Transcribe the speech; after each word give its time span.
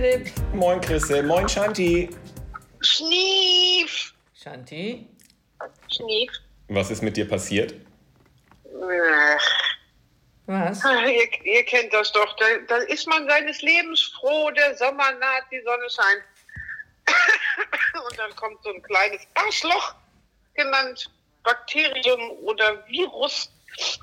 Philipp. 0.00 0.32
Moin 0.54 0.80
Chrisse, 0.80 1.22
moin 1.22 1.46
Shanti. 1.46 2.08
Schnief. 2.80 4.14
Shanti. 4.32 5.06
Schnief. 5.92 6.30
Was 6.68 6.90
ist 6.90 7.02
mit 7.02 7.18
dir 7.18 7.28
passiert? 7.28 7.74
Was? 10.46 10.82
Ihr, 10.84 11.44
ihr 11.44 11.64
kennt 11.64 11.92
das 11.92 12.10
doch. 12.12 12.34
Da, 12.38 12.46
da 12.66 12.76
ist 12.84 13.06
man 13.08 13.28
seines 13.28 13.60
Lebens 13.60 14.00
froh, 14.18 14.50
der 14.52 14.74
Sommer 14.78 15.12
naht, 15.20 15.44
die 15.52 15.60
Sonne 15.60 15.90
scheint. 15.90 16.22
Und 18.08 18.18
dann 18.18 18.34
kommt 18.36 18.62
so 18.64 18.70
ein 18.70 18.82
kleines 18.82 19.20
Arschloch, 19.34 19.94
genannt 20.54 21.10
Bakterium 21.42 22.30
oder 22.42 22.82
Virus, 22.88 23.52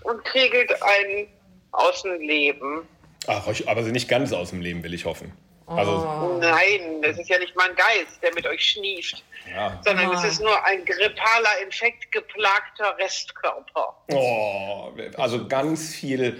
und 0.04 0.23
kriegelt 0.26 0.72
einen 0.82 1.28
aus 1.72 2.04
dem 2.04 2.22
Leben. 2.22 2.88
Ach, 3.26 3.48
aber 3.66 3.84
sie 3.84 3.92
nicht 3.92 4.08
ganz 4.08 4.32
aus 4.32 4.52
dem 4.52 4.61
Leben, 4.61 4.84
will 4.84 4.94
ich 4.94 5.06
hoffen. 5.06 5.34
Also, 5.68 6.38
Nein, 6.40 7.02
das 7.02 7.20
ist 7.20 7.30
ja 7.30 7.38
nicht 7.40 7.54
mein 7.56 7.76
Geist, 7.76 8.23
der 8.23 8.34
mit 8.34 8.48
euch 8.48 8.64
schnieft, 8.64 9.22
ja. 9.54 9.80
sondern 9.84 10.12
Ah. 10.12 10.14
es 10.14 10.23
ist 10.23 10.42
nur 10.42 10.64
ein 10.64 10.86
grippaler, 10.86 11.62
infektgeplagter 11.66 12.98
Restkörper. 12.98 13.94
Oh, 14.12 14.92
also 15.18 15.45
ganz 15.48 15.94
viel 15.94 16.38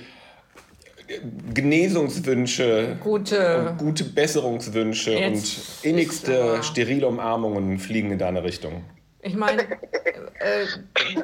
Genesungswünsche, 1.54 2.98
Gute. 3.02 3.70
und 3.70 3.78
gute 3.78 4.04
Besserungswünsche 4.06 5.12
Jetzt 5.12 5.84
und 5.84 5.90
innigste 5.90 6.64
sterile 6.64 7.08
Umarmungen 7.08 7.80
fliegen 7.80 8.12
in 8.12 8.20
deine 8.20 8.44
Richtung. 8.44 8.86
Ich 9.22 9.36
meine, 9.36 9.64
äh, 10.40 10.64
äh, 10.64 10.68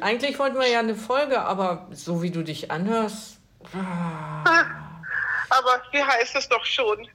eigentlich 0.02 0.40
wollten 0.40 0.58
wir 0.59 0.68
ja 0.68 0.80
eine 0.80 0.96
Folge, 0.96 1.40
aber 1.42 1.88
so 1.92 2.22
wie 2.22 2.31
du 2.31 2.44
dich 2.44 2.70
anhörst, 2.72 3.40
Aber 5.50 5.81
wie 5.92 6.04
heißt 6.04 6.36
es 6.36 6.50
doch 6.50 6.66
schon? 6.66 7.08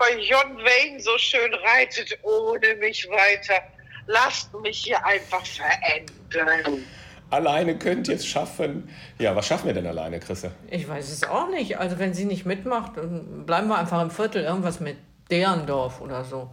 Bei 0.00 0.18
John 0.18 0.56
Wayne 0.56 0.98
so 0.98 1.10
schön 1.18 1.52
reitet 1.52 2.18
ohne 2.22 2.74
mich 2.76 3.06
weiter. 3.10 3.62
Lasst 4.06 4.50
mich 4.62 4.78
hier 4.78 5.04
einfach 5.04 5.44
verändern. 5.44 6.86
Alleine 7.28 7.76
könnt 7.78 8.08
ihr 8.08 8.14
es 8.14 8.26
schaffen. 8.26 8.88
Ja, 9.18 9.36
was 9.36 9.46
schaffen 9.46 9.66
wir 9.66 9.74
denn 9.74 9.86
alleine, 9.86 10.18
Chrisse? 10.18 10.52
ich 10.70 10.88
weiß 10.88 11.12
es 11.12 11.24
auch 11.24 11.50
nicht. 11.50 11.78
Also 11.78 11.98
wenn 11.98 12.14
sie 12.14 12.24
nicht 12.24 12.46
mitmacht, 12.46 12.96
dann 12.96 13.44
bleiben 13.44 13.68
wir 13.68 13.76
einfach 13.76 14.00
im 14.00 14.10
Viertel, 14.10 14.42
irgendwas 14.42 14.80
mit 14.80 14.96
Derendorf 15.30 16.00
oder 16.00 16.24
so. 16.24 16.50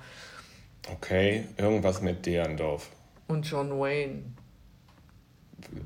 Okay, 0.91 1.47
irgendwas 1.55 2.01
mit 2.01 2.25
Derendorf. 2.25 2.89
Und 3.27 3.49
John 3.49 3.79
Wayne. 3.79 4.23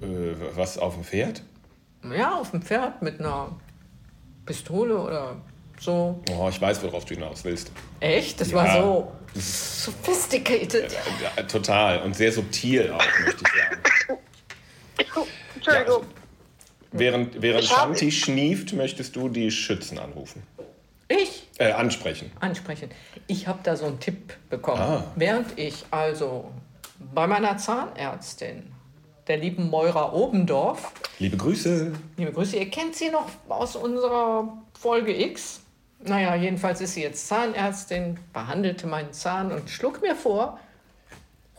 Äh, 0.01 0.33
was 0.55 0.79
auf 0.79 0.95
dem 0.95 1.03
Pferd? 1.03 1.43
Ja, 2.11 2.39
auf 2.39 2.49
dem 2.49 2.63
Pferd 2.63 3.03
mit 3.03 3.19
einer 3.19 3.55
Pistole 4.47 4.99
oder 4.99 5.37
so. 5.81 6.21
Oh, 6.31 6.47
ich 6.49 6.61
weiß, 6.61 6.81
worauf 6.83 7.03
du 7.05 7.15
hinaus 7.15 7.43
willst. 7.43 7.71
Echt? 7.99 8.39
Das 8.39 8.51
Ja. 8.51 8.57
war 8.57 8.81
so 8.81 9.11
sophisticated. 9.39 10.91
Ja, 11.35 11.43
total 11.43 12.01
und 12.03 12.15
sehr 12.15 12.31
subtil 12.31 12.91
auch, 12.91 13.03
möchte 13.25 13.43
ich 13.43 13.61
sagen. 13.61 15.27
Entschuldigung. 15.55 16.03
Während, 16.91 17.41
während 17.41 17.63
Ich 17.63 17.71
hab- 17.71 17.87
Shanti 17.89 18.11
schnieft, 18.11 18.73
möchtest 18.73 19.15
du 19.15 19.29
die 19.29 19.49
Schützen 19.51 19.97
anrufen. 19.97 20.43
Ich 21.07 21.47
Äh, 21.57 21.71
ansprechen. 21.71 22.31
ansprechen. 22.39 22.89
Ich 23.27 23.47
habe 23.47 23.59
da 23.63 23.75
so 23.75 23.85
einen 23.85 23.99
Tipp 23.99 24.33
bekommen. 24.49 24.81
Ah. 24.81 25.03
Während 25.15 25.57
ich 25.59 25.85
also 25.91 26.51
bei 27.13 27.27
meiner 27.27 27.57
Zahnärztin, 27.57 28.71
der 29.27 29.37
lieben 29.37 29.69
Moira 29.69 30.13
Obendorf, 30.13 30.91
Liebe 31.19 31.37
Grüße. 31.37 31.93
liebe 32.17 32.31
Grüße, 32.31 32.57
ihr 32.57 32.69
kennt 32.69 32.95
sie 32.95 33.09
noch 33.09 33.27
aus 33.49 33.75
unserer 33.75 34.57
Folge 34.79 35.15
X. 35.25 35.61
Naja, 36.03 36.35
jedenfalls 36.35 36.81
ist 36.81 36.95
sie 36.95 37.03
jetzt 37.03 37.27
Zahnärztin, 37.27 38.19
behandelte 38.33 38.87
meinen 38.87 39.13
Zahn 39.13 39.51
und 39.51 39.69
schlug 39.69 40.01
mir 40.01 40.15
vor, 40.15 40.59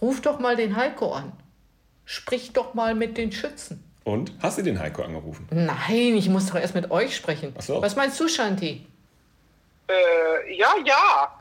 ruf 0.01 0.21
doch 0.21 0.39
mal 0.41 0.57
den 0.57 0.77
Heiko 0.77 1.13
an. 1.13 1.33
Sprich 2.05 2.53
doch 2.53 2.75
mal 2.75 2.95
mit 2.95 3.17
den 3.17 3.33
Schützen. 3.33 3.85
Und? 4.05 4.33
Hast 4.43 4.59
du 4.59 4.63
den 4.63 4.81
Heiko 4.81 5.03
angerufen? 5.03 5.47
Nein, 5.51 6.17
ich 6.17 6.29
muss 6.29 6.47
doch 6.47 6.57
erst 6.57 6.75
mit 6.75 6.91
euch 6.91 7.15
sprechen. 7.15 7.55
Ach 7.57 7.63
so. 7.63 7.81
Was 7.81 7.95
meinst 7.95 8.19
du, 8.19 8.29
Shanti? 8.29 8.85
Äh, 9.89 10.57
ja, 10.57 10.75
ja. 10.85 11.41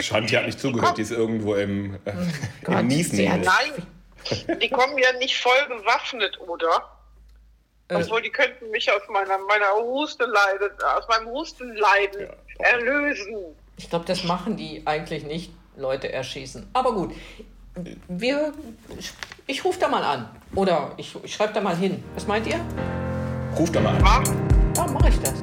Shanti 0.00 0.34
hat 0.34 0.46
nicht 0.46 0.60
zugehört, 0.60 0.98
die 0.98 1.02
ist 1.02 1.12
irgendwo 1.12 1.54
im, 1.54 1.94
äh, 2.04 2.12
Gott, 2.64 2.80
im 2.80 2.90
sie 2.90 3.28
Nein. 3.28 3.86
Die 4.60 4.68
kommen 4.68 4.98
ja 4.98 5.12
nicht 5.18 5.40
voll 5.40 5.52
bewaffnet, 5.68 6.38
oder? 6.40 6.88
Äh. 7.92 8.02
Obwohl, 8.02 8.22
die 8.22 8.30
könnten 8.30 8.70
mich 8.70 8.90
aus 8.90 9.02
meiner, 9.08 9.38
meiner 9.38 9.72
Husteleiden, 9.76 10.70
aus 10.96 11.06
meinem 11.08 11.28
Hustenleiden 11.28 12.20
Ja. 12.22 12.66
erlösen. 12.66 13.36
Ich 13.76 13.88
glaube, 13.90 14.04
das 14.06 14.24
machen 14.24 14.56
die 14.56 14.82
eigentlich 14.86 15.24
nicht, 15.24 15.52
Leute 15.76 16.12
erschießen. 16.12 16.68
Aber 16.72 16.92
gut, 16.92 17.12
wir, 18.08 18.52
ich 19.46 19.64
rufe 19.64 19.80
da 19.80 19.88
mal 19.88 20.04
an. 20.04 20.28
Oder 20.54 20.92
ich, 20.96 21.16
ich 21.24 21.34
schreibe 21.34 21.52
da 21.54 21.60
mal 21.60 21.76
hin. 21.76 22.02
Was 22.14 22.26
meint 22.26 22.46
ihr? 22.46 22.60
Ruf 23.58 23.72
da 23.72 23.80
mal 23.80 23.96
an. 23.96 24.02
Mach. 24.02 24.22
Ja, 24.76 24.86
mache 24.92 25.08
ich 25.08 25.18
das. 25.20 25.34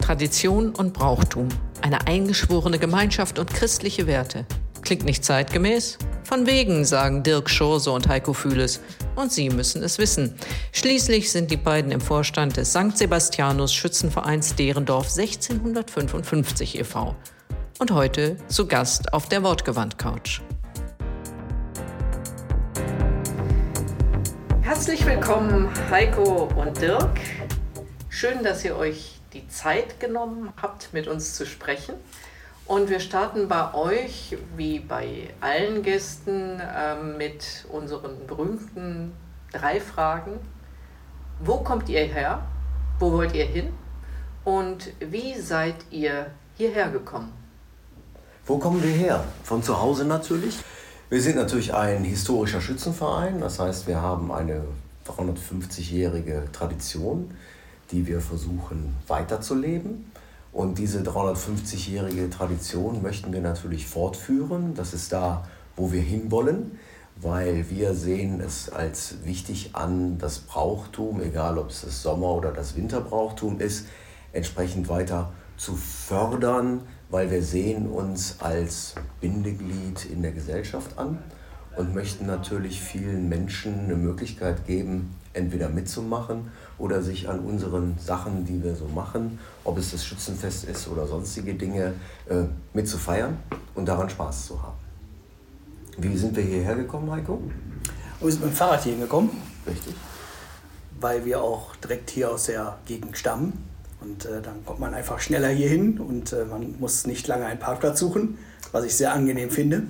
Tradition 0.00 0.74
und 0.74 0.92
Brauchtum, 0.92 1.48
eine 1.80 2.06
eingeschworene 2.06 2.78
Gemeinschaft 2.78 3.38
und 3.38 3.52
christliche 3.52 4.06
Werte. 4.06 4.44
Klingt 4.82 5.04
nicht 5.04 5.24
zeitgemäß? 5.24 5.96
Von 6.24 6.46
wegen, 6.46 6.84
sagen 6.84 7.22
Dirk 7.22 7.48
Schurse 7.48 7.92
und 7.92 8.08
Heiko 8.08 8.32
Fühles. 8.32 8.80
Und 9.14 9.30
Sie 9.30 9.48
müssen 9.48 9.82
es 9.84 9.98
wissen. 9.98 10.34
Schließlich 10.72 11.30
sind 11.30 11.52
die 11.52 11.56
beiden 11.56 11.92
im 11.92 12.00
Vorstand 12.00 12.56
des 12.56 12.70
St. 12.70 12.96
Sebastianus 12.96 13.72
Schützenvereins 13.72 14.56
Derendorf 14.56 15.16
1655 15.16 16.80
e.V. 16.80 17.14
Und 17.78 17.92
heute 17.92 18.36
zu 18.48 18.66
Gast 18.66 19.12
auf 19.12 19.28
der 19.28 19.44
Wortgewandt-Couch. 19.44 20.40
Herzlich 24.62 25.06
willkommen, 25.06 25.68
Heiko 25.90 26.50
und 26.56 26.80
Dirk. 26.80 27.20
Schön, 28.08 28.42
dass 28.42 28.64
ihr 28.64 28.76
euch 28.76 29.20
die 29.32 29.46
Zeit 29.46 30.00
genommen 30.00 30.52
habt, 30.60 30.92
mit 30.92 31.06
uns 31.06 31.36
zu 31.36 31.46
sprechen. 31.46 31.94
Und 32.72 32.88
wir 32.88 33.00
starten 33.00 33.48
bei 33.48 33.74
euch, 33.74 34.34
wie 34.56 34.78
bei 34.78 35.28
allen 35.42 35.82
Gästen, 35.82 36.58
ähm, 36.74 37.18
mit 37.18 37.66
unseren 37.70 38.26
berühmten 38.26 39.12
drei 39.52 39.78
Fragen. 39.78 40.40
Wo 41.38 41.58
kommt 41.58 41.90
ihr 41.90 42.06
her? 42.06 42.40
Wo 42.98 43.12
wollt 43.12 43.34
ihr 43.34 43.44
hin? 43.44 43.74
Und 44.46 44.90
wie 45.00 45.38
seid 45.38 45.74
ihr 45.90 46.30
hierher 46.56 46.88
gekommen? 46.88 47.30
Wo 48.46 48.56
kommen 48.56 48.82
wir 48.82 48.94
her? 48.94 49.22
Von 49.44 49.62
zu 49.62 49.78
Hause 49.78 50.06
natürlich. 50.06 50.56
Wir 51.10 51.20
sind 51.20 51.36
natürlich 51.36 51.74
ein 51.74 52.04
historischer 52.04 52.62
Schützenverein. 52.62 53.38
Das 53.42 53.58
heißt, 53.58 53.86
wir 53.86 54.00
haben 54.00 54.32
eine 54.32 54.64
350-jährige 55.06 56.44
Tradition, 56.52 57.36
die 57.90 58.06
wir 58.06 58.22
versuchen 58.22 58.96
weiterzuleben. 59.08 60.10
Und 60.52 60.78
diese 60.78 61.00
350-jährige 61.00 62.28
Tradition 62.28 63.02
möchten 63.02 63.32
wir 63.32 63.40
natürlich 63.40 63.86
fortführen. 63.86 64.74
Das 64.74 64.92
ist 64.92 65.12
da, 65.12 65.48
wo 65.76 65.92
wir 65.92 66.02
hinwollen, 66.02 66.78
weil 67.16 67.70
wir 67.70 67.94
sehen 67.94 68.40
es 68.40 68.68
als 68.68 69.24
wichtig 69.24 69.70
an, 69.72 70.18
das 70.18 70.40
Brauchtum, 70.40 71.22
egal 71.22 71.56
ob 71.56 71.70
es 71.70 71.80
das 71.80 72.02
Sommer- 72.02 72.34
oder 72.34 72.52
das 72.52 72.76
Winterbrauchtum 72.76 73.60
ist, 73.60 73.86
entsprechend 74.32 74.88
weiter 74.90 75.32
zu 75.56 75.74
fördern, 75.74 76.82
weil 77.08 77.30
wir 77.30 77.42
sehen 77.42 77.86
uns 77.86 78.36
als 78.40 78.94
Bindeglied 79.20 80.04
in 80.04 80.22
der 80.22 80.32
Gesellschaft 80.32 80.98
an 80.98 81.18
und 81.76 81.94
möchten 81.94 82.26
natürlich 82.26 82.80
vielen 82.80 83.28
Menschen 83.28 83.84
eine 83.84 83.96
Möglichkeit 83.96 84.66
geben, 84.66 85.14
entweder 85.32 85.68
mitzumachen 85.68 86.50
oder 86.78 87.02
sich 87.02 87.28
an 87.28 87.40
unseren 87.40 87.96
Sachen, 87.98 88.44
die 88.44 88.62
wir 88.62 88.74
so 88.74 88.86
machen, 88.86 89.38
ob 89.64 89.78
es 89.78 89.92
das 89.92 90.04
Schützenfest 90.04 90.64
ist 90.64 90.88
oder 90.88 91.06
sonstige 91.06 91.54
Dinge, 91.54 91.94
äh, 92.28 92.44
mitzufeiern 92.74 93.38
und 93.74 93.86
daran 93.86 94.10
Spaß 94.10 94.46
zu 94.46 94.62
haben. 94.62 94.76
Wie 95.98 96.16
sind 96.16 96.36
wir 96.36 96.42
hierher 96.42 96.74
gekommen, 96.74 97.10
Heiko? 97.10 97.40
Wir 98.20 98.30
sind 98.30 98.44
mit 98.44 98.52
dem 98.52 98.56
Fahrrad 98.56 98.82
hier 98.82 98.92
hingekommen, 98.92 99.30
Richtig? 99.66 99.94
weil 101.00 101.24
wir 101.24 101.42
auch 101.42 101.74
direkt 101.76 102.10
hier 102.10 102.30
aus 102.30 102.44
der 102.44 102.78
Gegend 102.86 103.16
stammen. 103.16 103.64
Und 104.00 104.24
äh, 104.24 104.42
dann 104.42 104.64
kommt 104.64 104.80
man 104.80 104.94
einfach 104.94 105.20
schneller 105.20 105.48
hier 105.48 105.68
hin 105.68 105.98
und 105.98 106.32
äh, 106.32 106.44
man 106.44 106.74
muss 106.80 107.06
nicht 107.06 107.28
lange 107.28 107.46
einen 107.46 107.60
Parkplatz 107.60 108.00
suchen, 108.00 108.38
was 108.72 108.84
ich 108.84 108.96
sehr 108.96 109.12
angenehm 109.12 109.50
finde. 109.50 109.84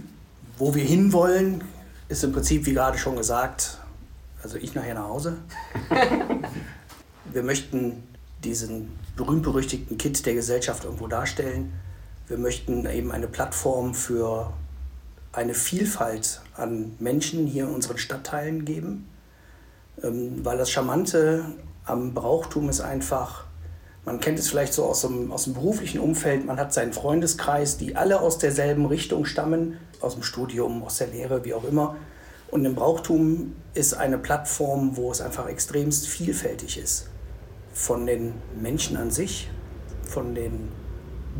Wo 0.62 0.72
wir 0.76 0.84
hinwollen, 0.84 1.64
ist 2.08 2.22
im 2.22 2.30
Prinzip, 2.30 2.66
wie 2.66 2.74
gerade 2.74 2.96
schon 2.96 3.16
gesagt, 3.16 3.78
also 4.44 4.56
ich 4.58 4.76
nachher 4.76 4.94
nach 4.94 5.08
Hause. 5.08 5.38
wir 7.32 7.42
möchten 7.42 8.04
diesen 8.44 8.96
berühmt-berüchtigten 9.16 9.98
Kit 9.98 10.24
der 10.24 10.34
Gesellschaft 10.34 10.84
irgendwo 10.84 11.08
darstellen. 11.08 11.72
Wir 12.28 12.38
möchten 12.38 12.86
eben 12.86 13.10
eine 13.10 13.26
Plattform 13.26 13.92
für 13.92 14.52
eine 15.32 15.54
Vielfalt 15.54 16.42
an 16.54 16.94
Menschen 17.00 17.48
hier 17.48 17.64
in 17.64 17.74
unseren 17.74 17.98
Stadtteilen 17.98 18.64
geben, 18.64 19.08
ähm, 20.00 20.44
weil 20.44 20.58
das 20.58 20.70
Charmante 20.70 21.44
am 21.86 22.14
Brauchtum 22.14 22.68
ist 22.68 22.82
einfach, 22.82 23.46
man 24.04 24.20
kennt 24.20 24.38
es 24.38 24.48
vielleicht 24.48 24.74
so 24.74 24.84
aus 24.84 25.00
dem, 25.02 25.30
aus 25.30 25.44
dem 25.44 25.52
beruflichen 25.54 26.00
Umfeld, 26.00 26.44
man 26.44 26.58
hat 26.58 26.72
seinen 26.72 26.92
Freundeskreis, 26.92 27.78
die 27.78 27.94
alle 27.96 28.20
aus 28.20 28.38
derselben 28.38 28.86
Richtung 28.86 29.24
stammen, 29.24 29.78
aus 30.00 30.14
dem 30.14 30.24
Studium, 30.24 30.82
aus 30.82 30.98
der 30.98 31.06
Lehre, 31.08 31.44
wie 31.44 31.54
auch 31.54 31.64
immer. 31.64 31.96
Und 32.50 32.64
im 32.64 32.74
Brauchtum 32.74 33.54
ist 33.74 33.94
eine 33.94 34.18
Plattform, 34.18 34.96
wo 34.96 35.12
es 35.12 35.20
einfach 35.20 35.48
extremst 35.48 36.08
vielfältig 36.08 36.78
ist. 36.78 37.08
Von 37.72 38.06
den 38.06 38.34
Menschen 38.60 38.96
an 38.96 39.10
sich, 39.10 39.48
von 40.02 40.34
den 40.34 40.68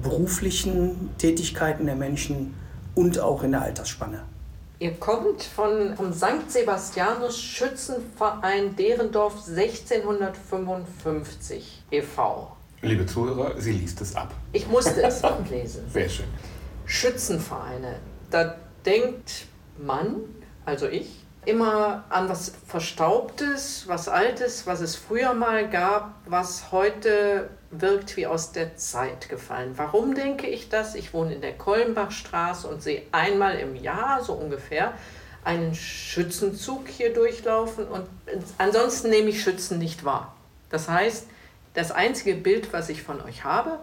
beruflichen 0.00 1.11
Tätigkeiten 1.19 1.87
der 1.87 1.97
Menschen 1.97 2.55
und 2.94 3.19
auch 3.19 3.43
in 3.43 3.50
der 3.53 3.62
Altersspanne. 3.62 4.23
Ihr 4.79 4.93
kommt 4.94 5.43
von, 5.43 5.97
vom 5.97 6.12
St. 6.12 6.49
Sebastianus 6.49 7.38
Schützenverein 7.38 8.76
Derendorf 8.76 9.49
1655 9.49 11.81
e.V. 11.93 12.56
Liebe 12.81 13.06
Zuhörer, 13.06 13.61
sie 13.61 13.73
liest 13.73 14.00
es 14.00 14.17
ab. 14.17 14.33
Ich 14.53 14.67
musste 14.67 15.03
es 15.03 15.23
ablesen. 15.23 15.89
Sehr 15.91 16.09
schön. 16.09 16.27
Schützenvereine, 16.87 17.97
da 18.31 18.56
denkt 18.85 19.47
man, 19.79 20.17
also 20.65 20.89
ich, 20.89 21.23
immer 21.44 22.05
an 22.09 22.29
was 22.29 22.53
Verstaubtes, 22.67 23.85
was 23.87 24.09
Altes, 24.09 24.67
was 24.67 24.81
es 24.81 24.97
früher 24.97 25.35
mal 25.35 25.69
gab, 25.69 26.15
was 26.27 26.73
heute 26.73 27.50
wirkt 27.71 28.17
wie 28.17 28.27
aus 28.27 28.53
der 28.53 28.77
Zeit 28.77 29.29
gefallen. 29.29 29.73
Warum 29.77 30.15
denke 30.15 30.47
ich 30.47 30.69
das? 30.69 30.94
Ich 30.94 31.15
wohne 31.15 31.35
in 31.35 31.41
der 31.41 31.55
Kollenbachstraße 31.55 32.69
und 32.69 32.83
sehe 32.83 33.03
einmal 33.12 33.59
im 33.59 33.77
Jahr 33.77 34.23
so 34.23 34.35
ungefähr 34.35 34.93
einen 35.44 35.75
Schützenzug 35.75 36.89
hier 36.89 37.12
durchlaufen 37.12 37.87
und 37.89 38.06
ansonsten 38.59 39.11
nehme 39.11 39.31
ich 39.31 39.43
Schützen 39.43 39.79
nicht 39.79 40.05
wahr. 40.05 40.37
Das 40.71 40.89
heißt, 40.89 41.27
das 41.74 41.90
einzige 41.90 42.34
Bild, 42.34 42.72
was 42.72 42.88
ich 42.88 43.02
von 43.02 43.20
euch 43.22 43.44
habe, 43.44 43.78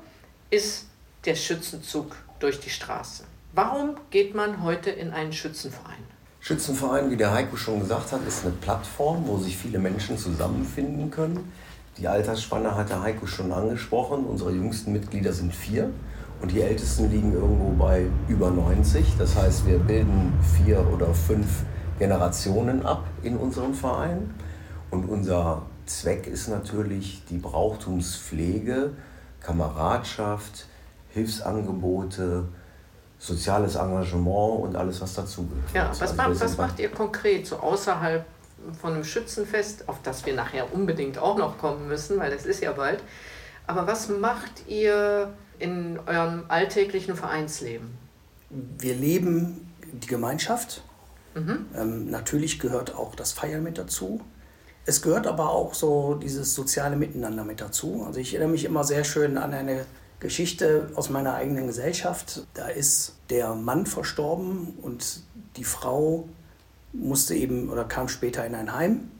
ist 0.49 0.85
der 1.25 1.35
Schützenzug 1.35 2.15
durch 2.39 2.59
die 2.59 2.69
Straße. 2.69 3.23
Warum 3.53 3.95
geht 4.11 4.35
man 4.35 4.63
heute 4.63 4.89
in 4.89 5.11
einen 5.11 5.33
Schützenverein? 5.33 6.03
Schützenverein, 6.39 7.11
wie 7.11 7.17
der 7.17 7.33
Heiko 7.33 7.57
schon 7.57 7.79
gesagt 7.79 8.11
hat, 8.11 8.25
ist 8.27 8.45
eine 8.45 8.53
Plattform, 8.53 9.27
wo 9.27 9.37
sich 9.37 9.57
viele 9.57 9.79
Menschen 9.79 10.17
zusammenfinden 10.17 11.11
können. 11.11 11.51
Die 11.97 12.07
Altersspanne 12.07 12.75
hat 12.75 12.89
der 12.89 13.01
Heiko 13.01 13.25
schon 13.25 13.51
angesprochen. 13.51 14.25
Unsere 14.25 14.51
jüngsten 14.51 14.93
Mitglieder 14.93 15.33
sind 15.33 15.53
vier 15.53 15.89
und 16.41 16.51
die 16.51 16.61
ältesten 16.61 17.11
liegen 17.11 17.33
irgendwo 17.33 17.71
bei 17.71 18.05
über 18.29 18.51
90. 18.51 19.15
Das 19.17 19.35
heißt, 19.35 19.67
wir 19.67 19.79
bilden 19.79 20.31
vier 20.57 20.87
oder 20.93 21.13
fünf 21.13 21.63
Generationen 21.97 22.85
ab 22.85 23.03
in 23.21 23.35
unserem 23.35 23.73
Verein. 23.73 24.33
Und 24.91 25.09
unser 25.09 25.63
Zweck 25.89 26.27
ist 26.27 26.47
natürlich 26.47 27.23
die 27.29 27.37
Brauchtumspflege, 27.37 28.91
Kameradschaft, 29.41 30.67
Hilfsangebote, 31.09 32.45
soziales 33.17 33.75
Engagement 33.75 34.61
und 34.61 34.75
alles, 34.75 35.01
was 35.01 35.15
dazugehört. 35.15 35.73
Ja, 35.73 35.89
was, 35.89 36.01
also 36.01 36.15
macht, 36.15 36.39
was 36.39 36.57
macht 36.57 36.79
ihr 36.79 36.89
konkret 36.89 37.47
so 37.47 37.57
außerhalb 37.57 38.25
von 38.79 38.93
einem 38.93 39.03
Schützenfest, 39.03 39.89
auf 39.89 40.01
das 40.03 40.25
wir 40.25 40.33
nachher 40.35 40.73
unbedingt 40.73 41.17
auch 41.17 41.37
noch 41.37 41.57
kommen 41.57 41.87
müssen, 41.87 42.19
weil 42.19 42.31
es 42.31 42.45
ist 42.45 42.61
ja 42.61 42.71
bald. 42.71 43.01
Aber 43.67 43.87
was 43.87 44.09
macht 44.09 44.67
ihr 44.67 45.33
in 45.59 45.99
eurem 46.05 46.43
alltäglichen 46.47 47.15
Vereinsleben? 47.15 47.97
Wir 48.49 48.95
leben 48.95 49.71
die 49.91 50.07
Gemeinschaft. 50.07 50.83
Mhm. 51.35 51.65
Ähm, 51.75 52.09
natürlich 52.09 52.59
gehört 52.59 52.95
auch 52.95 53.15
das 53.15 53.33
Feiern 53.33 53.63
mit 53.63 53.77
dazu. 53.77 54.21
Es 54.89 55.03
gehört 55.03 55.27
aber 55.27 55.51
auch 55.51 55.75
so 55.75 56.15
dieses 56.15 56.55
soziale 56.55 56.95
Miteinander 56.95 57.43
mit 57.43 57.61
dazu. 57.61 58.05
Also 58.07 58.19
ich 58.19 58.33
erinnere 58.33 58.49
mich 58.49 58.65
immer 58.65 58.83
sehr 58.83 59.03
schön 59.03 59.37
an 59.37 59.53
eine 59.53 59.85
Geschichte 60.19 60.89
aus 60.95 61.11
meiner 61.11 61.35
eigenen 61.35 61.67
Gesellschaft. 61.67 62.47
Da 62.55 62.69
ist 62.69 63.13
der 63.29 63.53
Mann 63.53 63.85
verstorben 63.85 64.73
und 64.81 65.21
die 65.57 65.63
Frau 65.63 66.27
musste 66.91 67.35
eben 67.35 67.69
oder 67.69 67.83
kam 67.83 68.07
später 68.07 68.43
in 68.47 68.55
ein 68.55 68.73
Heim. 68.73 69.11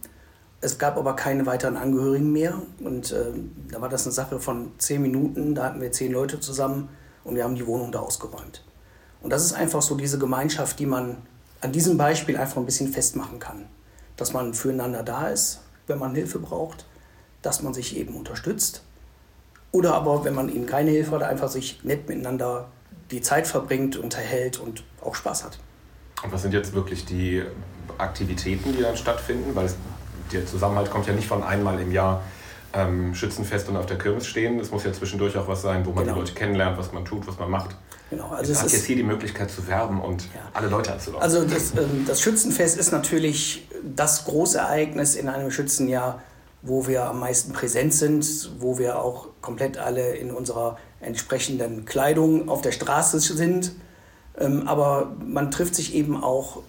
Es 0.60 0.80
gab 0.80 0.98
aber 0.98 1.16
keine 1.16 1.46
weiteren 1.46 1.78
Angehörigen 1.78 2.34
mehr 2.34 2.60
und 2.80 3.12
äh, 3.12 3.26
da 3.70 3.80
war 3.80 3.90
das 3.90 4.08
eine 4.08 4.14
Sache 4.14 4.40
von 4.40 4.72
zehn 4.80 5.04
Minuten. 5.04 5.54
Da 5.54 5.66
hatten 5.66 5.82
wir 5.82 5.92
zehn 5.92 6.12
Leute 6.12 6.40
zusammen 6.40 6.90
und 7.24 7.36
wir 7.36 7.44
haben 7.44 7.54
die 7.54 7.68
Wohnung 7.68 7.92
da 7.92 8.00
ausgeräumt. 8.00 8.64
Und 9.22 9.30
das 9.32 9.46
ist 9.46 9.54
einfach 9.54 9.84
so 9.84 9.94
diese 9.94 10.18
Gemeinschaft, 10.18 10.80
die 10.80 10.88
man 10.88 11.18
an 11.62 11.72
diesem 11.72 11.96
Beispiel 11.96 12.38
einfach 12.38 12.58
ein 12.58 12.66
bisschen 12.66 12.88
festmachen 12.88 13.38
kann. 13.38 13.68
Dass 14.20 14.34
man 14.34 14.54
füreinander 14.54 15.02
da 15.02 15.30
ist, 15.30 15.62
wenn 15.88 15.98
man 15.98 16.14
Hilfe 16.14 16.40
braucht, 16.40 16.86
dass 17.42 17.64
man 17.64 17.74
sich 17.74 17.98
eben 17.98 18.16
unterstützt 18.16 18.84
oder 19.72 19.94
aber, 19.94 20.24
wenn 20.26 20.34
man 20.34 20.50
ihnen 20.50 20.66
keine 20.66 20.92
Hilfe 20.92 21.12
hat, 21.12 21.24
einfach 21.24 21.50
sich 21.50 21.84
nett 21.84 22.08
miteinander 22.10 22.68
die 23.12 23.22
Zeit 23.22 23.48
verbringt, 23.48 23.98
unterhält 23.98 24.60
und 24.60 24.84
auch 25.02 25.16
Spaß 25.16 25.44
hat. 25.44 25.60
Und 26.24 26.32
was 26.32 26.42
sind 26.42 26.54
jetzt 26.54 26.74
wirklich 26.74 27.06
die 27.06 27.44
Aktivitäten, 27.98 28.76
die 28.76 28.82
dann 28.82 28.98
stattfinden? 28.98 29.56
Weil 29.56 29.66
es, 29.66 29.76
der 30.32 30.46
Zusammenhalt 30.46 30.90
kommt 30.90 31.08
ja 31.08 31.14
nicht 31.14 31.28
von 31.28 31.44
einmal 31.44 31.80
im 31.80 31.92
Jahr 31.92 32.22
ähm, 32.74 33.16
Schützenfest 33.16 33.70
und 33.70 33.78
auf 33.78 33.86
der 33.86 33.98
Kirmes 33.98 34.28
stehen. 34.28 34.60
Es 34.60 34.72
muss 34.72 34.84
ja 34.84 34.94
zwischendurch 34.94 35.38
auch 35.38 35.48
was 35.48 35.62
sein, 35.62 35.86
wo 35.86 35.92
man 35.92 36.04
genau. 36.04 36.16
die 36.16 36.20
Leute 36.22 36.34
kennenlernt, 36.34 36.78
was 36.78 36.92
man 36.92 37.06
tut, 37.06 37.28
was 37.28 37.40
man 37.40 37.50
macht. 37.50 37.76
Genau, 38.10 38.30
also 38.30 38.52
es 38.52 38.62
hat 38.62 38.72
jetzt 38.72 38.86
hier 38.86 38.96
die 38.96 39.04
Möglichkeit 39.04 39.52
zu 39.52 39.68
werben 39.68 40.02
und 40.02 40.24
ja. 40.34 40.42
alle 40.54 40.68
Leute 40.68 40.94
anzulocken. 40.94 41.24
Also 41.24 41.44
das, 41.46 41.72
ähm, 41.72 42.06
das 42.08 42.22
Schützenfest 42.22 42.78
ist 42.78 42.92
natürlich 42.92 43.68
das 43.84 44.26
große 44.26 44.58
Ereignis 44.58 45.16
in 45.16 45.30
einem 45.30 45.52
Schützenjahr, 45.52 46.22
wo 46.62 46.88
wir 46.88 47.06
am 47.06 47.20
meisten 47.20 47.54
präsent 47.54 47.94
sind, 47.94 48.52
wo 48.60 48.80
wir 48.80 49.00
auch 49.00 49.28
komplett 49.42 49.78
alle 49.78 50.16
in 50.16 50.32
unserer 50.32 50.78
entsprechenden 51.02 51.86
Kleidung 51.86 52.50
auf 52.50 52.62
der 52.62 52.72
Straße 52.72 53.20
sind. 53.20 53.74
Ähm, 54.38 54.68
aber 54.68 55.16
man 55.26 55.52
trifft 55.52 55.76
sich 55.76 55.94
eben 55.94 56.22
auch 56.22 56.64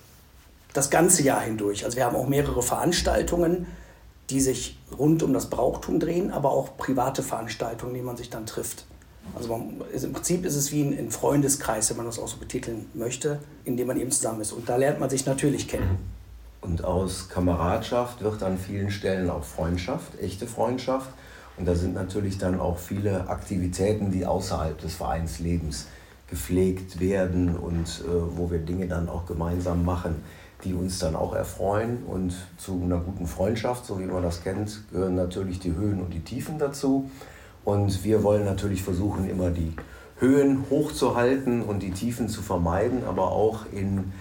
das 0.72 0.90
ganze 0.90 1.22
Jahr 1.22 1.40
hindurch. 1.40 1.84
Also 1.84 1.96
wir 1.96 2.04
haben 2.04 2.16
auch 2.16 2.28
mehrere 2.28 2.62
Veranstaltungen, 2.62 3.66
die 4.28 4.40
sich 4.40 4.78
rund 4.98 5.22
um 5.22 5.32
das 5.32 5.50
Brauchtum 5.50 6.00
drehen, 6.00 6.30
aber 6.30 6.50
auch 6.50 6.76
private 6.76 7.22
Veranstaltungen, 7.22 7.94
die 7.94 8.02
man 8.02 8.16
sich 8.16 8.30
dann 8.30 8.46
trifft. 8.46 8.84
Also 9.34 9.48
man, 9.48 9.80
im 9.92 10.12
Prinzip 10.12 10.44
ist 10.44 10.56
es 10.56 10.72
wie 10.72 10.82
ein, 10.82 10.98
ein 10.98 11.10
Freundeskreis, 11.10 11.90
wenn 11.90 11.98
man 11.98 12.06
das 12.06 12.18
auch 12.18 12.28
so 12.28 12.38
betiteln 12.38 12.86
möchte, 12.94 13.40
in 13.64 13.76
dem 13.76 13.86
man 13.86 13.98
eben 13.98 14.10
zusammen 14.10 14.40
ist. 14.40 14.52
Und 14.52 14.68
da 14.68 14.76
lernt 14.76 14.98
man 15.00 15.10
sich 15.10 15.26
natürlich 15.26 15.68
kennen. 15.68 15.98
Und 16.60 16.84
aus 16.84 17.28
Kameradschaft 17.28 18.22
wird 18.22 18.42
an 18.42 18.58
vielen 18.58 18.90
Stellen 18.90 19.30
auch 19.30 19.44
Freundschaft, 19.44 20.18
echte 20.20 20.46
Freundschaft. 20.46 21.10
Und 21.56 21.66
da 21.66 21.74
sind 21.74 21.94
natürlich 21.94 22.38
dann 22.38 22.58
auch 22.60 22.78
viele 22.78 23.28
Aktivitäten, 23.28 24.10
die 24.10 24.26
außerhalb 24.26 24.78
des 24.78 24.94
Vereinslebens 24.94 25.86
gepflegt 26.28 27.00
werden 27.00 27.56
und 27.56 28.02
äh, 28.06 28.36
wo 28.36 28.50
wir 28.50 28.58
Dinge 28.60 28.86
dann 28.86 29.08
auch 29.08 29.26
gemeinsam 29.26 29.84
machen, 29.84 30.22
die 30.64 30.74
uns 30.74 30.98
dann 30.98 31.16
auch 31.16 31.34
erfreuen. 31.34 32.04
Und 32.06 32.34
zu 32.56 32.80
einer 32.82 32.98
guten 32.98 33.26
Freundschaft, 33.26 33.86
so 33.86 33.98
wie 33.98 34.06
man 34.06 34.22
das 34.22 34.42
kennt, 34.42 34.82
gehören 34.92 35.14
natürlich 35.14 35.58
die 35.58 35.74
Höhen 35.74 36.00
und 36.00 36.12
die 36.12 36.20
Tiefen 36.20 36.58
dazu. 36.58 37.10
Und 37.64 38.04
wir 38.04 38.22
wollen 38.22 38.44
natürlich 38.44 38.82
versuchen, 38.82 39.28
immer 39.28 39.50
die 39.50 39.74
Höhen 40.18 40.64
hochzuhalten 40.70 41.62
und 41.62 41.82
die 41.82 41.92
Tiefen 41.92 42.28
zu 42.28 42.42
vermeiden, 42.42 43.04
aber 43.06 43.32
auch 43.32 43.60
in 43.72 44.12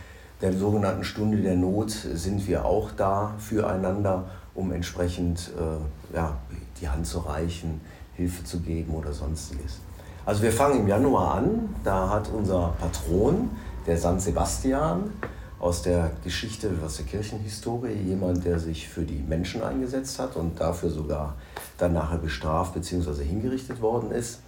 der 0.42 0.54
sogenannten 0.54 1.04
Stunde 1.04 1.38
der 1.38 1.56
Not 1.56 1.92
sind 1.92 2.48
wir 2.48 2.66
auch 2.66 2.92
da 2.92 3.34
füreinander, 3.38 4.30
um 4.56 4.72
entsprechend 4.72 5.52
äh, 5.58 6.16
ja, 6.16 6.38
die 6.80 6.88
Hand 6.88 7.06
zu 7.06 7.20
reichen, 7.20 7.82
Hilfe 8.14 8.44
zu 8.46 8.60
geben 8.62 8.94
oder 8.94 9.12
sonstiges. 9.12 9.80
Also 10.26 10.42
wir 10.42 10.52
fangen 10.52 10.82
im 10.82 10.88
Januar 10.88 11.36
an, 11.36 11.76
da 11.84 12.10
hat 12.10 12.30
unser 12.30 12.74
Patron, 12.80 13.50
der 13.86 13.98
San 13.98 14.20
Sebastian, 14.20 15.12
aus 15.60 15.82
der 15.82 16.12
Geschichte, 16.24 16.72
aus 16.86 16.98
der 16.98 17.06
Kirchenhistorie, 17.06 17.94
jemand, 17.94 18.46
der 18.46 18.60
sich 18.60 18.88
für 18.88 19.04
die 19.04 19.24
Menschen 19.28 19.62
eingesetzt 19.62 20.20
hat 20.20 20.36
und 20.36 20.60
dafür 20.60 20.90
sogar 20.90 21.36
dann 21.78 21.94
nachher 21.94 22.18
bestraft 22.18 22.74
bzw. 22.74 23.24
hingerichtet 23.24 23.82
worden 23.82 24.12
ist 24.12 24.40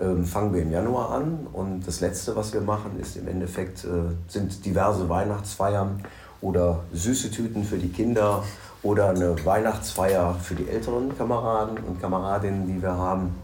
ähm, 0.00 0.24
fangen 0.24 0.52
wir 0.52 0.62
im 0.62 0.72
Januar 0.72 1.10
an 1.10 1.46
und 1.52 1.86
das 1.86 2.00
Letzte, 2.00 2.34
was 2.34 2.52
wir 2.52 2.60
machen, 2.60 2.98
ist 3.00 3.16
im 3.16 3.28
Endeffekt, 3.28 3.84
äh, 3.84 3.88
sind 4.26 4.64
diverse 4.64 5.08
Weihnachtsfeiern 5.08 6.02
oder 6.40 6.80
süße 6.92 7.30
Tüten 7.30 7.64
für 7.64 7.78
die 7.78 7.90
Kinder 7.90 8.42
oder 8.82 9.10
eine 9.10 9.44
Weihnachtsfeier 9.44 10.34
für 10.34 10.54
die 10.54 10.68
älteren 10.68 11.16
Kameraden 11.16 11.78
und 11.78 12.00
Kameradinnen, 12.00 12.66
die 12.66 12.82
wir 12.82 12.92
haben. 12.92 13.34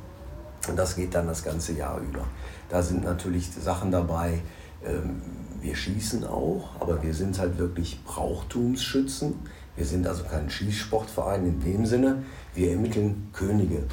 Und 0.69 0.77
das 0.77 0.97
geht 0.97 1.15
dann 1.15 1.27
das 1.27 1.43
ganze 1.43 1.73
Jahr 1.73 1.99
über. 1.99 2.25
Da 2.69 2.83
sind 2.83 3.05
natürlich 3.05 3.50
Sachen 3.53 3.91
dabei, 3.91 4.41
ähm, 4.85 5.23
wir 5.61 5.75
schießen 5.75 6.25
auch, 6.25 6.71
aber 6.81 7.02
wir 7.02 7.14
sind 7.14 7.38
halt 7.38 7.59
wirklich 7.59 8.02
Brauchtumsschützen. 8.05 9.35
Wir 9.76 9.85
sind 9.85 10.07
also 10.07 10.25
kein 10.25 10.50
Schießsportverein 10.50 11.47
in 11.47 11.61
dem 11.61 11.87
Sinne. 11.87 12.23
Wir 12.55 12.73
ermitteln 12.73 13.29
Könige. 13.33 13.85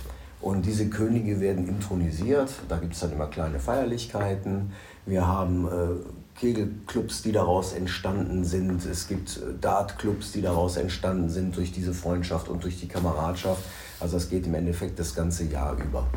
Und 0.41 0.65
diese 0.65 0.87
Könige 0.87 1.39
werden 1.39 1.67
intronisiert. 1.67 2.51
Da 2.69 2.77
gibt 2.77 2.93
es 2.93 2.99
dann 2.99 3.11
immer 3.11 3.27
kleine 3.27 3.59
Feierlichkeiten. 3.59 4.71
Wir 5.05 5.27
haben 5.27 5.67
äh, 5.67 6.39
Kegelclubs, 6.39 7.23
die 7.23 7.31
daraus 7.31 7.73
entstanden 7.73 8.45
sind. 8.45 8.85
Es 8.85 9.07
gibt 9.07 9.37
äh, 9.37 9.59
Dartclubs, 9.59 10.31
die 10.31 10.41
daraus 10.41 10.77
entstanden 10.77 11.29
sind 11.29 11.55
durch 11.55 11.71
diese 11.71 11.93
Freundschaft 11.93 12.49
und 12.49 12.63
durch 12.63 12.79
die 12.79 12.87
Kameradschaft. 12.87 13.63
Also 13.99 14.17
es 14.17 14.29
geht 14.29 14.45
im 14.45 14.53
Endeffekt 14.53 14.99
das 14.99 15.15
ganze 15.15 15.45
Jahr 15.45 15.75
über, 15.81 16.07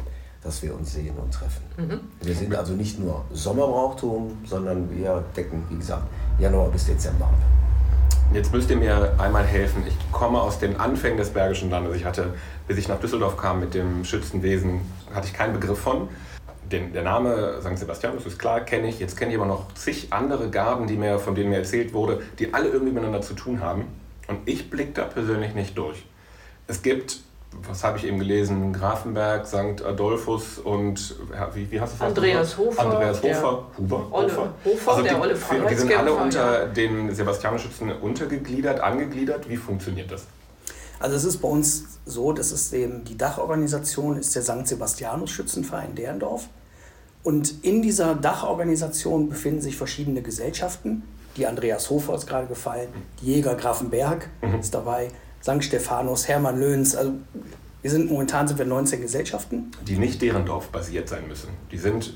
dass 0.42 0.62
wir 0.62 0.74
uns 0.74 0.92
sehen 0.92 1.16
und 1.16 1.32
treffen. 1.32 1.62
Mhm. 1.76 2.00
Wir 2.22 2.34
sind 2.34 2.54
also 2.54 2.72
nicht 2.72 2.98
nur 2.98 3.24
Sommerbrauchtum, 3.32 4.38
sondern 4.44 4.90
wir 4.90 5.22
decken, 5.36 5.64
wie 5.68 5.76
gesagt, 5.76 6.04
Januar 6.38 6.70
bis 6.70 6.86
Dezember 6.86 7.26
ab. 7.26 7.34
Jetzt 8.32 8.52
müsst 8.52 8.70
ihr 8.70 8.76
mir 8.76 9.12
einmal 9.18 9.44
helfen. 9.44 9.82
Ich 9.86 9.96
komme 10.12 10.40
aus 10.40 10.60
den 10.60 10.78
Anfängen 10.78 11.18
des 11.18 11.30
Bergischen 11.30 11.68
Landes. 11.68 11.96
Ich 11.96 12.04
hatte, 12.04 12.34
bis 12.68 12.78
ich 12.78 12.86
nach 12.86 13.00
Düsseldorf 13.00 13.36
kam 13.36 13.58
mit 13.58 13.74
dem 13.74 14.04
Schützenwesen, 14.04 14.80
hatte 15.12 15.26
ich 15.26 15.34
keinen 15.34 15.52
Begriff 15.52 15.80
von. 15.80 16.08
Den, 16.70 16.92
der 16.92 17.02
Name 17.02 17.60
St. 17.60 17.76
Sebastian, 17.76 18.14
das 18.14 18.26
ist 18.26 18.38
klar, 18.38 18.60
kenne 18.60 18.88
ich. 18.88 19.00
Jetzt 19.00 19.16
kenne 19.16 19.32
ich 19.32 19.36
aber 19.36 19.46
noch 19.46 19.74
zig 19.74 20.12
andere 20.12 20.48
Garden, 20.48 20.86
die 20.86 20.96
mir, 20.96 21.18
von 21.18 21.34
denen 21.34 21.50
mir 21.50 21.56
erzählt 21.56 21.92
wurde, 21.92 22.22
die 22.38 22.54
alle 22.54 22.68
irgendwie 22.68 22.92
miteinander 22.92 23.20
zu 23.20 23.34
tun 23.34 23.60
haben. 23.60 23.86
Und 24.28 24.38
ich 24.46 24.70
blicke 24.70 24.92
da 24.92 25.04
persönlich 25.06 25.54
nicht 25.54 25.76
durch. 25.76 26.04
Es 26.68 26.82
gibt 26.82 27.18
was 27.68 27.84
habe 27.84 27.98
ich 27.98 28.06
eben 28.06 28.18
gelesen? 28.18 28.72
Grafenberg, 28.72 29.46
St. 29.46 29.84
Adolphus 29.84 30.58
und 30.58 31.16
wie, 31.54 31.70
wie 31.70 31.80
hast 31.80 32.00
du 32.00 32.04
Andreas 32.04 32.56
Hofer. 32.56 32.80
Andreas 32.80 33.22
Hofer. 33.22 33.66
Huber? 33.76 34.06
Olle, 34.10 34.28
Hofer. 34.28 34.52
Hofer 34.64 34.90
also 34.90 35.02
der 35.02 35.14
die, 35.14 35.20
Olle 35.20 35.36
Die 35.68 35.74
sind 35.74 35.96
alle 35.96 36.12
unter 36.12 36.66
den 36.66 37.14
Sebastianschützen 37.14 37.92
untergegliedert, 37.92 38.80
angegliedert. 38.80 39.48
Wie 39.48 39.56
funktioniert 39.56 40.10
das? 40.10 40.24
Also 41.00 41.16
es 41.16 41.24
ist 41.24 41.38
bei 41.38 41.48
uns 41.48 41.84
so, 42.06 42.32
dass 42.32 42.52
es 42.52 42.72
eben 42.72 43.04
die 43.04 43.16
Dachorganisation 43.16 44.18
ist 44.18 44.34
der 44.36 44.42
St. 44.42 44.66
Sebastianus 44.66 45.30
Schützenverein 45.30 45.94
Derendorf. 45.94 46.48
Und 47.22 47.64
in 47.64 47.82
dieser 47.82 48.14
Dachorganisation 48.14 49.28
befinden 49.28 49.60
sich 49.60 49.76
verschiedene 49.76 50.22
Gesellschaften. 50.22 51.02
Die 51.36 51.46
Andreas 51.46 51.90
Hofer 51.90 52.14
ist 52.14 52.26
gerade 52.26 52.46
gefallen, 52.46 52.88
die 53.20 53.26
Jäger 53.26 53.54
Grafenberg 53.54 54.28
mhm. 54.42 54.60
ist 54.60 54.74
dabei, 54.74 55.10
St. 55.42 55.64
Stephanus, 55.64 56.28
Hermann 56.28 56.58
Löhns. 56.58 56.94
Also 56.94 57.12
wir 57.82 57.90
sind 57.90 58.10
momentan 58.10 58.46
sind 58.46 58.58
wir 58.58 58.66
19 58.66 59.00
Gesellschaften. 59.00 59.70
Die 59.86 59.96
nicht 59.96 60.20
deren 60.20 60.44
Dorf 60.44 60.68
basiert 60.68 61.08
sein 61.08 61.26
müssen. 61.28 61.48
Die 61.70 61.78
sind 61.78 62.14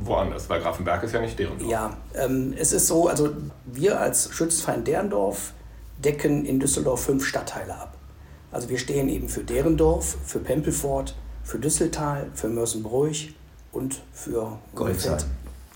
woanders, 0.00 0.48
weil 0.50 0.60
Grafenberg 0.60 1.02
ist 1.02 1.12
ja 1.12 1.20
nicht 1.20 1.38
deren 1.38 1.58
Dorf. 1.58 1.70
Ja, 1.70 1.96
ähm, 2.14 2.54
es 2.58 2.72
ist 2.72 2.86
so, 2.86 3.08
also 3.08 3.30
wir 3.64 3.98
als 3.98 4.30
Schützenverein 4.32 4.84
Derendorf 4.84 5.52
decken 6.04 6.44
in 6.44 6.60
Düsseldorf 6.60 7.04
fünf 7.04 7.24
Stadtteile 7.24 7.74
ab. 7.74 7.96
Also 8.52 8.68
wir 8.68 8.78
stehen 8.78 9.08
eben 9.08 9.28
für 9.28 9.42
Derendorf, 9.42 10.16
für 10.24 10.38
Pempelfort, 10.38 11.14
für 11.42 11.58
Düsseltal, 11.58 12.30
für 12.34 12.48
Mörsenbräuch 12.48 13.34
und 13.72 14.02
für 14.12 14.58
Goldsheim. 14.74 15.18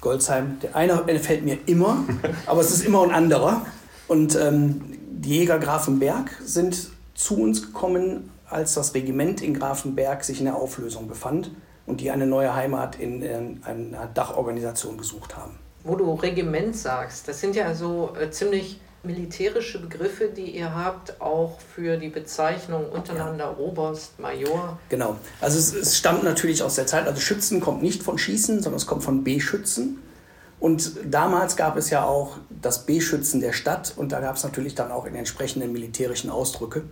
Goldsheim. 0.00 0.58
Der 0.62 0.76
eine 0.76 1.18
fällt 1.18 1.44
mir 1.44 1.58
immer, 1.66 2.04
aber 2.46 2.60
es 2.60 2.70
ist 2.70 2.84
immer 2.84 3.02
ein 3.02 3.10
anderer. 3.10 3.64
Und 4.08 4.36
ähm, 4.36 4.80
die 5.20 5.36
Jäger 5.38 5.58
Grafenberg 5.58 6.30
sind 6.42 6.88
zu 7.14 7.40
uns 7.42 7.60
gekommen, 7.62 8.30
als 8.48 8.74
das 8.74 8.94
Regiment 8.94 9.42
in 9.42 9.52
Grafenberg 9.52 10.24
sich 10.24 10.38
in 10.38 10.46
der 10.46 10.56
Auflösung 10.56 11.08
befand 11.08 11.50
und 11.86 12.00
die 12.00 12.10
eine 12.10 12.26
neue 12.26 12.54
Heimat 12.54 12.98
in, 12.98 13.20
in 13.22 13.62
einer 13.62 14.06
Dachorganisation 14.06 14.96
gesucht 14.96 15.36
haben. 15.36 15.58
Wo 15.84 15.94
du 15.94 16.14
Regiment 16.14 16.74
sagst, 16.74 17.28
das 17.28 17.40
sind 17.40 17.54
ja 17.54 17.74
so 17.74 18.14
äh, 18.18 18.30
ziemlich 18.30 18.80
militärische 19.02 19.80
Begriffe, 19.80 20.28
die 20.28 20.56
ihr 20.56 20.74
habt, 20.74 21.20
auch 21.20 21.58
für 21.74 21.96
die 21.96 22.08
Bezeichnung 22.08 22.90
untereinander 22.90 23.56
ja. 23.56 23.56
Oberst, 23.58 24.18
Major. 24.18 24.78
Genau. 24.88 25.16
Also 25.40 25.58
es, 25.58 25.74
es, 25.74 25.96
stammt 25.98 26.22
natürlich 26.22 26.62
aus 26.62 26.74
der 26.74 26.86
Zeit, 26.86 27.06
also 27.06 27.20
Schützen 27.20 27.60
kommt 27.60 27.82
nicht 27.82 28.02
von 28.02 28.18
Schießen, 28.18 28.62
sondern 28.62 28.76
es 28.76 28.86
kommt 28.86 29.02
von 29.02 29.24
B-Schützen. 29.24 30.02
Und 30.60 30.92
damals 31.10 31.56
gab 31.56 31.76
es 31.78 31.88
ja 31.88 32.04
auch 32.04 32.36
das 32.50 32.84
B-Schützen 32.84 33.40
der 33.40 33.52
Stadt 33.52 33.94
und 33.96 34.12
da 34.12 34.20
gab 34.20 34.36
es 34.36 34.44
natürlich 34.44 34.74
dann 34.74 34.92
auch 34.92 35.06
in 35.06 35.14
entsprechenden 35.14 35.72
militärischen 35.72 36.28
Ausdrücke. 36.30 36.84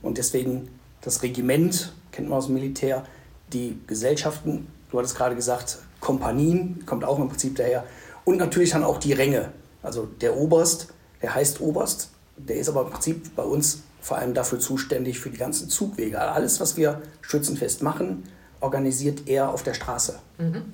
Und 0.00 0.16
deswegen 0.16 0.70
das 1.02 1.22
Regiment, 1.22 1.92
kennt 2.12 2.28
man 2.28 2.38
aus 2.38 2.46
dem 2.46 2.54
Militär, 2.54 3.04
die 3.52 3.78
Gesellschaften, 3.86 4.68
du 4.90 4.98
hattest 4.98 5.16
gerade 5.16 5.36
gesagt, 5.36 5.78
Kompanien, 6.00 6.84
kommt 6.86 7.04
auch 7.04 7.18
im 7.18 7.28
Prinzip 7.28 7.56
daher. 7.56 7.84
Und 8.24 8.38
natürlich 8.38 8.70
dann 8.70 8.84
auch 8.84 8.98
die 8.98 9.12
Ränge. 9.12 9.52
Also 9.82 10.08
der 10.20 10.36
Oberst, 10.36 10.88
der 11.20 11.34
heißt 11.34 11.60
Oberst, 11.60 12.10
der 12.36 12.56
ist 12.56 12.68
aber 12.70 12.82
im 12.82 12.90
Prinzip 12.90 13.36
bei 13.36 13.42
uns 13.42 13.82
vor 14.00 14.16
allem 14.16 14.32
dafür 14.32 14.60
zuständig 14.60 15.20
für 15.20 15.28
die 15.28 15.36
ganzen 15.36 15.68
Zugwege. 15.68 16.18
Alles, 16.20 16.58
was 16.58 16.78
wir 16.78 17.02
schützenfest 17.20 17.82
machen, 17.82 18.24
organisiert 18.60 19.28
er 19.28 19.50
auf 19.50 19.62
der 19.62 19.74
Straße. 19.74 20.18
Mhm. 20.38 20.72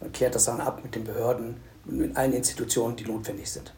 Man 0.00 0.12
klärt 0.12 0.36
das 0.36 0.44
dann 0.44 0.60
ab 0.60 0.80
mit 0.84 0.94
den 0.94 1.02
Behörden, 1.02 1.56
mit 1.88 2.16
allen 2.16 2.32
Institutionen, 2.32 2.96
die 2.96 3.04
notwendig 3.04 3.50
sind. 3.50 3.72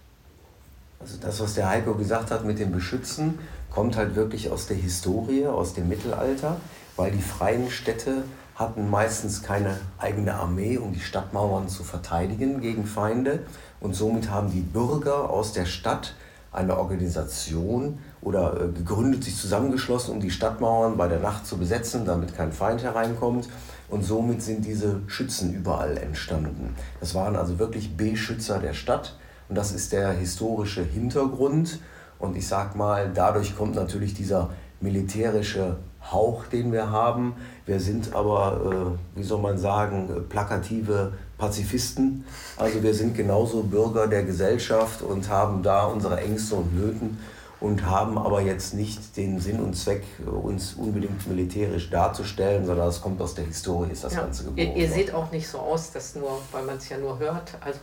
Also 1.00 1.16
das, 1.20 1.40
was 1.40 1.54
der 1.54 1.68
Heiko 1.68 1.94
gesagt 1.94 2.30
hat 2.30 2.44
mit 2.44 2.58
dem 2.58 2.72
Beschützen, 2.72 3.38
kommt 3.70 3.96
halt 3.96 4.16
wirklich 4.16 4.50
aus 4.50 4.66
der 4.66 4.76
Historie, 4.76 5.46
aus 5.46 5.74
dem 5.74 5.88
Mittelalter, 5.88 6.60
weil 6.96 7.10
die 7.12 7.22
freien 7.22 7.70
Städte 7.70 8.24
hatten 8.54 8.90
meistens 8.90 9.42
keine 9.42 9.78
eigene 9.98 10.34
Armee, 10.34 10.76
um 10.76 10.92
die 10.92 11.00
Stadtmauern 11.00 11.68
zu 11.68 11.82
verteidigen 11.82 12.60
gegen 12.60 12.84
Feinde. 12.84 13.40
Und 13.80 13.94
somit 13.94 14.30
haben 14.30 14.50
die 14.50 14.60
Bürger 14.60 15.30
aus 15.30 15.54
der 15.54 15.64
Stadt 15.64 16.14
eine 16.52 16.76
Organisation 16.76 17.98
oder 18.20 18.60
äh, 18.60 18.68
gegründet, 18.72 19.24
sich 19.24 19.36
zusammengeschlossen, 19.36 20.12
um 20.12 20.20
die 20.20 20.30
Stadtmauern 20.30 20.96
bei 20.98 21.08
der 21.08 21.20
Nacht 21.20 21.46
zu 21.46 21.56
besetzen, 21.56 22.04
damit 22.04 22.36
kein 22.36 22.52
Feind 22.52 22.82
hereinkommt. 22.82 23.48
Und 23.90 24.04
somit 24.04 24.40
sind 24.40 24.64
diese 24.64 25.00
Schützen 25.08 25.52
überall 25.52 25.96
entstanden. 25.98 26.76
Das 27.00 27.14
waren 27.14 27.34
also 27.34 27.58
wirklich 27.58 27.96
Beschützer 27.96 28.60
der 28.60 28.72
Stadt. 28.72 29.16
Und 29.48 29.56
das 29.56 29.72
ist 29.72 29.92
der 29.92 30.12
historische 30.12 30.84
Hintergrund. 30.84 31.80
Und 32.20 32.36
ich 32.36 32.46
sag 32.46 32.76
mal, 32.76 33.10
dadurch 33.12 33.56
kommt 33.56 33.74
natürlich 33.74 34.14
dieser 34.14 34.50
militärische 34.80 35.76
Hauch, 36.12 36.46
den 36.46 36.72
wir 36.72 36.90
haben. 36.90 37.34
Wir 37.66 37.80
sind 37.80 38.14
aber, 38.14 38.96
äh, 39.16 39.18
wie 39.18 39.24
soll 39.24 39.40
man 39.40 39.58
sagen, 39.58 40.08
plakative 40.28 41.12
Pazifisten. 41.36 42.24
Also 42.56 42.82
wir 42.82 42.94
sind 42.94 43.16
genauso 43.16 43.64
Bürger 43.64 44.06
der 44.06 44.22
Gesellschaft 44.22 45.02
und 45.02 45.28
haben 45.28 45.62
da 45.62 45.86
unsere 45.86 46.20
Ängste 46.20 46.54
und 46.54 46.74
Nöten 46.74 47.18
und 47.60 47.84
haben 47.84 48.16
aber 48.16 48.40
jetzt 48.40 48.74
nicht 48.74 49.16
den 49.16 49.38
Sinn 49.38 49.60
und 49.60 49.74
Zweck, 49.74 50.02
uns 50.26 50.74
unbedingt 50.74 51.26
militärisch 51.26 51.90
darzustellen, 51.90 52.64
sondern 52.64 52.86
das 52.86 53.00
kommt 53.00 53.20
aus 53.20 53.34
der 53.34 53.44
Historie, 53.44 53.92
ist 53.92 54.04
das 54.04 54.14
ja. 54.14 54.22
Ganze 54.22 54.44
geboren. 54.44 54.68
Ihr, 54.68 54.76
ihr 54.76 54.88
seht 54.88 55.12
auch 55.12 55.30
nicht 55.30 55.46
so 55.46 55.58
aus, 55.58 55.92
dass 55.92 56.14
nur, 56.14 56.40
weil 56.52 56.64
man 56.64 56.78
es 56.78 56.88
ja 56.88 56.96
nur 56.96 57.18
hört. 57.18 57.56
Also 57.60 57.80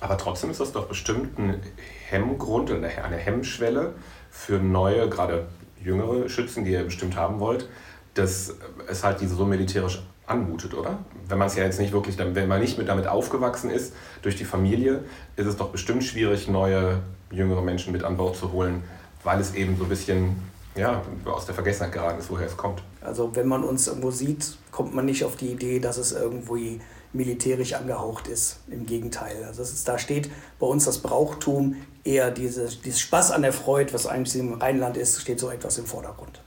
aber 0.00 0.18
trotzdem 0.18 0.50
ist 0.50 0.60
das 0.60 0.72
doch 0.72 0.86
bestimmt 0.86 1.38
ein 1.38 1.62
Hemmgrund 2.08 2.70
oder 2.70 2.86
eine 2.86 3.16
Hemmschwelle 3.16 3.94
für 4.30 4.58
neue, 4.58 5.08
gerade 5.08 5.46
jüngere 5.82 6.28
Schützen, 6.28 6.64
die 6.64 6.72
ihr 6.72 6.84
bestimmt 6.84 7.16
haben 7.16 7.40
wollt, 7.40 7.68
dass 8.14 8.54
es 8.88 9.04
halt 9.04 9.20
diese 9.20 9.34
so 9.34 9.46
militärisch 9.46 10.02
anmutet, 10.26 10.74
oder? 10.74 10.98
Wenn 11.28 11.38
man 11.38 11.48
es 11.48 11.56
ja 11.56 11.64
jetzt 11.64 11.78
nicht 11.78 11.92
wirklich, 11.92 12.18
wenn 12.18 12.48
man 12.48 12.60
nicht 12.60 12.78
mit 12.78 12.88
damit 12.88 13.06
aufgewachsen 13.06 13.70
ist, 13.70 13.92
durch 14.22 14.36
die 14.36 14.44
Familie, 14.44 15.04
ist 15.36 15.46
es 15.46 15.56
doch 15.56 15.70
bestimmt 15.70 16.04
schwierig, 16.04 16.48
neue 16.48 17.00
jüngere 17.30 17.62
Menschen 17.62 17.92
mit 17.92 18.04
an 18.04 18.16
Bord 18.16 18.36
zu 18.36 18.52
holen, 18.52 18.82
weil 19.24 19.40
es 19.40 19.54
eben 19.54 19.76
so 19.76 19.84
ein 19.84 19.88
bisschen 19.88 20.36
ja, 20.76 21.02
aus 21.24 21.46
der 21.46 21.54
Vergessenheit 21.54 21.92
geraten 21.92 22.18
ist, 22.18 22.30
woher 22.30 22.46
es 22.46 22.56
kommt. 22.56 22.82
Also 23.00 23.34
wenn 23.34 23.48
man 23.48 23.64
uns 23.64 23.86
irgendwo 23.86 24.10
sieht, 24.10 24.58
kommt 24.70 24.94
man 24.94 25.06
nicht 25.06 25.24
auf 25.24 25.36
die 25.36 25.52
Idee, 25.52 25.80
dass 25.80 25.96
es 25.96 26.12
irgendwie 26.12 26.80
militärisch 27.12 27.72
angehaucht 27.72 28.28
ist. 28.28 28.58
Im 28.68 28.84
Gegenteil. 28.84 29.44
Also 29.44 29.62
ist, 29.62 29.88
da 29.88 29.98
steht 29.98 30.30
bei 30.58 30.66
uns 30.66 30.84
das 30.84 30.98
Brauchtum 30.98 31.76
eher 32.04 32.30
dieses, 32.30 32.82
dieses 32.82 33.00
Spaß 33.00 33.30
an 33.30 33.42
der 33.42 33.52
Freude, 33.52 33.94
was 33.94 34.06
eigentlich 34.06 34.36
im 34.36 34.54
Rheinland 34.54 34.96
ist, 34.96 35.20
steht 35.20 35.40
so 35.40 35.50
etwas 35.50 35.78
im 35.78 35.86
Vordergrund. 35.86 36.42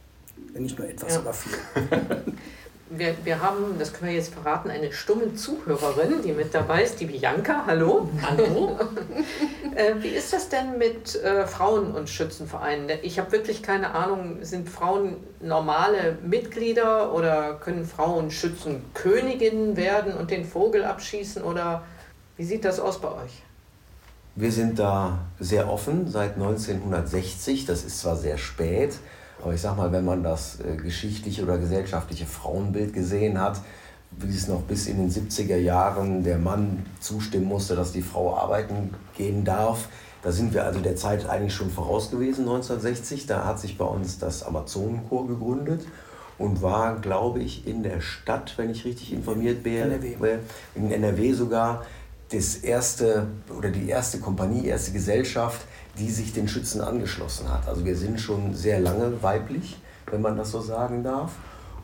Nicht 0.53 0.77
nur 0.77 0.87
etwas, 0.87 1.09
ja. 1.09 1.19
sogar 1.19 1.33
viel. 1.33 1.53
wir, 2.89 3.15
wir 3.23 3.41
haben, 3.41 3.77
das 3.77 3.93
können 3.93 4.09
wir 4.11 4.17
jetzt 4.17 4.33
verraten, 4.33 4.69
eine 4.69 4.91
stumme 4.91 5.35
Zuhörerin, 5.35 6.21
die 6.23 6.31
mit 6.31 6.53
dabei 6.53 6.83
ist, 6.83 6.99
die 6.99 7.05
Bianca. 7.05 7.63
Hallo. 7.67 8.09
Hallo. 8.21 8.79
äh, 9.75 9.93
wie 9.99 10.09
ist 10.09 10.33
das 10.33 10.49
denn 10.49 10.77
mit 10.77 11.15
äh, 11.15 11.45
Frauen- 11.45 11.91
und 11.93 12.09
Schützenvereinen? 12.09 12.89
Ich 13.03 13.19
habe 13.19 13.31
wirklich 13.31 13.61
keine 13.61 13.93
Ahnung, 13.93 14.39
sind 14.41 14.69
Frauen 14.69 15.17
normale 15.39 16.17
Mitglieder 16.23 17.13
oder 17.13 17.55
können 17.55 17.85
Frauen 17.85 18.31
Schützenköniginnen 18.31 19.77
werden 19.77 20.13
und 20.13 20.31
den 20.31 20.43
Vogel 20.43 20.83
abschießen 20.83 21.43
oder 21.43 21.83
wie 22.37 22.43
sieht 22.43 22.65
das 22.65 22.79
aus 22.79 22.99
bei 22.99 23.09
euch? 23.09 23.43
Wir 24.35 24.51
sind 24.51 24.79
da 24.79 25.19
sehr 25.39 25.69
offen 25.69 26.09
seit 26.09 26.35
1960. 26.35 27.65
Das 27.65 27.83
ist 27.83 27.99
zwar 27.99 28.15
sehr 28.15 28.37
spät, 28.37 28.97
aber 29.41 29.53
ich 29.53 29.61
sag 29.61 29.77
mal, 29.77 29.91
wenn 29.91 30.05
man 30.05 30.23
das 30.23 30.59
äh, 30.59 30.75
geschichtliche 30.75 31.43
oder 31.43 31.57
gesellschaftliche 31.57 32.25
Frauenbild 32.25 32.93
gesehen 32.93 33.39
hat, 33.39 33.61
wie 34.11 34.35
es 34.35 34.47
noch 34.47 34.61
bis 34.61 34.87
in 34.87 34.97
den 34.97 35.11
70er 35.11 35.57
Jahren 35.57 36.23
der 36.23 36.37
Mann 36.37 36.85
zustimmen 36.99 37.45
musste, 37.45 37.75
dass 37.75 37.91
die 37.91 38.01
Frau 38.01 38.35
arbeiten 38.35 38.93
gehen 39.15 39.45
darf. 39.45 39.87
Da 40.21 40.31
sind 40.31 40.53
wir 40.53 40.65
also 40.65 40.79
der 40.79 40.95
Zeit 40.95 41.29
eigentlich 41.29 41.53
schon 41.53 41.69
voraus 41.69 42.11
gewesen, 42.11 42.41
1960. 42.41 43.27
Da 43.27 43.45
hat 43.45 43.59
sich 43.59 43.77
bei 43.77 43.85
uns 43.85 44.19
das 44.19 44.43
Amazonenchor 44.43 45.27
gegründet 45.27 45.85
und 46.37 46.61
war, 46.61 46.99
glaube 46.99 47.39
ich, 47.39 47.67
in 47.67 47.83
der 47.83 48.01
Stadt, 48.01 48.57
wenn 48.57 48.69
ich 48.69 48.83
richtig 48.85 49.13
informiert 49.13 49.63
bin, 49.63 49.75
NRW. 49.75 50.39
in 50.75 50.91
NRW 50.91 51.33
sogar, 51.33 51.85
das 52.31 52.57
erste 52.57 53.27
oder 53.57 53.69
die 53.69 53.89
erste 53.89 54.19
Kompanie, 54.19 54.65
erste 54.65 54.91
Gesellschaft, 54.91 55.61
die 55.97 56.09
sich 56.09 56.33
den 56.33 56.47
Schützen 56.47 56.81
angeschlossen 56.81 57.51
hat. 57.51 57.67
Also 57.67 57.85
wir 57.85 57.95
sind 57.95 58.19
schon 58.19 58.53
sehr 58.53 58.79
lange 58.79 59.21
weiblich, 59.21 59.81
wenn 60.09 60.21
man 60.21 60.37
das 60.37 60.51
so 60.51 60.61
sagen 60.61 61.03
darf. 61.03 61.33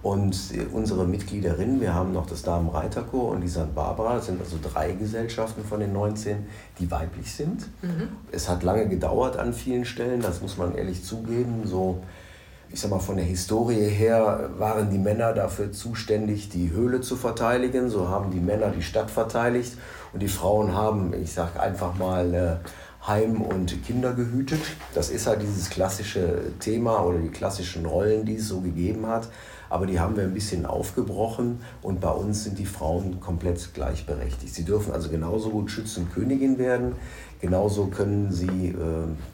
Und 0.03 0.37
unsere 0.71 1.07
Mitgliederinnen, 1.07 1.81
wir 1.81 1.95
haben 1.95 2.13
noch 2.13 2.27
das 2.27 2.43
Damenreiterchor 2.43 3.31
und 3.31 3.41
die 3.41 3.47
St. 3.47 3.73
Barbara, 3.73 4.17
das 4.17 4.27
sind 4.27 4.39
also 4.39 4.57
drei 4.61 4.91
Gesellschaften 4.91 5.63
von 5.65 5.79
den 5.79 5.93
19, 5.93 6.45
die 6.77 6.91
weiblich 6.91 7.33
sind. 7.33 7.61
Mhm. 7.81 8.09
Es 8.31 8.47
hat 8.47 8.61
lange 8.61 8.87
gedauert 8.87 9.35
an 9.37 9.51
vielen 9.51 9.83
Stellen, 9.83 10.21
das 10.21 10.43
muss 10.43 10.57
man 10.57 10.75
ehrlich 10.75 11.03
zugeben. 11.03 11.63
So, 11.65 12.03
ich 12.69 12.79
sag 12.79 12.91
mal, 12.91 12.99
von 12.99 13.15
der 13.15 13.25
Historie 13.25 13.89
her 13.89 14.51
waren 14.59 14.91
die 14.91 14.99
Männer 14.99 15.33
dafür 15.33 15.71
zuständig, 15.71 16.49
die 16.49 16.69
Höhle 16.69 17.01
zu 17.01 17.15
verteidigen. 17.15 17.89
So 17.89 18.07
haben 18.07 18.29
die 18.29 18.39
Männer 18.39 18.69
die 18.69 18.83
Stadt 18.83 19.09
verteidigt 19.09 19.75
und 20.15 20.21
die 20.21 20.29
Frauen 20.29 20.73
haben, 20.73 21.13
ich 21.13 21.33
sag 21.33 21.59
einfach 21.59 21.93
mal, 21.95 22.33
äh, 22.33 22.55
Heim 23.05 23.41
und 23.41 23.83
Kinder 23.85 24.13
gehütet. 24.13 24.61
Das 24.93 25.09
ist 25.09 25.27
halt 25.27 25.41
dieses 25.41 25.69
klassische 25.69 26.53
Thema 26.61 27.05
oder 27.05 27.17
die 27.17 27.27
klassischen 27.27 27.85
Rollen, 27.85 28.25
die 28.25 28.35
es 28.35 28.47
so 28.47 28.61
gegeben 28.61 29.07
hat. 29.07 29.27
Aber 29.69 29.85
die 29.85 29.99
haben 29.99 30.15
wir 30.15 30.23
ein 30.23 30.33
bisschen 30.33 30.65
aufgebrochen 30.65 31.59
und 31.81 31.99
bei 31.99 32.11
uns 32.11 32.45
sind 32.45 32.57
die 32.57 32.65
Frauen 32.65 33.19
komplett 33.19 33.73
gleichberechtigt. 33.73 34.55
Sie 34.55 34.63
dürfen 34.63 34.93
also 34.93 35.09
genauso 35.09 35.49
gut 35.49 35.69
Schützenkönigin 35.69 36.59
werden, 36.59 36.93
genauso 37.41 37.87
können 37.87 38.31
sie 38.31 38.69
äh, 38.69 38.73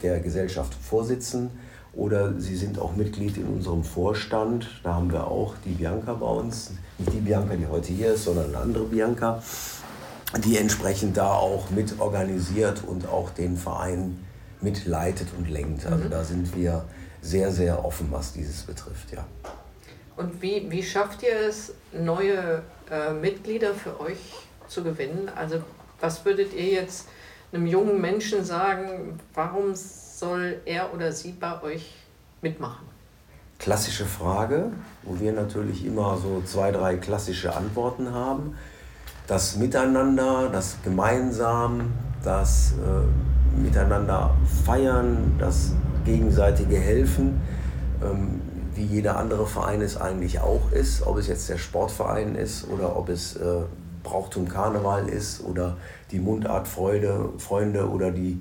der 0.02 0.18
Gesellschaft 0.18 0.74
vorsitzen 0.74 1.50
oder 1.94 2.40
sie 2.40 2.56
sind 2.56 2.80
auch 2.80 2.96
Mitglied 2.96 3.36
in 3.36 3.46
unserem 3.46 3.84
Vorstand. 3.84 4.66
Da 4.82 4.94
haben 4.94 5.12
wir 5.12 5.28
auch 5.28 5.54
die 5.64 5.74
Bianca 5.74 6.14
bei 6.14 6.26
uns, 6.26 6.72
nicht 6.98 7.12
die 7.12 7.20
Bianca, 7.20 7.54
die 7.54 7.68
heute 7.68 7.92
hier 7.92 8.14
ist, 8.14 8.24
sondern 8.24 8.46
eine 8.46 8.58
andere 8.58 8.84
Bianca 8.84 9.40
die 10.38 10.56
entsprechend 10.56 11.16
da 11.16 11.34
auch 11.34 11.70
mit 11.70 12.00
organisiert 12.00 12.82
und 12.86 13.06
auch 13.06 13.30
den 13.30 13.56
Verein 13.56 14.24
mitleitet 14.60 15.28
und 15.36 15.50
lenkt. 15.50 15.86
Also 15.86 16.04
mhm. 16.04 16.10
da 16.10 16.24
sind 16.24 16.56
wir 16.56 16.84
sehr, 17.20 17.52
sehr 17.52 17.84
offen, 17.84 18.08
was 18.10 18.32
dieses 18.32 18.62
betrifft, 18.62 19.12
ja. 19.12 19.26
Und 20.16 20.42
wie, 20.42 20.70
wie 20.70 20.82
schafft 20.82 21.22
ihr 21.22 21.48
es, 21.48 21.72
neue 21.92 22.62
äh, 22.90 23.12
Mitglieder 23.12 23.74
für 23.74 23.98
euch 24.00 24.18
zu 24.68 24.82
gewinnen? 24.82 25.30
Also 25.34 25.62
was 26.00 26.24
würdet 26.24 26.52
ihr 26.52 26.66
jetzt 26.66 27.08
einem 27.52 27.66
jungen 27.66 28.00
Menschen 28.00 28.44
sagen, 28.44 29.18
warum 29.34 29.74
soll 29.74 30.60
er 30.64 30.92
oder 30.92 31.12
sie 31.12 31.32
bei 31.32 31.62
euch 31.62 31.92
mitmachen? 32.40 32.86
Klassische 33.58 34.04
Frage, 34.04 34.72
wo 35.02 35.18
wir 35.20 35.32
natürlich 35.32 35.84
immer 35.86 36.18
so 36.18 36.42
zwei, 36.44 36.72
drei 36.72 36.96
klassische 36.96 37.54
Antworten 37.54 38.12
haben 38.12 38.56
das 39.32 39.56
Miteinander, 39.56 40.50
das 40.52 40.76
Gemeinsam, 40.84 41.94
das 42.22 42.74
äh, 42.74 43.58
Miteinander 43.58 44.34
feiern, 44.66 45.36
das 45.38 45.72
gegenseitige 46.04 46.76
Helfen, 46.76 47.40
ähm, 48.04 48.42
wie 48.74 48.84
jeder 48.84 49.16
andere 49.16 49.46
Verein 49.46 49.80
es 49.80 49.98
eigentlich 49.98 50.40
auch 50.40 50.70
ist, 50.72 51.06
ob 51.06 51.16
es 51.16 51.28
jetzt 51.28 51.48
der 51.48 51.56
Sportverein 51.56 52.34
ist 52.34 52.68
oder 52.68 52.94
ob 52.94 53.08
es 53.08 53.36
äh, 53.36 53.62
Brauchtum 54.02 54.46
Karneval 54.48 55.08
ist 55.08 55.42
oder 55.42 55.78
die 56.10 56.18
Mundart 56.18 56.68
Freude, 56.68 57.30
Freunde 57.38 57.88
oder 57.88 58.10
die 58.10 58.38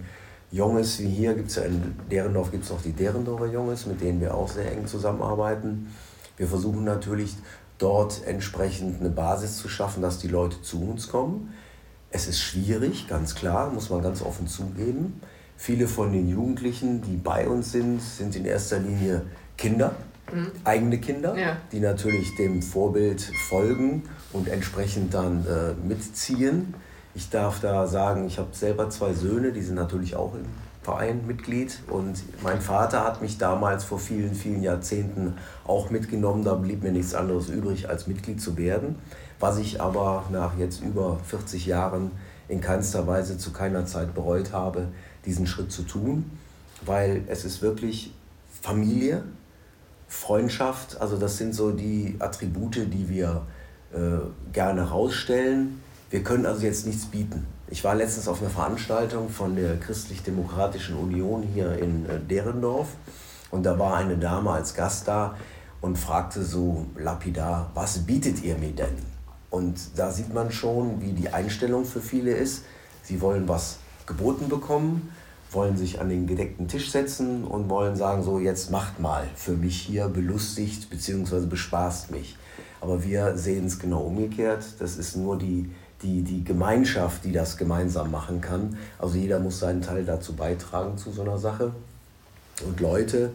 Junges, 0.52 1.00
wie 1.00 1.08
hier 1.08 1.36
gibt 1.36 1.52
es 1.52 1.56
ja 1.56 1.64
in 1.64 1.96
Derendorf 2.12 2.52
gibt 2.52 2.66
es 2.66 2.70
noch 2.70 2.82
die 2.82 2.92
Derendorfer 2.92 3.46
Junges, 3.46 3.86
mit 3.86 4.02
denen 4.02 4.20
wir 4.20 4.36
auch 4.36 4.50
sehr 4.50 4.70
eng 4.70 4.86
zusammenarbeiten. 4.88 5.88
Wir 6.36 6.48
versuchen 6.48 6.84
natürlich 6.84 7.38
dort 7.82 8.26
entsprechend 8.26 9.00
eine 9.00 9.10
Basis 9.10 9.58
zu 9.58 9.68
schaffen, 9.68 10.02
dass 10.02 10.20
die 10.20 10.28
Leute 10.28 10.62
zu 10.62 10.82
uns 10.82 11.10
kommen. 11.10 11.54
Es 12.12 12.28
ist 12.28 12.40
schwierig, 12.40 13.08
ganz 13.08 13.36
klar, 13.36 13.72
muss 13.72 13.90
man 13.90 14.02
ganz 14.02 14.22
offen 14.22 14.48
zugeben. 14.48 15.22
Viele 15.58 15.88
von 15.88 16.12
den 16.12 16.28
Jugendlichen, 16.28 17.02
die 17.02 17.18
bei 17.18 17.48
uns 17.48 17.72
sind, 17.72 18.02
sind 18.02 18.36
in 18.36 18.46
erster 18.46 18.80
Linie 18.80 19.22
Kinder, 19.58 19.96
mhm. 20.34 20.52
eigene 20.64 21.00
Kinder, 21.00 21.38
ja. 21.38 21.58
die 21.72 21.80
natürlich 21.80 22.36
dem 22.36 22.62
Vorbild 22.62 23.22
folgen 23.50 24.04
und 24.34 24.48
entsprechend 24.48 25.14
dann 25.14 25.46
äh, 25.46 25.74
mitziehen. 25.88 26.74
Ich 27.14 27.30
darf 27.30 27.60
da 27.60 27.88
sagen, 27.88 28.26
ich 28.28 28.40
habe 28.40 28.50
selber 28.54 28.90
zwei 28.90 29.14
Söhne, 29.14 29.52
die 29.52 29.62
sind 29.62 29.76
natürlich 29.76 30.16
auch 30.16 30.34
im 30.34 30.46
Verein 30.84 31.28
Mitglied 31.28 31.80
und 31.90 32.24
mein 32.42 32.60
Vater 32.60 33.04
hat 33.04 33.22
mich 33.22 33.38
damals 33.38 33.84
vor 33.84 34.00
vielen, 34.00 34.34
vielen 34.34 34.64
Jahrzehnten 34.64 35.36
auch 35.66 35.92
mitgenommen. 35.92 36.44
Da 36.44 36.56
blieb 36.56 36.82
mir 36.82 36.92
nichts 36.92 37.14
anderes 37.14 37.50
übrig, 37.50 37.88
als 37.88 38.08
Mitglied 38.08 38.42
zu 38.42 38.58
werden, 38.58 38.96
was 39.40 39.60
ich 39.60 39.80
aber 39.80 40.26
nach 40.32 40.58
jetzt 40.58 40.82
über 40.82 41.20
40 41.24 41.68
Jahren 41.68 42.12
in 42.48 42.62
keinster 42.62 43.06
Weise 43.06 43.38
zu 43.38 43.52
keiner 43.54 43.86
Zeit 43.86 44.16
bereut 44.16 44.54
habe, 44.54 44.88
diesen 45.26 45.46
Schritt 45.46 45.72
zu 45.72 45.84
tun, 45.84 46.32
weil 46.84 47.24
es 47.28 47.46
ist 47.46 47.62
wirklich 47.62 48.14
Familie, 48.62 49.24
Freundschaft, 50.08 51.00
also 51.00 51.18
das 51.18 51.38
sind 51.38 51.56
so 51.56 51.72
die 51.72 52.16
Attribute, 52.20 52.76
die 52.92 53.08
wir 53.08 53.44
äh, 53.94 53.98
gerne 54.52 54.90
herausstellen. 54.90 55.82
Wir 56.10 56.24
können 56.24 56.46
also 56.46 56.66
jetzt 56.66 56.86
nichts 56.86 57.06
bieten. 57.06 57.46
Ich 57.72 57.86
war 57.86 57.96
letztens 57.96 58.28
auf 58.28 58.42
einer 58.42 58.50
Veranstaltung 58.50 59.30
von 59.30 59.56
der 59.56 59.80
Christlich-Demokratischen 59.80 60.98
Union 60.98 61.42
hier 61.42 61.78
in 61.78 62.06
äh, 62.06 62.20
Derendorf 62.20 62.90
und 63.50 63.64
da 63.64 63.80
war 63.80 63.96
eine 63.96 64.18
Dame 64.18 64.52
als 64.52 64.74
Gast 64.74 65.08
da 65.08 65.38
und 65.80 65.98
fragte 65.98 66.44
so 66.44 66.86
lapidar, 66.98 67.72
was 67.74 68.00
bietet 68.00 68.44
ihr 68.44 68.58
mir 68.58 68.74
denn? 68.74 68.98
Und 69.50 69.98
da 69.98 70.12
sieht 70.12 70.34
man 70.34 70.52
schon, 70.52 71.02
wie 71.02 71.14
die 71.14 71.30
Einstellung 71.30 71.86
für 71.86 72.02
viele 72.02 72.32
ist. 72.32 72.66
Sie 73.04 73.22
wollen 73.22 73.48
was 73.48 73.78
geboten 74.06 74.50
bekommen, 74.50 75.10
wollen 75.50 75.78
sich 75.78 76.02
an 76.02 76.10
den 76.10 76.28
gedeckten 76.28 76.68
Tisch 76.68 76.92
setzen 76.92 77.46
und 77.46 77.70
wollen 77.70 77.96
sagen, 77.96 78.22
so 78.22 78.38
jetzt 78.38 78.70
macht 78.70 79.00
mal 79.00 79.24
für 79.36 79.54
mich 79.54 79.80
hier, 79.82 80.10
belustigt 80.10 80.90
bzw. 80.90 81.46
bespaßt 81.46 82.12
mich. 82.12 82.38
Aber 82.82 83.06
wir 83.06 83.38
sehen 83.38 83.68
es 83.68 83.80
genau 83.80 84.02
umgekehrt. 84.02 84.66
Das 84.80 84.98
ist 84.98 85.16
nur 85.16 85.38
die 85.38 85.72
die, 86.02 86.22
die 86.24 86.44
Gemeinschaft, 86.44 87.24
die 87.24 87.32
das 87.32 87.58
gemeinsam 87.58 88.12
machen 88.12 88.42
kann. 88.42 88.78
Also 89.00 89.18
jeder 89.18 89.40
muss 89.40 89.60
seinen 89.60 89.82
Teil 89.82 90.06
dazu 90.06 90.34
beitragen 90.34 90.98
zu 90.98 91.12
so 91.12 91.22
einer 91.22 91.38
Sache. 91.38 91.72
Und 92.66 92.80
Leute, 92.80 93.32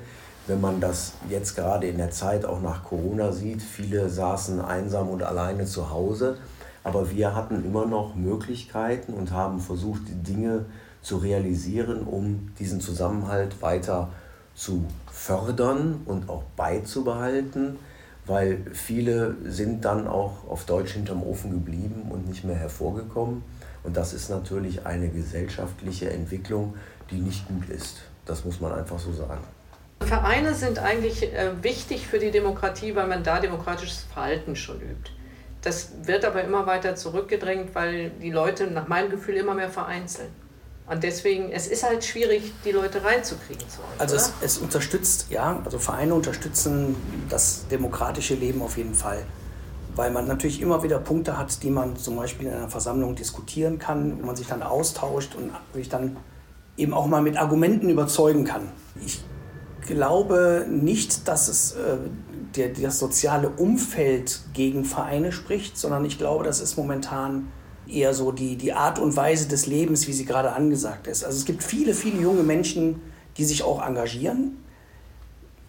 wenn 0.47 0.61
man 0.61 0.81
das 0.81 1.15
jetzt 1.29 1.57
gerade 1.57 1.89
in 1.89 1.99
der 1.99 2.11
Zeit 2.11 2.45
auch 2.45 2.61
nach 2.61 2.85
Corona 2.85 3.33
sieht, 3.33 3.63
viele 3.63 4.09
saßen 4.09 4.61
einsam 4.61 5.09
und 5.09 5.23
alleine 5.23 5.67
zu 5.67 5.91
Hause, 5.91 6.39
aber 6.85 7.11
wir 7.11 7.35
hatten 7.35 7.65
immer 7.65 7.87
noch 7.87 8.15
Möglichkeiten 8.15 9.13
und 9.13 9.33
haben 9.33 9.59
versucht, 9.59 10.03
Dinge 10.09 10.67
zu 11.03 11.17
realisieren, 11.17 12.03
um 12.03 12.53
diesen 12.61 12.81
Zusammenhalt 12.81 13.61
weiter 13.61 14.11
zu 14.55 14.85
fördern 15.11 16.03
und 16.07 16.29
auch 16.29 16.45
beizubehalten 16.57 17.79
weil 18.27 18.59
viele 18.73 19.37
sind 19.45 19.85
dann 19.85 20.07
auch 20.07 20.49
auf 20.49 20.67
Deutsch 20.67 20.93
hinterm 20.93 21.23
Ofen 21.23 21.51
geblieben 21.53 22.09
und 22.11 22.29
nicht 22.29 22.45
mehr 22.45 22.57
hervorgekommen. 22.57 23.43
Und 23.85 23.97
das 23.97 24.13
ist 24.13 24.29
natürlich 24.31 24.85
eine 24.85 25.09
gesellschaftliche 25.09 26.11
Entwicklung, 26.11 26.75
die 27.11 27.17
nicht 27.17 27.47
gut 27.47 27.69
ist. 27.69 28.03
Das 28.25 28.45
muss 28.45 28.61
man 28.61 28.73
einfach 28.73 28.99
so 28.99 29.13
sagen. 29.13 29.45
Vereine 30.01 30.55
sind 30.55 30.79
eigentlich 30.79 31.33
äh, 31.33 31.63
wichtig 31.63 32.07
für 32.07 32.19
die 32.19 32.31
Demokratie, 32.31 32.95
weil 32.95 33.07
man 33.07 33.23
da 33.23 33.41
demokratisches 33.41 34.07
Verhalten 34.13 34.57
schon 34.57 34.81
übt. 34.81 35.13
Das 35.63 35.93
wird 36.03 36.25
aber 36.25 36.45
immer 36.45 36.67
weiter 36.67 36.95
zurückgedrängt, 36.97 37.75
weil 37.75 38.11
die 38.11 38.31
Leute 38.31 38.67
nach 38.67 38.89
meinem 38.89 39.11
Gefühl 39.11 39.37
immer 39.37 39.55
mehr 39.55 39.71
vereinzeln. 39.71 40.29
Und 40.89 41.03
deswegen, 41.03 41.51
es 41.51 41.67
ist 41.67 41.83
halt 41.83 42.05
schwierig, 42.05 42.53
die 42.65 42.71
Leute 42.71 43.03
reinzukriegen 43.03 43.69
zu 43.69 43.81
uns. 43.81 43.99
Also 43.99 44.17
es, 44.17 44.33
es, 44.41 44.59
unterstützt, 44.59 45.27
ja, 45.31 45.61
also 45.65 45.79
Vereine 45.81 46.15
unterstützen 46.15 46.95
das 47.29 47.67
demokratische 47.69 48.35
Leben 48.35 48.63
auf 48.63 48.77
jeden 48.77 48.95
Fall. 48.95 49.25
Weil 49.97 50.13
man 50.13 50.29
natürlich 50.29 50.61
immer 50.61 50.83
wieder 50.83 50.99
Punkte 50.99 51.39
hat, 51.39 51.63
die 51.63 51.71
man 51.71 51.97
zum 51.97 52.17
Beispiel 52.17 52.47
in 52.47 52.55
einer 52.55 52.69
Versammlung 52.69 53.17
diskutieren 53.17 53.79
kann, 53.79 54.21
wo 54.21 54.27
man 54.27 54.37
sich 54.37 54.47
dann 54.47 54.63
austauscht 54.63 55.35
und 55.35 55.51
sich 55.75 55.89
dann 55.89 56.19
eben 56.77 56.95
auch 56.95 57.07
mal 57.07 57.23
mit 57.23 57.37
Argumenten 57.37 57.89
überzeugen 57.89 58.45
kann. 58.45 58.69
Ich 59.05 59.25
glaube 59.87 60.67
nicht, 60.69 61.27
dass 61.27 61.49
es 61.49 61.73
äh, 61.73 61.97
der, 62.55 62.69
das 62.69 62.99
soziale 62.99 63.49
Umfeld 63.49 64.41
gegen 64.53 64.85
Vereine 64.85 65.33
spricht, 65.33 65.79
sondern 65.79 66.05
ich 66.05 66.19
glaube, 66.19 66.45
das 66.45 66.61
ist 66.61 66.77
momentan 66.77 67.49
eher 67.89 68.15
so 68.15 68.33
die, 68.33 68.57
die 68.57 68.73
Art 68.73 68.99
und 68.99 69.17
Weise 69.17 69.49
des 69.49 69.67
Lebens, 69.67 70.07
wie 70.09 70.13
sie 70.13 70.25
gerade 70.25 70.53
angesagt 70.53 71.07
ist. 71.07 71.25
Also 71.25 71.39
es 71.39 71.45
gibt 71.45 71.63
viele, 71.63 71.95
viele 71.95 72.21
junge 72.21 72.43
Menschen, 72.43 73.01
die 73.37 73.45
sich 73.45 73.63
auch 73.63 73.87
engagieren. 73.87 74.59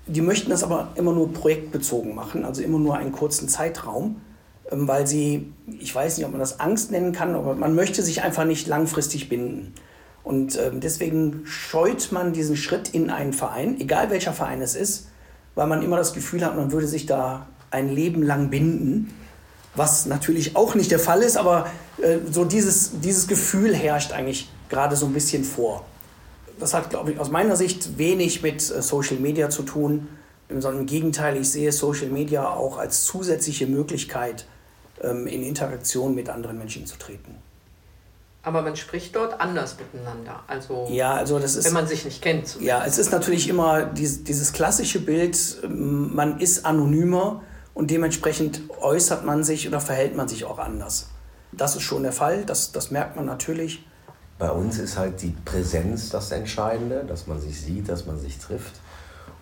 Die 0.08 0.22
möchten 0.22 0.50
das 0.50 0.64
aber 0.64 0.94
immer 0.96 1.12
nur 1.12 1.34
projektbezogen 1.34 2.16
machen, 2.16 2.46
also 2.46 2.62
immer 2.62 2.80
nur 2.80 2.96
einen 2.96 3.12
kurzen 3.12 3.50
Zeitraum, 3.50 4.22
ähm, 4.72 4.88
weil 4.88 5.06
sie, 5.06 5.54
ich 5.80 5.94
weiß 5.94 6.18
nicht, 6.18 6.26
ob 6.26 6.32
man 6.32 6.40
das 6.40 6.60
Angst 6.60 6.92
nennen 6.92 7.12
kann, 7.12 7.36
aber 7.36 7.56
man 7.56 7.76
möchte 7.76 8.02
sich 8.02 8.24
einfach 8.24 8.46
nicht 8.46 8.68
langfristig 8.68 9.30
binden. 9.30 9.74
Und 10.24 10.58
ähm, 10.60 10.80
deswegen 10.80 11.42
scheut 11.46 12.12
man 12.12 12.34
diesen 12.34 12.58
Schritt 12.58 12.90
in 12.90 13.10
einen 13.10 13.34
Verein, 13.34 13.80
egal 13.80 14.10
welcher 14.10 14.34
Verein 14.34 14.62
es 14.62 14.76
ist, 14.76 15.08
weil 15.56 15.68
man 15.68 15.82
immer 15.82 15.98
das 15.98 16.14
Gefühl 16.14 16.46
hat, 16.46 16.56
man 16.56 16.72
würde 16.72 16.88
sich 16.88 17.06
da 17.06 17.48
ein 17.72 17.90
Leben 17.90 18.24
lang 18.24 18.50
binden 18.50 19.14
was 19.78 20.06
natürlich 20.06 20.56
auch 20.56 20.76
nicht 20.76 20.92
der 20.92 21.00
Fall 21.00 21.22
ist, 21.22 21.38
aber 21.38 21.70
äh, 22.02 22.18
so 22.30 22.46
dieses, 22.46 23.00
dieses 23.00 23.28
Gefühl 23.28 23.76
herrscht 23.76 24.12
eigentlich 24.12 24.50
gerade 24.70 24.96
so 24.96 25.06
ein 25.06 25.14
bisschen 25.14 25.44
vor. 25.44 25.86
Das 26.60 26.74
hat, 26.74 26.90
glaube 26.90 27.12
ich, 27.12 27.20
aus 27.20 27.30
meiner 27.30 27.56
Sicht 27.56 27.98
wenig 27.98 28.42
mit 28.42 28.70
äh, 28.70 28.82
Social 28.82 29.18
Media 29.18 29.50
zu 29.50 29.64
tun, 29.64 30.08
sondern 30.50 30.82
im 30.82 30.86
Gegenteil, 30.86 31.38
ich 31.38 31.52
sehe 31.52 31.72
Social 31.72 32.08
Media 32.08 32.50
auch 32.50 32.78
als 32.78 33.04
zusätzliche 33.04 33.68
Möglichkeit, 33.68 34.46
ähm, 35.02 35.28
in 35.28 35.44
Interaktion 35.44 36.16
mit 36.16 36.30
anderen 36.30 36.58
Menschen 36.58 36.86
zu 36.86 36.98
treten. 36.98 37.36
Aber 38.42 38.62
man 38.62 38.78
spricht 38.78 39.14
dort 39.16 39.42
anders 39.42 39.76
miteinander. 39.78 40.42
Also, 40.48 40.88
ja, 40.90 41.14
also 41.16 41.38
das 41.38 41.56
ist, 41.56 41.66
wenn 41.66 41.74
man 41.74 41.86
sich 41.86 42.06
nicht 42.06 42.22
kennt. 42.22 42.48
Zumindest. 42.48 42.80
Ja, 42.80 42.86
es 42.86 42.98
ist 42.98 43.12
natürlich 43.12 43.50
immer 43.50 43.86
dieses, 43.86 44.24
dieses 44.24 44.54
klassische 44.54 45.00
Bild, 45.02 45.38
ähm, 45.64 46.16
man 46.16 46.40
ist 46.40 46.66
anonymer 46.66 47.44
und 47.78 47.92
dementsprechend 47.92 48.62
äußert 48.82 49.24
man 49.24 49.44
sich 49.44 49.68
oder 49.68 49.80
verhält 49.80 50.18
man 50.18 50.28
sich 50.28 50.46
auch 50.46 50.58
anders. 50.58 51.10
Das 51.52 51.76
ist 51.76 51.84
schon 51.84 52.02
der 52.02 52.12
Fall, 52.12 52.44
das, 52.44 52.72
das 52.72 52.90
merkt 52.90 53.16
man 53.16 53.26
natürlich. 53.26 53.86
Bei 54.40 54.50
uns 54.50 54.80
ist 54.80 54.98
halt 54.98 55.22
die 55.22 55.36
Präsenz 55.46 56.10
das 56.10 56.32
Entscheidende, 56.32 57.06
dass 57.08 57.28
man 57.28 57.40
sich 57.40 57.62
sieht, 57.62 57.88
dass 57.88 58.08
man 58.08 58.20
sich 58.20 58.40
trifft. 58.40 58.74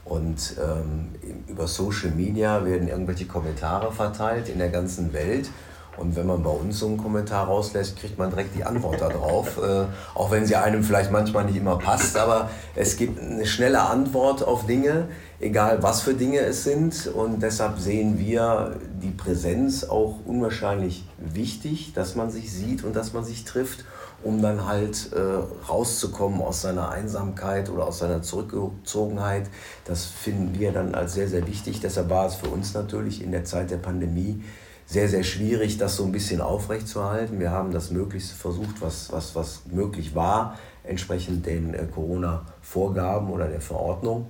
Und 0.03 0.57
ähm, 0.61 1.15
über 1.47 1.65
Social 1.65 2.11
Media 2.11 2.65
werden 2.65 2.89
irgendwelche 2.89 3.25
Kommentare 3.25 3.89
verteilt 3.93 4.49
in 4.49 4.59
der 4.59 4.69
ganzen 4.69 5.13
Welt. 5.13 5.49
Und 5.97 6.15
wenn 6.15 6.27
man 6.27 6.43
bei 6.43 6.49
uns 6.49 6.79
so 6.79 6.87
einen 6.87 6.97
Kommentar 6.97 7.47
rauslässt, 7.47 7.97
kriegt 7.97 8.17
man 8.17 8.29
direkt 8.29 8.55
die 8.55 8.63
Antwort 8.63 9.01
darauf. 9.01 9.57
äh, 9.63 9.85
auch 10.13 10.31
wenn 10.31 10.45
sie 10.45 10.55
einem 10.55 10.83
vielleicht 10.83 11.11
manchmal 11.11 11.45
nicht 11.45 11.57
immer 11.57 11.77
passt, 11.77 12.17
aber 12.17 12.49
es 12.75 12.97
gibt 12.97 13.21
eine 13.21 13.45
schnelle 13.45 13.81
Antwort 13.81 14.43
auf 14.43 14.65
Dinge, 14.65 15.07
egal 15.39 15.81
was 15.81 16.01
für 16.01 16.13
Dinge 16.13 16.39
es 16.39 16.63
sind. 16.63 17.07
Und 17.07 17.41
deshalb 17.41 17.79
sehen 17.79 18.19
wir 18.19 18.77
die 19.01 19.11
Präsenz 19.11 19.83
auch 19.83 20.19
unwahrscheinlich 20.25 21.07
wichtig, 21.17 21.93
dass 21.93 22.15
man 22.15 22.29
sich 22.29 22.51
sieht 22.51 22.83
und 22.83 22.95
dass 22.95 23.13
man 23.13 23.23
sich 23.23 23.45
trifft, 23.45 23.85
um 24.23 24.41
dann 24.41 24.65
halt 24.65 25.11
äh, 25.13 25.69
rauszukommen 25.69 26.41
aus 26.41 26.61
seiner 26.61 26.89
Einsamkeit 26.89 27.69
oder 27.69 27.87
aus 27.87 27.99
seiner 27.99 28.21
Zurückgezogenheit. 28.21 29.47
Das 29.85 30.05
finden 30.05 30.59
wir 30.59 30.71
dann 30.71 30.95
als 30.95 31.13
sehr, 31.13 31.27
sehr 31.27 31.45
wichtig. 31.47 31.79
Deshalb 31.79 32.09
war 32.09 32.25
es 32.25 32.35
für 32.35 32.49
uns 32.49 32.73
natürlich 32.73 33.21
in 33.21 33.31
der 33.31 33.45
Zeit 33.45 33.71
der 33.71 33.77
Pandemie 33.77 34.43
sehr, 34.85 35.09
sehr 35.09 35.23
schwierig, 35.23 35.77
das 35.77 35.95
so 35.95 36.05
ein 36.05 36.11
bisschen 36.11 36.41
aufrechtzuerhalten. 36.41 37.39
Wir 37.39 37.51
haben 37.51 37.71
das 37.71 37.91
Möglichste 37.91 38.35
versucht, 38.35 38.81
was, 38.81 39.11
was, 39.11 39.35
was 39.35 39.61
möglich 39.71 40.13
war, 40.15 40.57
entsprechend 40.83 41.45
den 41.45 41.73
äh, 41.73 41.85
Corona-Vorgaben 41.85 43.29
oder 43.29 43.47
der 43.47 43.61
Verordnung. 43.61 44.27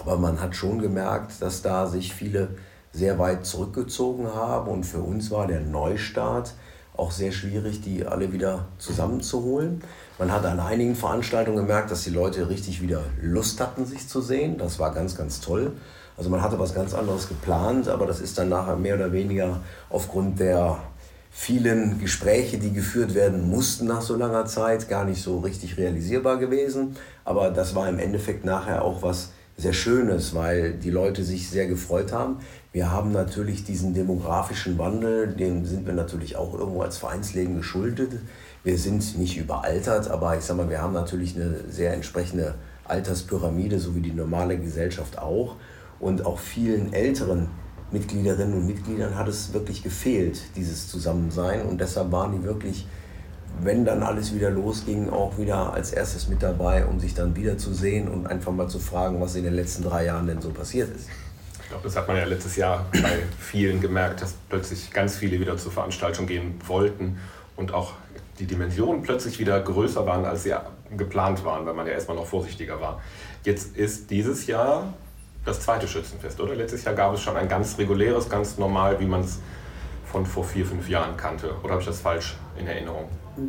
Aber 0.00 0.18
man 0.18 0.40
hat 0.40 0.54
schon 0.54 0.80
gemerkt, 0.80 1.40
dass 1.40 1.62
da 1.62 1.86
sich 1.86 2.12
viele 2.12 2.48
sehr 2.92 3.18
weit 3.18 3.46
zurückgezogen 3.46 4.26
haben 4.34 4.70
und 4.70 4.84
für 4.84 5.00
uns 5.00 5.30
war 5.30 5.46
der 5.46 5.60
Neustart 5.60 6.54
auch 6.96 7.10
sehr 7.10 7.32
schwierig, 7.32 7.82
die 7.82 8.06
alle 8.06 8.32
wieder 8.32 8.66
zusammenzuholen. 8.78 9.82
Man 10.18 10.32
hat 10.32 10.46
an 10.46 10.60
einigen 10.60 10.96
Veranstaltungen 10.96 11.58
gemerkt, 11.58 11.90
dass 11.90 12.04
die 12.04 12.10
Leute 12.10 12.48
richtig 12.48 12.80
wieder 12.80 13.02
Lust 13.20 13.60
hatten, 13.60 13.84
sich 13.84 14.08
zu 14.08 14.22
sehen. 14.22 14.56
Das 14.56 14.78
war 14.78 14.94
ganz, 14.94 15.14
ganz 15.14 15.40
toll. 15.40 15.72
Also 16.16 16.30
man 16.30 16.42
hatte 16.42 16.58
was 16.58 16.74
ganz 16.74 16.94
anderes 16.94 17.28
geplant, 17.28 17.88
aber 17.88 18.06
das 18.06 18.20
ist 18.20 18.38
dann 18.38 18.48
nachher 18.48 18.76
mehr 18.76 18.94
oder 18.94 19.12
weniger 19.12 19.60
aufgrund 19.90 20.40
der 20.40 20.78
vielen 21.30 21.98
Gespräche, 21.98 22.56
die 22.56 22.72
geführt 22.72 23.14
werden 23.14 23.50
mussten 23.50 23.86
nach 23.86 24.00
so 24.00 24.16
langer 24.16 24.46
Zeit, 24.46 24.88
gar 24.88 25.04
nicht 25.04 25.22
so 25.22 25.40
richtig 25.40 25.76
realisierbar 25.76 26.38
gewesen. 26.38 26.96
Aber 27.24 27.50
das 27.50 27.74
war 27.74 27.88
im 27.88 27.98
Endeffekt 27.98 28.46
nachher 28.46 28.82
auch 28.82 29.02
was 29.02 29.30
sehr 29.58 29.74
Schönes, 29.74 30.34
weil 30.34 30.72
die 30.72 30.90
Leute 30.90 31.24
sich 31.24 31.50
sehr 31.50 31.66
gefreut 31.66 32.12
haben. 32.12 32.38
Wir 32.72 32.90
haben 32.90 33.12
natürlich 33.12 33.64
diesen 33.64 33.92
demografischen 33.92 34.78
Wandel, 34.78 35.28
dem 35.28 35.64
sind 35.66 35.86
wir 35.86 35.94
natürlich 35.94 36.36
auch 36.36 36.54
irgendwo 36.54 36.82
als 36.82 36.96
Vereinsleben 36.96 37.56
geschuldet. 37.56 38.12
Wir 38.64 38.78
sind 38.78 39.18
nicht 39.18 39.36
überaltert, 39.36 40.10
aber 40.10 40.36
ich 40.36 40.44
sag 40.44 40.56
mal, 40.56 40.68
wir 40.70 40.80
haben 40.80 40.92
natürlich 40.92 41.36
eine 41.36 41.60
sehr 41.70 41.92
entsprechende 41.92 42.54
Alterspyramide, 42.84 43.78
so 43.78 43.94
wie 43.94 44.00
die 44.00 44.12
normale 44.12 44.58
Gesellschaft 44.58 45.18
auch 45.18 45.56
und 46.00 46.24
auch 46.26 46.38
vielen 46.38 46.92
älteren 46.92 47.48
Mitgliederinnen 47.90 48.54
und 48.54 48.66
Mitgliedern 48.66 49.16
hat 49.16 49.28
es 49.28 49.52
wirklich 49.52 49.82
gefehlt, 49.82 50.40
dieses 50.56 50.88
Zusammensein. 50.88 51.62
Und 51.62 51.80
deshalb 51.80 52.10
waren 52.12 52.32
die 52.32 52.42
wirklich, 52.42 52.86
wenn 53.60 53.84
dann 53.84 54.02
alles 54.02 54.34
wieder 54.34 54.50
losging, 54.50 55.10
auch 55.10 55.38
wieder 55.38 55.72
als 55.72 55.92
erstes 55.92 56.28
mit 56.28 56.42
dabei, 56.42 56.84
um 56.86 56.98
sich 56.98 57.14
dann 57.14 57.36
wiederzusehen 57.36 58.08
und 58.08 58.26
einfach 58.26 58.52
mal 58.52 58.68
zu 58.68 58.78
fragen, 58.78 59.20
was 59.20 59.36
in 59.36 59.44
den 59.44 59.54
letzten 59.54 59.84
drei 59.84 60.06
Jahren 60.06 60.26
denn 60.26 60.42
so 60.42 60.50
passiert 60.50 60.94
ist. 60.94 61.08
Ich 61.62 61.68
glaube, 61.68 61.84
das 61.84 61.96
hat 61.96 62.06
man 62.06 62.16
ja 62.16 62.24
letztes 62.24 62.56
Jahr 62.56 62.86
bei 62.92 63.18
vielen 63.40 63.80
gemerkt, 63.80 64.22
dass 64.22 64.34
plötzlich 64.48 64.90
ganz 64.92 65.16
viele 65.16 65.40
wieder 65.40 65.56
zur 65.56 65.72
Veranstaltung 65.72 66.26
gehen 66.26 66.54
wollten 66.66 67.18
und 67.56 67.72
auch 67.72 67.94
die 68.38 68.46
Dimensionen 68.46 69.02
plötzlich 69.02 69.38
wieder 69.38 69.60
größer 69.60 70.06
waren, 70.06 70.24
als 70.24 70.42
sie 70.42 70.54
geplant 70.96 71.44
waren, 71.44 71.66
weil 71.66 71.74
man 71.74 71.86
ja 71.86 71.92
erstmal 71.94 72.16
noch 72.16 72.26
vorsichtiger 72.26 72.80
war. 72.80 73.00
Jetzt 73.42 73.76
ist 73.76 74.10
dieses 74.10 74.46
Jahr 74.46 74.94
das 75.46 75.60
zweite 75.60 75.88
Schützenfest, 75.88 76.40
oder? 76.40 76.54
Letztes 76.54 76.84
Jahr 76.84 76.94
gab 76.94 77.14
es 77.14 77.20
schon 77.20 77.36
ein 77.36 77.48
ganz 77.48 77.78
reguläres, 77.78 78.28
ganz 78.28 78.58
normal, 78.58 79.00
wie 79.00 79.06
man 79.06 79.20
es 79.20 79.38
von 80.04 80.26
vor 80.26 80.44
vier, 80.44 80.66
fünf 80.66 80.88
Jahren 80.88 81.16
kannte. 81.16 81.54
Oder 81.62 81.72
habe 81.72 81.80
ich 81.80 81.88
das 81.88 82.00
falsch 82.00 82.36
in 82.58 82.66
Erinnerung? 82.66 83.08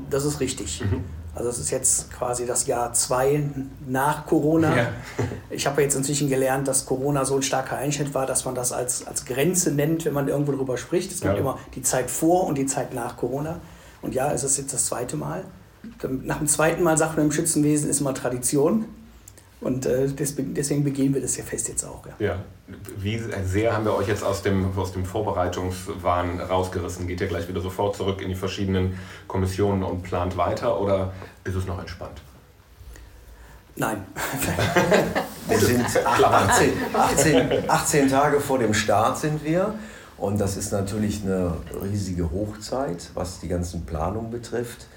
Das 0.10 0.23
ist 0.23 0.39
richtig. 0.39 0.81
Mhm. 0.81 1.03
Also 1.33 1.49
es 1.49 1.60
ist 1.60 1.69
jetzt 1.69 2.12
quasi 2.12 2.47
das 2.47 2.65
Jahr 2.65 2.93
zwei 2.93 3.43
nach 3.88 4.25
Corona. 4.25 4.75
Ja. 4.75 4.88
Ich 5.51 5.67
habe 5.67 5.83
jetzt 5.83 5.95
inzwischen 5.95 6.29
gelernt, 6.29 6.67
dass 6.67 6.86
Corona 6.86 7.25
so 7.25 7.36
ein 7.36 7.43
starker 7.43 7.77
Einschnitt 7.77 8.13
war, 8.13 8.25
dass 8.25 8.45
man 8.45 8.55
das 8.55 8.71
als, 8.71 9.05
als 9.05 9.25
Grenze 9.25 9.71
nennt, 9.71 10.05
wenn 10.05 10.13
man 10.13 10.27
irgendwo 10.27 10.51
darüber 10.51 10.77
spricht. 10.77 11.12
Es 11.12 11.21
gibt 11.21 11.36
ja. 11.36 11.39
immer 11.39 11.60
die 11.75 11.83
Zeit 11.83 12.10
vor 12.10 12.47
und 12.47 12.57
die 12.57 12.65
Zeit 12.65 12.93
nach 12.93 13.17
Corona. 13.17 13.60
Und 14.01 14.15
ja, 14.15 14.31
es 14.31 14.43
ist 14.43 14.57
jetzt 14.57 14.73
das 14.73 14.88
zweite 14.88 15.15
Mal. 15.15 15.43
Nach 16.23 16.39
dem 16.39 16.47
zweiten 16.47 16.83
Mal 16.83 16.97
sagt 16.97 17.17
man 17.17 17.27
im 17.27 17.31
Schützenwesen 17.31 17.89
ist 17.89 18.01
immer 18.01 18.13
Tradition. 18.13 18.86
Und 19.59 19.87
äh, 19.87 20.07
deswegen 20.07 20.83
begehen 20.83 21.13
wir 21.15 21.21
das 21.21 21.35
ja 21.35 21.43
fest 21.43 21.67
jetzt 21.67 21.83
auch. 21.83 22.05
Ja. 22.05 22.13
ja. 22.19 22.39
Wie 22.97 23.19
sehr 23.43 23.73
haben 23.73 23.85
wir 23.85 23.95
euch 23.95 24.07
jetzt 24.07 24.23
aus 24.23 24.43
dem, 24.43 24.77
aus 24.77 24.91
dem 24.91 25.03
Vorbereitungswahn 25.03 26.39
rausgerissen? 26.39 27.07
Geht 27.07 27.21
ihr 27.21 27.27
gleich 27.27 27.47
wieder 27.47 27.61
sofort 27.61 27.95
zurück 27.95 28.21
in 28.21 28.29
die 28.29 28.35
verschiedenen 28.35 28.99
Kommissionen 29.27 29.81
und 29.83 30.03
plant 30.03 30.37
weiter 30.37 30.79
oder 30.79 31.13
ist 31.43 31.55
es 31.55 31.65
noch 31.65 31.79
entspannt? 31.79 32.21
Nein. 33.75 34.05
wir 35.47 35.59
sind 35.59 35.85
18, 36.05 36.71
18, 36.93 37.69
18 37.69 38.09
Tage 38.09 38.39
vor 38.39 38.59
dem 38.59 38.73
Start 38.73 39.17
sind 39.17 39.43
wir. 39.43 39.73
Und 40.17 40.39
das 40.39 40.57
ist 40.57 40.71
natürlich 40.71 41.23
eine 41.23 41.53
riesige 41.83 42.31
Hochzeit, 42.31 43.11
was 43.13 43.39
die 43.39 43.47
ganzen 43.47 43.85
Planungen 43.85 44.31
betrifft. 44.31 44.87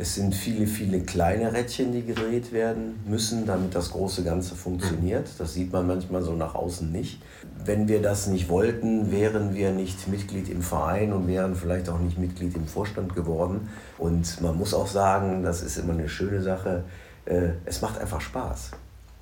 Es 0.00 0.14
sind 0.14 0.34
viele, 0.34 0.66
viele 0.66 1.00
kleine 1.00 1.52
Rädchen, 1.52 1.92
die 1.92 2.02
gedreht 2.02 2.52
werden 2.52 2.98
müssen, 3.04 3.44
damit 3.44 3.74
das 3.74 3.90
große 3.90 4.24
Ganze 4.24 4.54
funktioniert. 4.54 5.28
Das 5.36 5.52
sieht 5.52 5.74
man 5.74 5.86
manchmal 5.86 6.22
so 6.22 6.32
nach 6.32 6.54
außen 6.54 6.90
nicht. 6.90 7.20
Wenn 7.66 7.86
wir 7.86 8.00
das 8.00 8.26
nicht 8.26 8.48
wollten, 8.48 9.12
wären 9.12 9.54
wir 9.54 9.72
nicht 9.72 10.08
Mitglied 10.08 10.48
im 10.48 10.62
Verein 10.62 11.12
und 11.12 11.28
wären 11.28 11.54
vielleicht 11.54 11.90
auch 11.90 11.98
nicht 11.98 12.16
Mitglied 12.16 12.56
im 12.56 12.66
Vorstand 12.66 13.14
geworden. 13.14 13.68
Und 13.98 14.40
man 14.40 14.56
muss 14.56 14.72
auch 14.72 14.86
sagen, 14.86 15.42
das 15.42 15.60
ist 15.60 15.76
immer 15.76 15.92
eine 15.92 16.08
schöne 16.08 16.40
Sache, 16.40 16.84
äh, 17.26 17.50
es 17.66 17.82
macht 17.82 17.98
einfach 17.98 18.22
Spaß. 18.22 18.70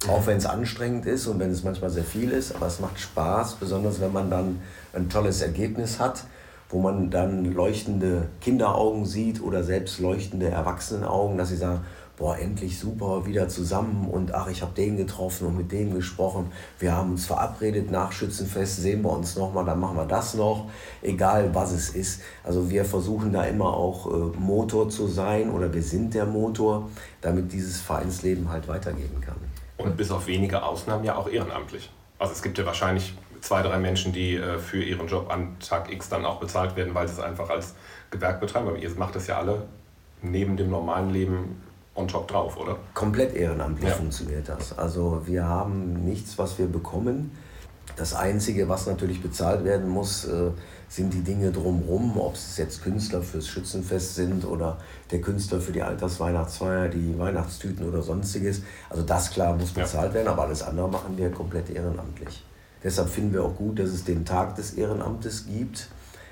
Auch 0.06 0.28
wenn 0.28 0.36
es 0.36 0.46
anstrengend 0.46 1.06
ist 1.06 1.26
und 1.26 1.40
wenn 1.40 1.50
es 1.50 1.64
manchmal 1.64 1.90
sehr 1.90 2.04
viel 2.04 2.30
ist, 2.30 2.54
aber 2.54 2.68
es 2.68 2.78
macht 2.78 3.00
Spaß, 3.00 3.56
besonders 3.56 4.00
wenn 4.00 4.12
man 4.12 4.30
dann 4.30 4.60
ein 4.92 5.08
tolles 5.08 5.42
Ergebnis 5.42 5.98
hat 5.98 6.22
wo 6.68 6.80
man 6.80 7.10
dann 7.10 7.44
leuchtende 7.52 8.28
Kinderaugen 8.40 9.06
sieht 9.06 9.42
oder 9.42 9.64
selbst 9.64 10.00
leuchtende 10.00 10.48
Erwachsenenaugen, 10.48 11.38
dass 11.38 11.48
sie 11.48 11.56
sagen, 11.56 11.80
boah, 12.18 12.36
endlich 12.36 12.78
super, 12.78 13.26
wieder 13.26 13.48
zusammen 13.48 14.08
und 14.10 14.34
ach, 14.34 14.48
ich 14.48 14.60
habe 14.62 14.72
den 14.74 14.96
getroffen 14.96 15.46
und 15.46 15.56
mit 15.56 15.70
dem 15.70 15.94
gesprochen. 15.94 16.50
Wir 16.78 16.92
haben 16.92 17.12
uns 17.12 17.26
verabredet 17.26 17.90
nach 17.90 18.10
Schützenfest, 18.10 18.82
sehen 18.82 19.02
wir 19.02 19.12
uns 19.12 19.36
nochmal, 19.36 19.64
dann 19.64 19.78
machen 19.78 19.96
wir 19.96 20.04
das 20.04 20.34
noch, 20.34 20.68
egal 21.00 21.54
was 21.54 21.72
es 21.72 21.90
ist. 21.90 22.20
Also 22.42 22.68
wir 22.70 22.84
versuchen 22.84 23.32
da 23.32 23.44
immer 23.44 23.72
auch 23.72 24.06
äh, 24.06 24.36
Motor 24.36 24.90
zu 24.90 25.06
sein 25.06 25.50
oder 25.50 25.72
wir 25.72 25.82
sind 25.82 26.12
der 26.14 26.26
Motor, 26.26 26.90
damit 27.20 27.52
dieses 27.52 27.80
Vereinsleben 27.80 28.50
halt 28.50 28.66
weitergehen 28.66 29.20
kann. 29.20 29.36
Und 29.76 29.96
bis 29.96 30.10
auf 30.10 30.26
wenige 30.26 30.62
Ausnahmen 30.64 31.04
ja 31.04 31.14
auch 31.14 31.28
ehrenamtlich. 31.28 31.88
Also 32.18 32.32
es 32.32 32.42
gibt 32.42 32.58
ja 32.58 32.66
wahrscheinlich 32.66 33.14
zwei, 33.40 33.62
drei 33.62 33.78
Menschen, 33.78 34.12
die 34.12 34.36
äh, 34.36 34.58
für 34.58 34.82
ihren 34.82 35.06
Job 35.08 35.30
an 35.30 35.56
Tag 35.60 35.92
X 35.92 36.08
dann 36.08 36.24
auch 36.24 36.40
bezahlt 36.40 36.76
werden, 36.76 36.94
weil 36.94 37.08
sie 37.08 37.14
es 37.14 37.20
einfach 37.20 37.50
als 37.50 37.74
Gewerk 38.10 38.40
betreiben. 38.40 38.68
Aber 38.68 38.78
ihr 38.78 38.90
macht 38.96 39.14
das 39.14 39.26
ja 39.26 39.38
alle 39.38 39.62
neben 40.22 40.56
dem 40.56 40.70
normalen 40.70 41.10
Leben 41.10 41.62
on 41.94 42.08
top 42.08 42.28
drauf, 42.28 42.56
oder? 42.56 42.76
Komplett 42.94 43.34
ehrenamtlich 43.34 43.88
ja. 43.88 43.94
funktioniert 43.94 44.48
das. 44.48 44.76
Also 44.78 45.22
wir 45.26 45.44
haben 45.44 46.04
nichts, 46.04 46.38
was 46.38 46.58
wir 46.58 46.66
bekommen. 46.66 47.36
Das 47.96 48.14
Einzige, 48.14 48.68
was 48.68 48.86
natürlich 48.86 49.20
bezahlt 49.20 49.64
werden 49.64 49.88
muss, 49.88 50.24
äh, 50.24 50.50
sind 50.88 51.12
die 51.12 51.22
Dinge 51.22 51.50
drumherum, 51.50 52.18
ob 52.18 52.34
es 52.34 52.56
jetzt 52.56 52.82
Künstler 52.82 53.22
fürs 53.22 53.48
Schützenfest 53.48 54.14
sind 54.14 54.44
oder 54.44 54.78
der 55.10 55.20
Künstler 55.20 55.60
für 55.60 55.72
die 55.72 55.82
Altersweihnachtsfeier, 55.82 56.88
die 56.88 57.18
Weihnachtstüten 57.18 57.86
oder 57.86 58.00
sonstiges. 58.02 58.62
Also 58.88 59.02
das 59.02 59.30
klar 59.30 59.56
muss 59.56 59.72
bezahlt 59.72 60.10
ja. 60.10 60.14
werden, 60.14 60.28
aber 60.28 60.42
alles 60.42 60.62
andere 60.62 60.88
machen 60.88 61.16
wir 61.16 61.30
komplett 61.30 61.70
ehrenamtlich. 61.70 62.44
Deshalb 62.82 63.08
finden 63.08 63.32
wir 63.32 63.44
auch 63.44 63.56
gut, 63.56 63.78
dass 63.78 63.90
es 63.90 64.04
den 64.04 64.24
Tag 64.24 64.56
des 64.56 64.74
Ehrenamtes 64.74 65.46
gibt, 65.46 65.88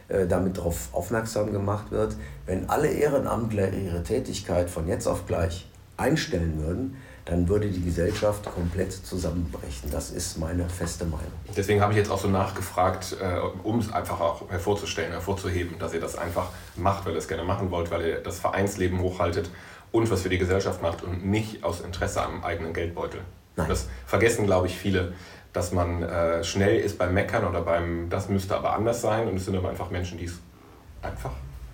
äh, 0.09 0.27
damit 0.27 0.59
darauf 0.59 0.89
aufmerksam 0.93 1.53
gemacht 1.53 1.91
wird. 1.91 2.17
Wenn 2.47 2.69
alle 2.71 2.89
Ehrenamtler 2.89 3.73
ihre 3.73 4.03
Tätigkeit 4.03 4.71
von 4.71 4.87
jetzt 4.87 5.07
auf 5.07 5.27
gleich 5.27 5.69
einstellen 5.97 6.63
würden, 6.63 6.97
dann 7.25 7.49
würde 7.49 7.69
die 7.69 7.83
Gesellschaft 7.83 8.45
komplett 8.45 8.93
zusammenbrechen. 8.93 9.91
Das 9.91 10.11
ist 10.11 10.39
meine 10.39 10.69
feste 10.69 11.05
Meinung. 11.05 11.33
Deswegen 11.57 11.81
habe 11.81 11.93
ich 11.93 11.99
jetzt 11.99 12.11
auch 12.11 12.21
so 12.21 12.29
nachgefragt, 12.29 13.17
äh, 13.21 13.41
um 13.65 13.81
es 13.81 13.93
einfach 13.93 14.21
auch 14.21 14.49
hervorzustellen, 14.49 15.11
hervorzuheben, 15.11 15.77
dass 15.81 15.93
ihr 15.93 16.01
das 16.01 16.17
einfach 16.17 16.51
macht, 16.77 17.05
weil 17.05 17.13
ihr 17.13 17.19
es 17.19 17.27
gerne 17.27 17.43
machen 17.43 17.73
wollt, 17.73 17.91
weil 17.91 18.07
ihr 18.07 18.21
das 18.21 18.39
Vereinsleben 18.39 19.01
hochhaltet 19.01 19.51
und 19.91 20.09
was 20.11 20.23
für 20.23 20.29
die 20.29 20.39
Gesellschaft 20.39 20.83
macht 20.83 21.03
und 21.03 21.27
nicht 21.27 21.65
aus 21.65 21.81
Interesse 21.81 22.23
am 22.23 22.45
eigenen 22.45 22.73
Geldbeutel. 22.73 23.21
Nein. 23.57 23.69
Das 23.69 23.89
vergessen, 24.07 24.47
glaube 24.47 24.69
ich, 24.69 24.77
viele, 24.77 25.15
dass 25.57 25.73
man 25.73 26.03
äh, 26.03 26.45
schnell 26.45 26.79
ist 26.79 26.99
beim 26.99 27.15
Meckern 27.15 27.47
oder 27.47 27.63
beim, 27.63 28.11
das 28.11 28.29
müsste 28.29 28.55
aber 28.55 28.75
anders 28.75 29.01
sein. 29.01 29.27
Und 29.27 29.37
es 29.37 29.47
sind 29.47 29.57
aber 29.57 29.71
einfach 29.71 29.91
Menschen, 29.91 30.19
die 30.19 30.27
es 30.27 30.39
einfach 31.01 31.31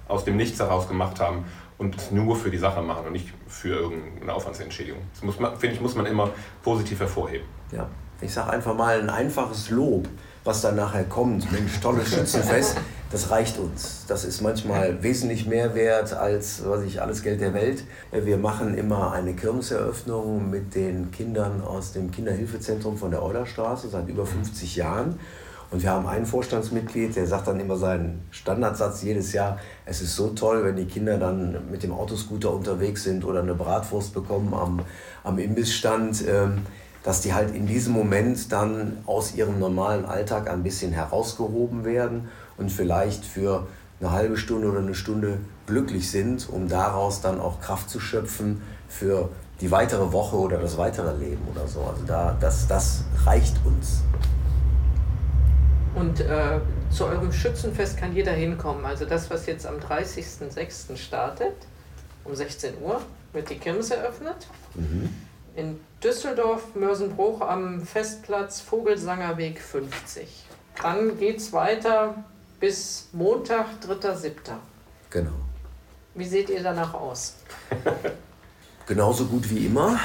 aus 0.06 0.24
dem 0.24 0.36
Nichts 0.36 0.60
heraus 0.60 0.86
gemacht 0.86 1.18
haben 1.18 1.44
und 1.78 1.96
es 1.96 2.12
nur 2.12 2.36
für 2.36 2.48
die 2.48 2.58
Sache 2.58 2.80
machen 2.80 3.06
und 3.06 3.12
nicht 3.12 3.32
für 3.48 3.74
irgendeine 3.74 4.34
Aufwandsentschädigung. 4.34 5.00
Das 5.10 5.34
finde 5.58 5.74
ich, 5.74 5.80
muss 5.80 5.96
man 5.96 6.06
immer 6.06 6.30
positiv 6.62 7.00
hervorheben. 7.00 7.46
Ja, 7.72 7.88
ich 8.20 8.32
sage 8.32 8.50
einfach 8.50 8.74
mal 8.76 9.00
ein 9.00 9.10
einfaches 9.10 9.70
Lob, 9.70 10.06
was 10.44 10.60
dann 10.60 10.76
nachher 10.76 11.04
kommt. 11.04 11.50
Mensch, 11.52 11.80
tolles 11.80 12.08
Schützenfest, 12.08 12.76
das 13.10 13.30
reicht 13.30 13.58
uns. 13.58 14.04
Das 14.08 14.24
ist 14.24 14.40
manchmal 14.40 15.02
wesentlich 15.02 15.46
mehr 15.46 15.74
wert 15.74 16.12
als 16.12 16.62
was 16.64 16.82
ich, 16.82 17.00
alles 17.00 17.22
Geld 17.22 17.40
der 17.40 17.54
Welt. 17.54 17.84
Wir 18.10 18.38
machen 18.38 18.76
immer 18.76 19.12
eine 19.12 19.34
Kirmeseröffnung 19.34 20.50
mit 20.50 20.74
den 20.74 21.10
Kindern 21.10 21.62
aus 21.62 21.92
dem 21.92 22.10
Kinderhilfezentrum 22.10 22.96
von 22.96 23.10
der 23.10 23.22
Eulerstraße 23.22 23.88
seit 23.88 24.08
über 24.08 24.26
50 24.26 24.76
Jahren. 24.76 25.18
Und 25.72 25.82
wir 25.82 25.90
haben 25.90 26.06
einen 26.06 26.26
Vorstandsmitglied, 26.26 27.16
der 27.16 27.26
sagt 27.26 27.48
dann 27.48 27.58
immer 27.58 27.78
seinen 27.78 28.26
Standardsatz 28.30 29.02
jedes 29.02 29.32
Jahr, 29.32 29.58
es 29.86 30.02
ist 30.02 30.14
so 30.14 30.28
toll, 30.28 30.64
wenn 30.64 30.76
die 30.76 30.84
Kinder 30.84 31.16
dann 31.16 31.70
mit 31.70 31.82
dem 31.82 31.92
Autoscooter 31.92 32.52
unterwegs 32.52 33.04
sind 33.04 33.24
oder 33.24 33.40
eine 33.40 33.54
Bratwurst 33.54 34.12
bekommen 34.12 34.52
am, 34.52 34.80
am 35.24 35.38
Imbissstand, 35.38 36.24
ähm, 36.28 36.66
dass 37.02 37.20
die 37.20 37.34
halt 37.34 37.54
in 37.54 37.66
diesem 37.66 37.92
Moment 37.92 38.52
dann 38.52 38.98
aus 39.06 39.34
ihrem 39.34 39.58
normalen 39.58 40.04
Alltag 40.04 40.48
ein 40.48 40.62
bisschen 40.62 40.92
herausgehoben 40.92 41.84
werden 41.84 42.28
und 42.56 42.70
vielleicht 42.70 43.24
für 43.24 43.66
eine 44.00 44.10
halbe 44.12 44.36
Stunde 44.36 44.68
oder 44.68 44.80
eine 44.80 44.94
Stunde 44.94 45.38
glücklich 45.66 46.10
sind, 46.10 46.48
um 46.48 46.68
daraus 46.68 47.20
dann 47.20 47.40
auch 47.40 47.60
Kraft 47.60 47.88
zu 47.88 48.00
schöpfen 48.00 48.62
für 48.88 49.28
die 49.60 49.70
weitere 49.70 50.12
Woche 50.12 50.36
oder 50.36 50.58
das 50.58 50.76
weitere 50.76 51.16
Leben 51.16 51.42
oder 51.50 51.66
so. 51.68 51.80
Also 51.82 52.02
da, 52.06 52.36
das, 52.40 52.66
das 52.66 53.04
reicht 53.24 53.56
uns. 53.64 54.02
Und 55.94 56.20
äh, 56.20 56.58
zu 56.90 57.06
eurem 57.06 57.32
Schützenfest 57.32 57.96
kann 57.96 58.14
jeder 58.14 58.32
hinkommen. 58.32 58.84
Also 58.84 59.04
das, 59.04 59.30
was 59.30 59.46
jetzt 59.46 59.66
am 59.66 59.76
30.06. 59.76 60.96
startet, 60.96 61.54
um 62.24 62.34
16 62.34 62.74
Uhr, 62.82 63.00
wird 63.32 63.50
die 63.50 63.58
Kirmes 63.58 63.90
eröffnet. 63.90 64.46
Mhm. 64.74 65.10
In 65.54 65.80
Düsseldorf, 66.02 66.74
Mörsenbruch 66.74 67.42
am 67.42 67.82
Festplatz 67.82 68.60
Vogelsangerweg 68.60 69.60
50. 69.60 70.26
Dann 70.82 71.18
geht 71.18 71.38
es 71.38 71.52
weiter 71.52 72.14
bis 72.58 73.08
Montag, 73.12 73.66
3.07. 73.86 74.32
Genau. 75.10 75.30
Wie 76.14 76.24
seht 76.24 76.48
ihr 76.48 76.62
danach 76.62 76.94
aus? 76.94 77.34
Genauso 78.86 79.26
gut 79.26 79.50
wie 79.50 79.66
immer. 79.66 79.98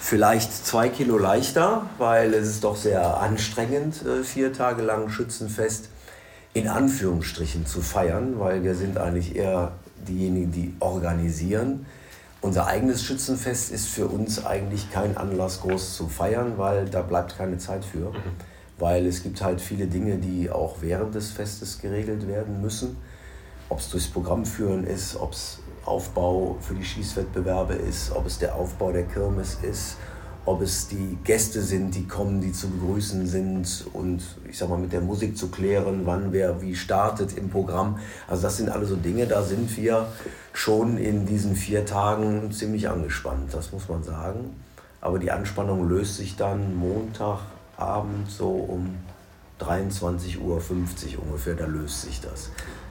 Vielleicht 0.00 0.52
zwei 0.52 0.88
Kilo 0.88 1.18
leichter, 1.18 1.86
weil 1.98 2.32
es 2.34 2.48
ist 2.48 2.64
doch 2.64 2.76
sehr 2.76 3.18
anstrengend, 3.18 4.04
äh, 4.06 4.22
vier 4.22 4.52
Tage 4.52 4.82
lang 4.82 5.10
Schützenfest 5.10 5.88
in 6.54 6.68
Anführungsstrichen 6.68 7.66
zu 7.66 7.82
feiern, 7.82 8.38
weil 8.38 8.62
wir 8.62 8.74
sind 8.74 8.98
eigentlich 8.98 9.36
eher 9.36 9.72
diejenigen, 10.06 10.52
die 10.52 10.74
organisieren. 10.80 11.86
Unser 12.46 12.68
eigenes 12.68 13.02
Schützenfest 13.02 13.72
ist 13.72 13.88
für 13.88 14.06
uns 14.06 14.46
eigentlich 14.46 14.92
kein 14.92 15.16
Anlass, 15.16 15.62
groß 15.62 15.96
zu 15.96 16.06
feiern, 16.06 16.52
weil 16.58 16.88
da 16.88 17.02
bleibt 17.02 17.36
keine 17.36 17.58
Zeit 17.58 17.84
für. 17.84 18.10
Mhm. 18.10 18.22
Weil 18.78 19.04
es 19.06 19.24
gibt 19.24 19.42
halt 19.42 19.60
viele 19.60 19.88
Dinge, 19.88 20.18
die 20.18 20.48
auch 20.48 20.76
während 20.80 21.16
des 21.16 21.32
Festes 21.32 21.80
geregelt 21.80 22.28
werden 22.28 22.62
müssen. 22.62 22.98
Ob 23.68 23.80
es 23.80 23.90
durchs 23.90 24.06
Programm 24.06 24.46
führen 24.46 24.84
ist, 24.84 25.16
ob 25.16 25.32
es 25.32 25.58
Aufbau 25.84 26.56
für 26.60 26.74
die 26.74 26.84
Schießwettbewerbe 26.84 27.74
ist, 27.74 28.12
ob 28.12 28.26
es 28.26 28.38
der 28.38 28.54
Aufbau 28.54 28.92
der 28.92 29.06
Kirmes 29.08 29.58
ist, 29.62 29.96
ob 30.46 30.62
es 30.62 30.86
die 30.86 31.18
Gäste 31.24 31.60
sind, 31.60 31.94
die 31.96 32.06
kommen, 32.06 32.40
die 32.40 32.52
zu 32.52 32.68
begrüßen 32.70 33.26
sind 33.26 33.84
und 33.92 34.22
ich 34.48 34.56
sag 34.56 34.68
mal 34.68 34.78
mit 34.78 34.92
der 34.92 35.00
Musik 35.00 35.36
zu 35.36 35.48
klären, 35.48 36.02
wann 36.04 36.32
wer 36.32 36.62
wie 36.62 36.76
startet 36.76 37.36
im 37.36 37.50
Programm. 37.50 37.98
Also 38.28 38.44
das 38.44 38.56
sind 38.56 38.68
alle 38.68 38.86
so 38.86 38.94
Dinge, 38.94 39.26
da 39.26 39.42
sind 39.42 39.76
wir 39.76 40.06
schon 40.52 40.98
in 40.98 41.26
diesen 41.26 41.56
vier 41.56 41.84
Tagen 41.84 42.52
ziemlich 42.52 42.88
angespannt, 42.88 43.52
das 43.52 43.72
muss 43.72 43.88
man 43.88 44.04
sagen. 44.04 44.54
Aber 45.00 45.18
die 45.18 45.32
Anspannung 45.32 45.88
löst 45.88 46.16
sich 46.16 46.36
dann 46.36 46.76
Montagabend 46.76 48.30
so 48.30 48.48
um 48.48 48.96
23.50 49.60 50.38
Uhr 50.38 50.62
ungefähr, 51.22 51.54
da 51.54 51.66
löst 51.66 52.02
sich 52.02 52.20
das. 52.20 52.50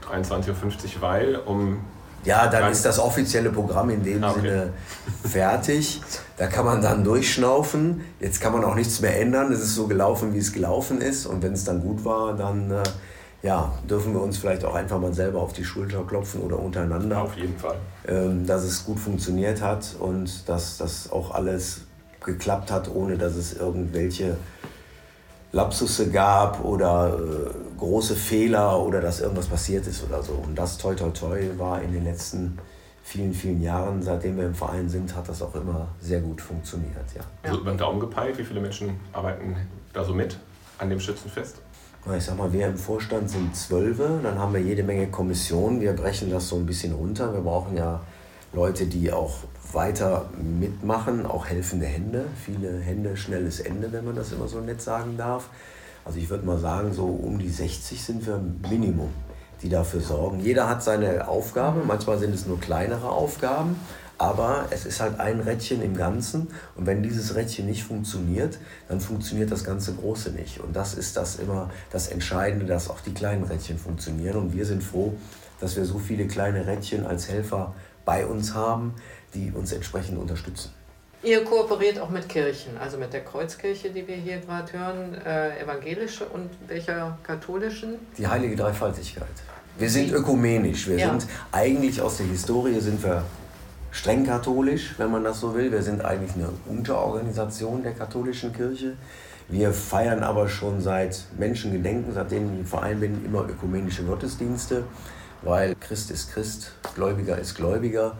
23.50 0.09 0.47
Uhr, 0.49 1.01
weil 1.01 1.35
um 1.37 1.79
ja, 2.25 2.47
dann 2.47 2.71
ist 2.71 2.83
das 2.83 2.99
offizielle 2.99 3.51
Programm 3.51 3.89
in 3.91 4.03
dem 4.03 4.23
ah, 4.23 4.31
okay. 4.31 4.41
Sinne 4.41 4.73
fertig. 5.23 6.01
Da 6.38 6.47
kann 6.47 6.65
man 6.65 6.81
dann 6.81 7.03
durchschnaufen. 7.03 8.01
Jetzt 8.19 8.41
kann 8.41 8.53
man 8.53 8.63
auch 8.63 8.75
nichts 8.75 8.99
mehr 8.99 9.19
ändern. 9.19 9.51
Es 9.51 9.61
ist 9.61 9.75
so 9.75 9.88
gelaufen, 9.88 10.33
wie 10.33 10.39
es 10.39 10.51
gelaufen 10.51 11.01
ist. 11.01 11.25
Und 11.25 11.43
wenn 11.43 11.53
es 11.53 11.63
dann 11.63 11.81
gut 11.81 12.03
war, 12.03 12.35
dann 12.35 12.71
äh, 12.71 12.83
ja, 13.43 13.71
dürfen 13.88 14.13
wir 14.13 14.21
uns 14.21 14.38
vielleicht 14.38 14.65
auch 14.65 14.73
einfach 14.73 14.99
mal 14.99 15.13
selber 15.13 15.39
auf 15.39 15.53
die 15.53 15.63
Schulter 15.63 16.03
klopfen 16.03 16.41
oder 16.41 16.57
untereinander. 16.57 17.21
Auf 17.21 17.38
jeden 17.38 17.57
Fall. 17.57 17.75
Ähm, 18.07 18.45
dass 18.45 18.63
es 18.63 18.85
gut 18.85 18.99
funktioniert 18.99 19.61
hat 19.61 19.95
und 19.99 20.49
dass 20.49 20.77
das 20.77 21.11
auch 21.11 21.31
alles 21.31 21.81
geklappt 22.23 22.71
hat, 22.71 22.89
ohne 22.93 23.17
dass 23.17 23.35
es 23.35 23.53
irgendwelche 23.53 24.38
Lapsusse 25.51 26.09
gab 26.09 26.65
oder 26.65 27.19
äh, 27.19 27.49
große 27.77 28.15
Fehler 28.15 28.79
oder 28.79 29.01
dass 29.01 29.21
irgendwas 29.21 29.47
passiert 29.47 29.88
ist 29.88 30.03
oder 30.03 30.21
so. 30.23 30.33
Und 30.33 30.55
das 30.55 30.77
toi 30.77 30.95
toi 30.95 31.09
toi 31.09 31.41
war 31.57 31.81
in 31.81 31.91
den 31.93 32.03
letzten 32.03 32.57
vielen, 33.03 33.33
vielen 33.33 33.61
Jahren, 33.61 34.01
seitdem 34.01 34.38
wir 34.38 34.45
im 34.45 34.55
Verein 34.55 34.89
sind, 34.89 35.15
hat 35.15 35.29
das 35.29 35.41
auch 35.41 35.53
immer 35.53 35.88
sehr 36.01 36.21
gut 36.21 36.41
funktioniert. 36.41 37.05
Ja. 37.15 37.21
Also 37.43 37.61
über 37.61 37.71
den 37.71 37.77
Daumen 37.77 37.99
gepeilt, 37.99 38.38
wie 38.38 38.43
viele 38.43 38.59
Menschen 38.59 38.99
arbeiten 39.13 39.55
da 39.93 40.03
so 40.03 40.13
mit 40.13 40.39
an 40.79 40.89
dem 40.89 40.99
Schützenfest? 40.99 41.57
Ich 42.17 42.23
sag 42.23 42.38
mal, 42.38 42.53
wir 42.53 42.67
im 42.67 42.77
Vorstand 42.77 43.31
sind 43.31 43.55
zwölf, 43.55 43.97
dann 43.97 44.38
haben 44.38 44.53
wir 44.53 44.61
jede 44.61 44.83
Menge 44.83 45.07
Kommissionen. 45.07 45.81
Wir 45.81 45.93
brechen 45.93 46.29
das 46.29 46.49
so 46.49 46.55
ein 46.55 46.65
bisschen 46.65 46.93
runter. 46.93 47.33
Wir 47.33 47.41
brauchen 47.41 47.75
ja 47.75 48.01
Leute, 48.53 48.85
die 48.85 49.11
auch 49.11 49.39
weiter 49.73 50.29
mitmachen, 50.38 51.25
auch 51.25 51.47
helfende 51.47 51.88
Hände. 51.88 52.25
Viele 52.43 52.79
Hände, 52.79 53.17
schnelles 53.17 53.59
Ende, 53.59 53.91
wenn 53.91 54.05
man 54.05 54.15
das 54.15 54.31
immer 54.31 54.47
so 54.47 54.59
nett 54.59 54.81
sagen 54.81 55.17
darf. 55.17 55.49
Also 56.05 56.19
ich 56.19 56.29
würde 56.29 56.45
mal 56.45 56.59
sagen, 56.59 56.93
so 56.93 57.05
um 57.05 57.39
die 57.39 57.49
60 57.49 58.01
sind 58.01 58.25
wir 58.27 58.39
Minimum, 58.69 59.09
die 59.63 59.69
dafür 59.69 60.01
sorgen. 60.01 60.39
Jeder 60.39 60.69
hat 60.69 60.83
seine 60.83 61.27
Aufgabe, 61.27 61.81
manchmal 61.85 62.19
sind 62.19 62.33
es 62.33 62.45
nur 62.45 62.59
kleinere 62.59 63.09
Aufgaben, 63.09 63.75
aber 64.19 64.67
es 64.69 64.85
ist 64.85 65.01
halt 65.01 65.19
ein 65.19 65.41
Rädchen 65.41 65.81
im 65.81 65.97
Ganzen 65.97 66.47
und 66.75 66.85
wenn 66.85 67.01
dieses 67.01 67.35
Rädchen 67.35 67.65
nicht 67.65 67.83
funktioniert, 67.83 68.59
dann 68.87 69.01
funktioniert 69.01 69.51
das 69.51 69.63
ganze 69.63 69.93
Große 69.93 70.29
nicht. 70.29 70.61
Und 70.61 70.75
das 70.75 70.93
ist 70.93 71.17
das 71.17 71.37
immer 71.37 71.71
das 71.91 72.07
Entscheidende, 72.07 72.65
dass 72.65 72.89
auch 72.89 73.01
die 73.01 73.13
kleinen 73.13 73.43
Rädchen 73.43 73.77
funktionieren. 73.77 74.37
Und 74.37 74.53
wir 74.53 74.65
sind 74.65 74.83
froh, 74.83 75.15
dass 75.59 75.75
wir 75.75 75.85
so 75.85 75.97
viele 75.97 76.27
kleine 76.27 76.67
Rädchen 76.67 77.05
als 77.05 77.27
Helfer 77.27 77.73
bei 78.05 78.25
uns 78.25 78.53
haben, 78.53 78.93
die 79.33 79.51
uns 79.51 79.73
entsprechend 79.73 80.17
unterstützen. 80.17 80.69
Ihr 81.25 81.43
kooperiert 81.43 81.99
auch 81.99 82.09
mit 82.09 82.29
Kirchen, 82.29 82.77
also 82.77 82.97
mit 82.97 83.11
der 83.11 83.21
Kreuzkirche, 83.21 83.89
die 83.89 84.07
wir 84.07 84.15
hier 84.15 84.38
gerade 84.38 84.71
hören, 84.73 85.15
äh, 85.25 85.59
evangelische 85.59 86.25
und 86.25 86.51
welcher 86.67 87.17
katholischen? 87.23 87.95
Die 88.15 88.27
heilige 88.27 88.55
Dreifaltigkeit. 88.55 89.27
Wir 89.79 89.89
sind 89.89 90.11
ökumenisch. 90.11 90.88
Wir 90.88 90.99
ja. 90.99 91.09
sind 91.09 91.25
eigentlich 91.51 91.99
aus 91.99 92.17
der 92.17 92.27
Historie 92.27 92.79
sind 92.79 93.03
wir 93.03 93.23
streng 93.89 94.23
katholisch, 94.23 94.93
wenn 94.97 95.09
man 95.09 95.23
das 95.23 95.39
so 95.39 95.55
will. 95.55 95.71
Wir 95.71 95.81
sind 95.81 96.05
eigentlich 96.05 96.35
eine 96.35 96.49
Unterorganisation 96.67 97.81
der 97.81 97.93
katholischen 97.93 98.53
Kirche. 98.53 98.93
Wir 99.47 99.73
feiern 99.73 100.21
aber 100.21 100.47
schon 100.47 100.79
seit 100.79 101.23
Menschengedenken, 101.39 102.13
seitdem 102.13 102.53
ich 102.53 102.59
im 102.59 102.65
Verein 102.67 102.99
bin, 102.99 103.25
immer 103.25 103.49
ökumenische 103.49 104.03
Gottesdienste, 104.03 104.83
weil 105.41 105.75
Christ 105.75 106.11
ist 106.11 106.33
Christ, 106.33 106.73
Gläubiger 106.93 107.39
ist 107.39 107.55
Gläubiger. 107.55 108.15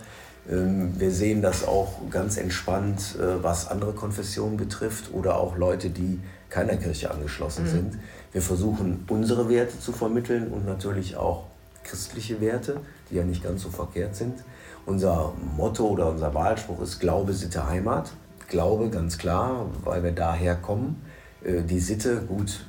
Ähm, 0.50 0.94
wir 1.00 1.12
sehen 1.12 1.42
das 1.42 1.68
auch 1.68 2.10
ganz 2.10 2.38
entspannt, 2.38 3.16
äh, 3.20 3.44
was 3.44 3.68
andere 3.68 3.94
Konfessionen 3.94 4.58
betrifft 4.58 5.14
oder 5.14 5.38
auch 5.38 5.58
Leute, 5.58 5.90
die 5.90 6.20
keiner 6.50 6.78
Kirche 6.78 7.12
angeschlossen 7.12 7.66
mhm. 7.66 7.70
sind. 7.70 8.00
Wir 8.32 8.42
versuchen 8.42 9.06
unsere 9.10 9.50
Werte 9.50 9.80
zu 9.80 9.92
vermitteln 9.92 10.50
und 10.50 10.66
natürlich 10.66 11.16
auch 11.16 11.46
christliche 11.84 12.42
Werte, 12.42 12.82
die 13.10 13.16
ja 13.16 13.24
nicht 13.24 13.44
ganz 13.44 13.64
so 13.64 13.70
verkehrt 13.70 14.16
sind. 14.16 14.44
Unser 14.86 15.34
Motto 15.56 15.88
oder 15.88 16.10
unser 16.10 16.34
Wahlspruch 16.34 16.82
ist 16.82 17.00
Glaube, 17.00 17.34
Sitte, 17.34 17.68
Heimat. 17.68 18.12
Glaube 18.48 18.90
ganz 18.90 19.18
klar, 19.18 19.66
weil 19.84 20.04
wir 20.04 20.12
daher 20.12 20.56
kommen. 20.56 21.02
Äh, 21.44 21.64
die 21.64 21.80
Sitte, 21.80 22.22
gut, 22.28 22.66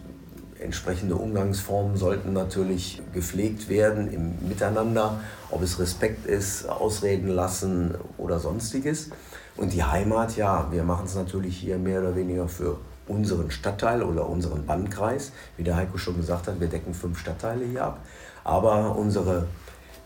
entsprechende 0.61 1.17
Umgangsformen 1.17 1.97
sollten 1.97 2.33
natürlich 2.33 3.03
gepflegt 3.13 3.69
werden 3.69 4.13
im 4.13 4.49
Miteinander, 4.49 5.21
ob 5.51 5.63
es 5.63 5.79
Respekt 5.79 6.27
ist, 6.27 6.69
Ausreden 6.69 7.29
lassen 7.29 7.95
oder 8.19 8.39
sonstiges. 8.39 9.11
Und 9.57 9.73
die 9.73 9.85
Heimat, 9.85 10.37
ja, 10.37 10.69
wir 10.71 10.83
machen 10.83 11.07
es 11.07 11.15
natürlich 11.15 11.57
hier 11.57 11.79
mehr 11.79 12.01
oder 12.01 12.15
weniger 12.15 12.49
für 12.49 12.79
unseren 13.09 13.51
Stadtteil 13.51 14.03
oder 14.03 14.29
unseren 14.29 14.67
Bandkreis. 14.67 15.33
Wie 15.57 15.63
der 15.63 15.77
Heiko 15.77 15.97
schon 15.97 16.17
gesagt 16.17 16.49
hat, 16.49 16.61
wir 16.61 16.69
decken 16.69 16.93
fünf 16.93 17.19
Stadtteile 17.19 17.65
hier 17.65 17.85
ab. 17.85 18.01
Aber 18.45 18.97
unsere 18.97 19.47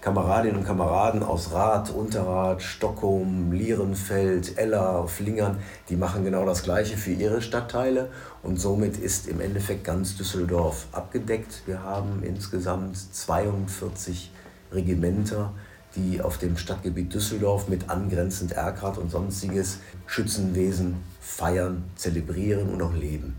Kameradinnen 0.01 0.57
und 0.57 0.65
Kameraden 0.65 1.23
aus 1.23 1.53
Rath, 1.53 1.91
Unterrath, 1.91 2.63
Stockholm, 2.63 3.53
Lierenfeld, 3.53 4.57
Eller, 4.57 5.07
Flingern, 5.07 5.59
die 5.91 5.97
machen 5.97 6.25
genau 6.25 6.47
das 6.47 6.63
Gleiche 6.63 6.97
für 6.97 7.13
ihre 7.13 7.43
Stadtteile 7.43 8.09
und 8.43 8.59
somit 8.59 8.97
ist 8.97 9.29
im 9.29 9.43
Endeffekt 9.43 9.85
ganz 9.85 10.17
Düsseldorf 10.17 10.87
abgedeckt. 10.93 11.63
Wir 11.67 11.83
haben 11.83 12.23
insgesamt 12.23 12.97
42 12.97 14.31
Regimenter, 14.73 15.53
die 15.97 16.23
auf 16.23 16.39
dem 16.39 16.57
Stadtgebiet 16.57 17.13
Düsseldorf 17.13 17.69
mit 17.69 17.91
angrenzend 17.91 18.53
Erkrath 18.53 18.97
und 18.97 19.11
sonstiges 19.11 19.81
Schützenwesen 20.07 20.97
feiern, 21.21 21.85
zelebrieren 21.97 22.71
und 22.71 22.81
auch 22.81 22.95
leben. 22.95 23.37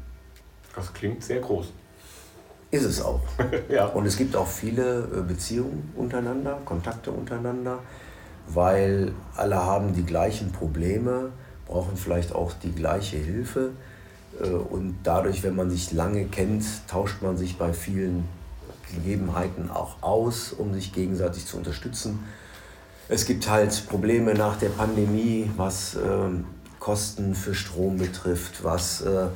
Das 0.75 0.93
klingt 0.93 1.23
sehr 1.23 1.39
groß. 1.39 1.73
Ist 2.71 2.85
es 2.85 3.01
auch. 3.01 3.19
ja. 3.69 3.85
Und 3.85 4.05
es 4.05 4.15
gibt 4.17 4.35
auch 4.35 4.47
viele 4.47 5.01
äh, 5.01 5.21
Beziehungen 5.21 5.91
untereinander, 5.95 6.59
Kontakte 6.63 7.11
untereinander, 7.11 7.79
weil 8.47 9.11
alle 9.35 9.57
haben 9.57 9.93
die 9.93 10.03
gleichen 10.03 10.53
Probleme, 10.53 11.31
brauchen 11.67 11.97
vielleicht 11.97 12.33
auch 12.33 12.53
die 12.53 12.71
gleiche 12.71 13.17
Hilfe. 13.17 13.71
Äh, 14.41 14.47
und 14.47 14.95
dadurch, 15.03 15.43
wenn 15.43 15.55
man 15.55 15.69
sich 15.69 15.91
lange 15.91 16.25
kennt, 16.25 16.65
tauscht 16.87 17.21
man 17.21 17.37
sich 17.37 17.57
bei 17.57 17.73
vielen 17.73 18.23
Gegebenheiten 18.93 19.69
auch 19.69 20.01
aus, 20.01 20.53
um 20.53 20.73
sich 20.73 20.93
gegenseitig 20.93 21.45
zu 21.45 21.57
unterstützen. 21.57 22.19
Es 23.09 23.25
gibt 23.25 23.49
halt 23.49 23.87
Probleme 23.89 24.33
nach 24.33 24.57
der 24.57 24.69
Pandemie, 24.69 25.51
was 25.57 25.95
äh, 25.95 25.99
Kosten 26.79 27.35
für 27.35 27.53
Strom 27.53 27.97
betrifft, 27.97 28.63
was 28.63 29.01
äh, 29.01 29.27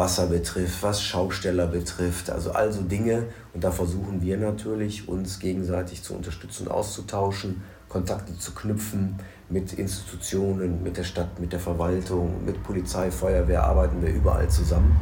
Wasser 0.00 0.28
betrifft, 0.28 0.82
was 0.82 1.02
Schausteller 1.02 1.66
betrifft, 1.66 2.30
also 2.30 2.52
also 2.52 2.80
Dinge. 2.80 3.26
Und 3.52 3.62
da 3.62 3.70
versuchen 3.70 4.22
wir 4.22 4.38
natürlich, 4.38 5.06
uns 5.08 5.38
gegenseitig 5.38 6.02
zu 6.02 6.14
unterstützen 6.14 6.68
auszutauschen, 6.68 7.62
Kontakte 7.90 8.38
zu 8.38 8.52
knüpfen 8.52 9.16
mit 9.50 9.74
Institutionen, 9.74 10.82
mit 10.82 10.96
der 10.96 11.04
Stadt, 11.04 11.38
mit 11.38 11.52
der 11.52 11.60
Verwaltung, 11.60 12.46
mit 12.46 12.62
Polizei, 12.62 13.10
Feuerwehr, 13.10 13.64
arbeiten 13.64 14.00
wir 14.00 14.08
überall 14.08 14.48
zusammen. 14.48 14.96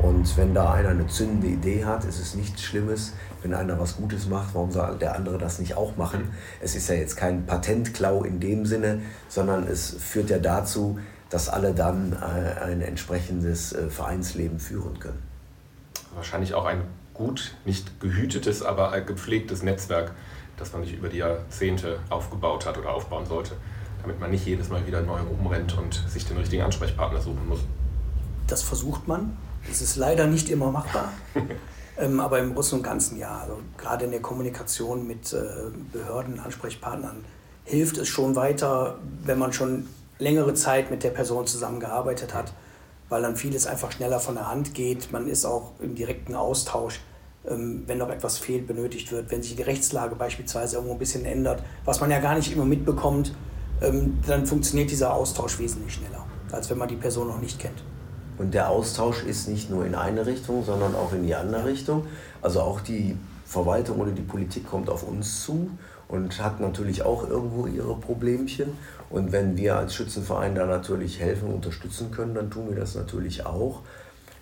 Und 0.00 0.36
wenn 0.36 0.54
da 0.54 0.72
einer 0.72 0.90
eine 0.90 1.08
zündende 1.08 1.48
Idee 1.48 1.84
hat, 1.84 2.04
ist 2.04 2.20
es 2.20 2.36
nichts 2.36 2.62
Schlimmes. 2.62 3.14
Wenn 3.42 3.54
einer 3.54 3.80
was 3.80 3.96
Gutes 3.96 4.28
macht, 4.28 4.54
warum 4.54 4.70
soll 4.70 4.98
der 4.98 5.16
andere 5.16 5.36
das 5.36 5.58
nicht 5.58 5.76
auch 5.76 5.96
machen? 5.96 6.28
Es 6.60 6.76
ist 6.76 6.88
ja 6.88 6.94
jetzt 6.94 7.16
kein 7.16 7.44
Patentklau 7.44 8.22
in 8.22 8.38
dem 8.38 8.66
Sinne, 8.66 9.00
sondern 9.28 9.66
es 9.66 9.96
führt 9.98 10.30
ja 10.30 10.38
dazu, 10.38 11.00
dass 11.34 11.48
alle 11.48 11.74
dann 11.74 12.12
äh, 12.12 12.60
ein 12.62 12.80
entsprechendes 12.80 13.72
äh, 13.72 13.90
Vereinsleben 13.90 14.60
führen 14.60 15.00
können. 15.00 15.20
Wahrscheinlich 16.14 16.54
auch 16.54 16.64
ein 16.64 16.82
gut, 17.12 17.56
nicht 17.64 17.98
gehütetes, 17.98 18.62
aber 18.62 19.00
gepflegtes 19.00 19.64
Netzwerk, 19.64 20.12
das 20.56 20.72
man 20.72 20.84
sich 20.84 20.94
über 20.94 21.08
die 21.08 21.16
Jahrzehnte 21.16 21.98
aufgebaut 22.08 22.66
hat 22.66 22.78
oder 22.78 22.94
aufbauen 22.94 23.26
sollte, 23.26 23.56
damit 24.02 24.20
man 24.20 24.30
nicht 24.30 24.46
jedes 24.46 24.68
Mal 24.68 24.86
wieder 24.86 25.02
neu 25.02 25.18
rumrennt 25.22 25.76
und 25.76 26.04
sich 26.08 26.24
den 26.24 26.36
richtigen 26.36 26.62
Ansprechpartner 26.62 27.20
suchen 27.20 27.48
muss. 27.48 27.64
Das 28.46 28.62
versucht 28.62 29.08
man. 29.08 29.36
Das 29.66 29.82
ist 29.82 29.96
leider 29.96 30.28
nicht 30.28 30.48
immer 30.50 30.70
machbar. 30.70 31.10
ähm, 31.98 32.20
aber 32.20 32.38
im 32.38 32.54
Großen 32.54 32.78
und 32.78 32.84
Ganzen 32.84 33.18
ja. 33.18 33.38
Also 33.38 33.58
gerade 33.76 34.04
in 34.04 34.12
der 34.12 34.22
Kommunikation 34.22 35.04
mit 35.04 35.32
äh, 35.32 35.42
Behörden, 35.92 36.38
Ansprechpartnern 36.38 37.24
hilft 37.64 37.98
es 37.98 38.06
schon 38.06 38.36
weiter, 38.36 39.00
wenn 39.24 39.40
man 39.40 39.52
schon 39.52 39.86
längere 40.18 40.54
Zeit 40.54 40.90
mit 40.90 41.02
der 41.02 41.10
Person 41.10 41.46
zusammengearbeitet 41.46 42.34
hat, 42.34 42.52
weil 43.08 43.22
dann 43.22 43.36
vieles 43.36 43.66
einfach 43.66 43.92
schneller 43.92 44.20
von 44.20 44.34
der 44.34 44.48
Hand 44.48 44.74
geht. 44.74 45.12
Man 45.12 45.28
ist 45.28 45.44
auch 45.44 45.72
im 45.80 45.94
direkten 45.94 46.34
Austausch, 46.34 47.00
ähm, 47.48 47.84
wenn 47.86 47.98
noch 47.98 48.10
etwas 48.10 48.38
fehlt, 48.38 48.66
benötigt 48.66 49.12
wird, 49.12 49.30
wenn 49.30 49.42
sich 49.42 49.56
die 49.56 49.62
Rechtslage 49.62 50.14
beispielsweise 50.14 50.76
irgendwo 50.76 50.94
ein 50.94 50.98
bisschen 50.98 51.24
ändert, 51.24 51.62
was 51.84 52.00
man 52.00 52.10
ja 52.10 52.20
gar 52.20 52.34
nicht 52.36 52.52
immer 52.52 52.64
mitbekommt, 52.64 53.34
ähm, 53.82 54.18
dann 54.26 54.46
funktioniert 54.46 54.90
dieser 54.90 55.12
Austausch 55.12 55.58
wesentlich 55.58 55.94
schneller, 55.94 56.24
als 56.52 56.70
wenn 56.70 56.78
man 56.78 56.88
die 56.88 56.96
Person 56.96 57.28
noch 57.28 57.40
nicht 57.40 57.58
kennt. 57.58 57.82
Und 58.38 58.54
der 58.54 58.70
Austausch 58.70 59.22
ist 59.24 59.48
nicht 59.48 59.70
nur 59.70 59.86
in 59.86 59.94
eine 59.94 60.26
Richtung, 60.26 60.64
sondern 60.64 60.94
auch 60.94 61.12
in 61.12 61.24
die 61.24 61.34
andere 61.34 61.60
ja. 61.60 61.66
Richtung. 61.66 62.06
Also 62.42 62.60
auch 62.60 62.80
die 62.80 63.16
Verwaltung 63.44 64.00
oder 64.00 64.10
die 64.10 64.22
Politik 64.22 64.68
kommt 64.68 64.90
auf 64.90 65.06
uns 65.06 65.42
zu 65.42 65.70
und 66.08 66.42
hat 66.42 66.60
natürlich 66.60 67.02
auch 67.02 67.28
irgendwo 67.28 67.66
ihre 67.66 67.94
Problemchen. 67.96 68.76
Und 69.14 69.30
wenn 69.30 69.56
wir 69.56 69.76
als 69.76 69.94
Schützenverein 69.94 70.56
da 70.56 70.66
natürlich 70.66 71.20
helfen 71.20 71.46
und 71.46 71.54
unterstützen 71.54 72.10
können, 72.10 72.34
dann 72.34 72.50
tun 72.50 72.68
wir 72.68 72.74
das 72.74 72.96
natürlich 72.96 73.46
auch. 73.46 73.82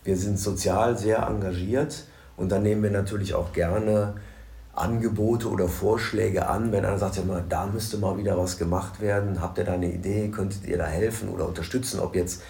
Wir 0.02 0.16
sind 0.16 0.38
sozial 0.38 0.96
sehr 0.96 1.26
engagiert 1.26 2.04
und 2.38 2.50
dann 2.50 2.62
nehmen 2.62 2.82
wir 2.82 2.90
natürlich 2.90 3.34
auch 3.34 3.52
gerne 3.52 4.14
Angebote 4.72 5.50
oder 5.50 5.68
Vorschläge 5.68 6.48
an, 6.48 6.72
wenn 6.72 6.86
einer 6.86 6.96
sagt, 6.96 7.16
ja, 7.16 7.22
mal, 7.22 7.44
da 7.46 7.66
müsste 7.66 7.98
mal 7.98 8.16
wieder 8.16 8.38
was 8.38 8.56
gemacht 8.56 9.02
werden, 9.02 9.42
habt 9.42 9.58
ihr 9.58 9.64
da 9.64 9.74
eine 9.74 9.92
Idee, 9.92 10.28
könntet 10.28 10.64
ihr 10.64 10.78
da 10.78 10.86
helfen 10.86 11.28
oder 11.28 11.46
unterstützen, 11.46 12.00
ob 12.00 12.16
jetzt 12.16 12.40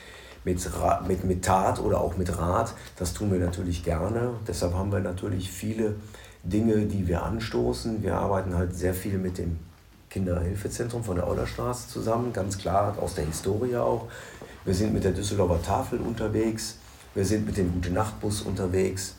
mit, 0.45 0.65
mit, 1.09 1.25
mit 1.25 1.45
Tat 1.45 1.81
oder 1.81 2.01
auch 2.01 2.17
mit 2.17 2.39
Rat, 2.39 2.73
das 3.01 3.15
tun 3.15 3.33
wir 3.33 3.41
natürlich 3.41 3.83
gerne. 3.83 4.35
Deshalb 4.47 4.75
haben 4.75 4.93
wir 4.93 5.01
natürlich 5.01 5.51
viele 5.51 5.97
Dinge, 6.45 6.87
die 6.87 7.09
wir 7.09 7.25
anstoßen. 7.25 8.05
Wir 8.05 8.15
arbeiten 8.15 8.55
halt 8.55 8.77
sehr 8.77 8.95
viel 8.95 9.19
mit 9.19 9.39
dem 9.39 9.59
Kinderhilfezentrum 10.13 11.03
von 11.03 11.17
der 11.17 11.27
Eulerstraße 11.27 11.89
zusammen, 11.89 12.33
ganz 12.33 12.59
klar 12.59 12.97
aus 13.01 13.15
der 13.15 13.25
Historie 13.25 13.77
auch. 13.77 14.09
Wir 14.65 14.75
sind 14.75 14.93
mit 14.93 15.05
der 15.05 15.13
Düsseldorfer 15.13 15.63
Tafel 15.63 16.01
unterwegs, 16.01 16.77
wir 17.15 17.25
sind 17.25 17.47
mit 17.47 17.57
dem 17.57 17.73
Gute-Nacht-Bus 17.73 18.43
unterwegs, 18.43 19.17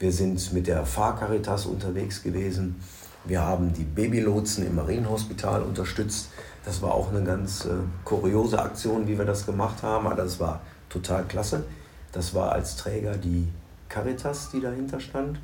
wir 0.00 0.12
sind 0.12 0.52
mit 0.52 0.66
der 0.66 0.84
Fahrcaritas 0.84 1.66
unterwegs 1.66 2.22
gewesen, 2.22 2.82
wir 3.24 3.40
haben 3.40 3.72
die 3.72 3.84
Babylotsen 3.84 4.66
im 4.66 4.74
Marienhospital 4.74 5.62
unterstützt. 5.62 6.30
Das 6.64 6.82
war 6.82 6.92
auch 6.92 7.10
eine 7.10 7.22
ganz 7.22 7.64
äh, 7.64 7.70
kuriose 8.04 8.60
Aktion, 8.60 9.06
wie 9.06 9.16
wir 9.16 9.24
das 9.24 9.46
gemacht 9.46 9.84
haben, 9.84 10.06
aber 10.06 10.16
das 10.16 10.40
war 10.40 10.60
total 10.88 11.24
klasse. 11.24 11.64
Das 12.10 12.34
war 12.34 12.50
als 12.50 12.76
Träger 12.76 13.16
die 13.16 13.46
Caritas, 13.88 14.50
die 14.50 14.60
dahinter 14.60 14.98
stand. 14.98 15.38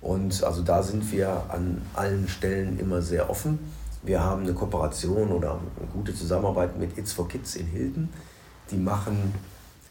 Und 0.00 0.42
also 0.42 0.62
da 0.62 0.82
sind 0.82 1.10
wir 1.12 1.44
an 1.48 1.80
allen 1.94 2.28
Stellen 2.28 2.80
immer 2.80 3.00
sehr 3.00 3.30
offen. 3.30 3.60
Wir 4.04 4.22
haben 4.22 4.42
eine 4.42 4.52
Kooperation 4.52 5.30
oder 5.30 5.52
eine 5.52 5.88
gute 5.90 6.14
Zusammenarbeit 6.14 6.78
mit 6.78 6.98
It's 6.98 7.12
for 7.14 7.26
Kids 7.26 7.56
in 7.56 7.66
Hilden. 7.66 8.10
Die 8.70 8.76
machen 8.76 9.32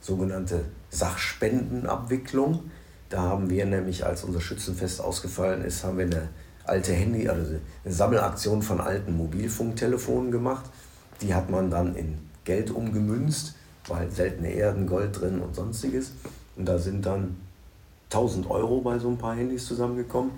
sogenannte 0.01 0.65
Sachspendenabwicklung. 0.91 2.69
Da 3.09 3.23
haben 3.23 3.49
wir 3.49 3.65
nämlich, 3.65 4.05
als 4.05 4.23
unser 4.23 4.39
Schützenfest 4.39 5.01
ausgefallen 5.01 5.63
ist, 5.63 5.83
haben 5.83 5.97
wir 5.97 6.05
eine 6.05 6.29
alte 6.65 6.93
Handy, 6.93 7.27
also 7.27 7.55
eine 7.83 7.93
Sammelaktion 7.93 8.61
von 8.61 8.81
alten 8.81 9.17
Mobilfunktelefonen 9.17 10.31
gemacht. 10.31 10.65
Die 11.21 11.33
hat 11.33 11.49
man 11.49 11.71
dann 11.71 11.95
in 11.95 12.19
Geld 12.43 12.69
umgemünzt, 12.69 13.55
weil 13.87 14.11
seltene 14.11 14.51
Erden, 14.51 14.85
Gold 14.85 15.19
drin 15.19 15.39
und 15.39 15.55
sonstiges. 15.55 16.11
Und 16.55 16.67
da 16.67 16.77
sind 16.77 17.03
dann 17.07 17.37
1000 18.11 18.47
Euro 18.47 18.81
bei 18.81 18.99
so 18.99 19.09
ein 19.09 19.17
paar 19.17 19.35
Handys 19.35 19.65
zusammengekommen 19.65 20.31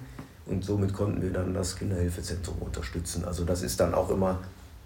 und 0.45 0.63
somit 0.63 0.93
konnten 0.93 1.21
wir 1.21 1.31
dann 1.31 1.53
das 1.53 1.75
Kinderhilfezentrum 1.75 2.57
unterstützen. 2.59 3.25
Also 3.25 3.43
das 3.45 3.61
ist 3.61 3.79
dann 3.79 3.93
auch 3.93 4.09
immer 4.09 4.39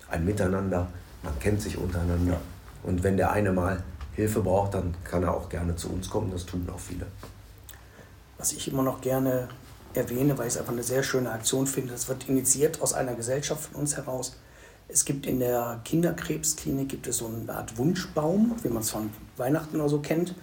ein 0.10 0.26
Miteinander, 0.26 0.88
man 1.24 1.38
kennt 1.39 1.62
sich 1.62 1.78
untereinander 1.78 2.39
und 2.84 3.03
wenn 3.03 3.18
der 3.18 3.32
eine 3.32 3.51
mal 3.51 3.84
Hilfe 4.14 4.41
braucht, 4.41 4.74
dann 4.74 4.93
kann 5.03 5.24
er 5.24 5.34
auch 5.34 5.49
gerne 5.49 5.76
zu 5.76 5.89
uns 5.89 6.10
kommen, 6.10 6.32
das 6.32 6.45
tun 6.45 6.68
auch 6.74 6.80
viele. 6.80 7.05
Was 8.38 8.53
ich 8.53 8.72
immer 8.72 8.84
noch 8.84 9.01
gerne 9.01 9.49
erwähne, 9.93 10.38
weil 10.38 10.47
ich 10.47 10.53
es 10.53 10.60
einfach 10.60 10.74
eine 10.74 10.84
sehr 10.84 11.03
schöne 11.03 11.32
Aktion 11.32 11.68
finde, 11.68 11.93
das 11.93 12.07
wird 12.07 12.28
initiiert 12.30 12.82
aus 12.82 12.93
einer 12.93 13.14
Gesellschaft 13.16 13.66
von 13.66 13.82
uns 13.82 13.97
heraus. 13.97 14.36
Es 14.88 15.05
gibt 15.05 15.28
in 15.28 15.39
der 15.39 15.82
Kinderkrebsklinik 15.86 16.89
gibt 16.89 17.07
es 17.07 17.18
so 17.18 17.28
eine 17.28 17.53
Art 17.53 17.78
Wunschbaum, 17.78 18.55
wie 18.64 18.70
man 18.70 18.82
es 18.82 18.89
von 18.89 19.12
Weihnachten 19.38 19.80
oder 19.80 19.89
so 19.89 19.99
kennt. 19.99 20.34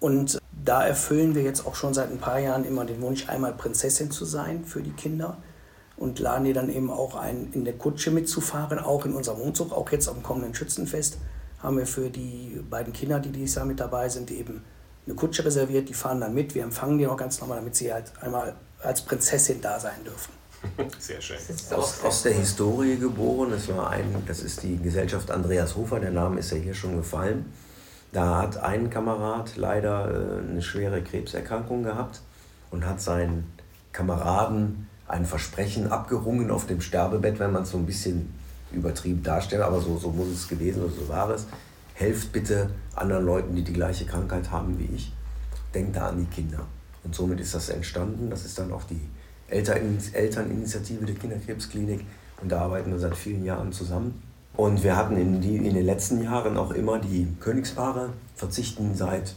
Und 0.00 0.39
da 0.64 0.84
erfüllen 0.86 1.34
wir 1.34 1.42
jetzt 1.42 1.66
auch 1.66 1.74
schon 1.74 1.94
seit 1.94 2.10
ein 2.10 2.18
paar 2.18 2.38
Jahren 2.38 2.64
immer 2.64 2.84
den 2.84 3.00
Wunsch, 3.00 3.28
einmal 3.28 3.52
Prinzessin 3.52 4.10
zu 4.10 4.24
sein 4.24 4.64
für 4.64 4.82
die 4.82 4.92
Kinder 4.92 5.38
und 5.96 6.18
laden 6.18 6.44
die 6.44 6.52
dann 6.52 6.70
eben 6.70 6.90
auch 6.90 7.14
ein, 7.14 7.52
in 7.52 7.64
der 7.64 7.74
Kutsche 7.74 8.10
mitzufahren, 8.10 8.78
auch 8.78 9.04
in 9.04 9.14
unserem 9.14 9.40
Umzug, 9.40 9.72
auch 9.72 9.90
jetzt 9.90 10.08
am 10.08 10.22
kommenden 10.22 10.54
Schützenfest 10.54 11.18
haben 11.62 11.76
wir 11.76 11.86
für 11.86 12.10
die 12.10 12.60
beiden 12.68 12.92
Kinder, 12.92 13.20
die 13.20 13.30
dieses 13.30 13.56
Jahr 13.56 13.66
mit 13.66 13.80
dabei 13.80 14.08
sind, 14.08 14.30
eben 14.30 14.64
eine 15.06 15.14
Kutsche 15.14 15.44
reserviert. 15.44 15.88
Die 15.88 15.94
fahren 15.94 16.20
dann 16.20 16.34
mit, 16.34 16.54
wir 16.54 16.62
empfangen 16.62 16.98
die 16.98 17.06
auch 17.06 17.16
ganz 17.16 17.40
normal, 17.40 17.58
damit 17.58 17.76
sie 17.76 17.92
halt 17.92 18.12
einmal 18.20 18.54
als 18.82 19.02
Prinzessin 19.02 19.60
da 19.60 19.78
sein 19.78 20.02
dürfen. 20.04 20.32
Sehr 20.98 21.20
schön. 21.20 21.38
Aus, 21.70 22.02
aus, 22.02 22.22
der 22.22 22.32
Historie 22.32 22.96
geboren. 22.96 23.50
Das, 23.50 23.68
war 23.68 23.90
ein, 23.90 24.22
das 24.26 24.40
ist 24.40 24.62
die 24.62 24.76
Gesellschaft 24.76 25.30
Andreas 25.30 25.76
Hofer, 25.76 26.00
der 26.00 26.10
Name 26.10 26.40
ist 26.40 26.50
ja 26.50 26.58
hier 26.58 26.74
schon 26.74 26.96
gefallen. 26.96 27.50
Da 28.12 28.38
hat 28.38 28.56
ein 28.58 28.90
Kamerad 28.90 29.56
leider 29.56 30.10
äh, 30.10 30.50
eine 30.50 30.62
schwere 30.62 31.02
Krebserkrankung 31.02 31.82
gehabt 31.84 32.22
und 32.70 32.84
hat 32.86 33.00
seinen 33.00 33.52
Kameraden 33.92 34.88
ein 35.06 35.24
Versprechen 35.24 35.90
abgerungen 35.90 36.50
auf 36.50 36.66
dem 36.66 36.80
Sterbebett, 36.80 37.38
wenn 37.38 37.52
man 37.52 37.64
es 37.64 37.70
so 37.70 37.78
ein 37.78 37.86
bisschen 37.86 38.32
übertrieben 38.72 39.22
darstellt, 39.22 39.62
aber 39.62 39.80
so, 39.80 39.98
so 39.98 40.10
muss 40.10 40.28
es 40.28 40.48
gewesen 40.48 40.82
oder 40.82 40.92
so 40.92 41.08
war 41.08 41.30
es. 41.30 41.46
Helft 41.94 42.32
bitte 42.32 42.70
anderen 42.94 43.26
Leuten, 43.26 43.56
die 43.56 43.64
die 43.64 43.72
gleiche 43.72 44.06
Krankheit 44.06 44.50
haben 44.50 44.78
wie 44.78 44.94
ich. 44.94 45.12
Denkt 45.74 45.96
da 45.96 46.08
an 46.08 46.18
die 46.18 46.34
Kinder. 46.34 46.60
Und 47.04 47.14
somit 47.14 47.40
ist 47.40 47.54
das 47.54 47.68
entstanden. 47.68 48.30
Das 48.30 48.44
ist 48.44 48.58
dann 48.58 48.72
auch 48.72 48.84
die 48.84 49.00
Elterninitiative 49.48 51.04
der 51.04 51.14
Kinderkrebsklinik. 51.14 52.04
Und 52.40 52.50
da 52.50 52.62
arbeiten 52.62 52.90
wir 52.90 52.98
seit 52.98 53.16
vielen 53.16 53.44
Jahren 53.44 53.72
zusammen. 53.72 54.22
Und 54.56 54.82
wir 54.82 54.96
hatten 54.96 55.16
in, 55.16 55.40
die, 55.40 55.56
in 55.56 55.74
den 55.74 55.86
letzten 55.86 56.22
Jahren 56.22 56.56
auch 56.56 56.72
immer 56.72 56.98
die 56.98 57.28
Königspaare, 57.40 58.10
verzichten 58.34 58.94
seit 58.94 59.34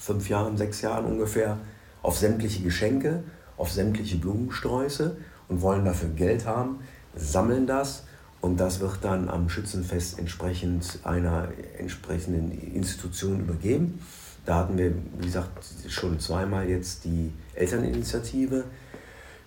fünf 0.00 0.28
Jahren, 0.28 0.56
sechs 0.56 0.82
Jahren 0.82 1.06
ungefähr 1.06 1.58
auf 2.02 2.18
sämtliche 2.18 2.62
Geschenke, 2.62 3.22
auf 3.56 3.70
sämtliche 3.70 4.16
Blumensträuße 4.18 5.16
und 5.48 5.62
wollen 5.62 5.84
dafür 5.84 6.08
Geld 6.10 6.46
haben, 6.46 6.80
sammeln 7.14 7.66
das 7.66 8.04
und 8.40 8.58
das 8.58 8.80
wird 8.80 8.98
dann 9.02 9.28
am 9.28 9.48
Schützenfest 9.48 10.18
entsprechend 10.18 11.00
einer 11.04 11.48
entsprechenden 11.78 12.50
Institution 12.74 13.40
übergeben. 13.40 14.00
Da 14.46 14.56
hatten 14.56 14.78
wir, 14.78 14.94
wie 15.18 15.26
gesagt, 15.26 15.64
schon 15.88 16.18
zweimal 16.18 16.68
jetzt 16.68 17.04
die 17.04 17.32
Elterninitiative. 17.54 18.64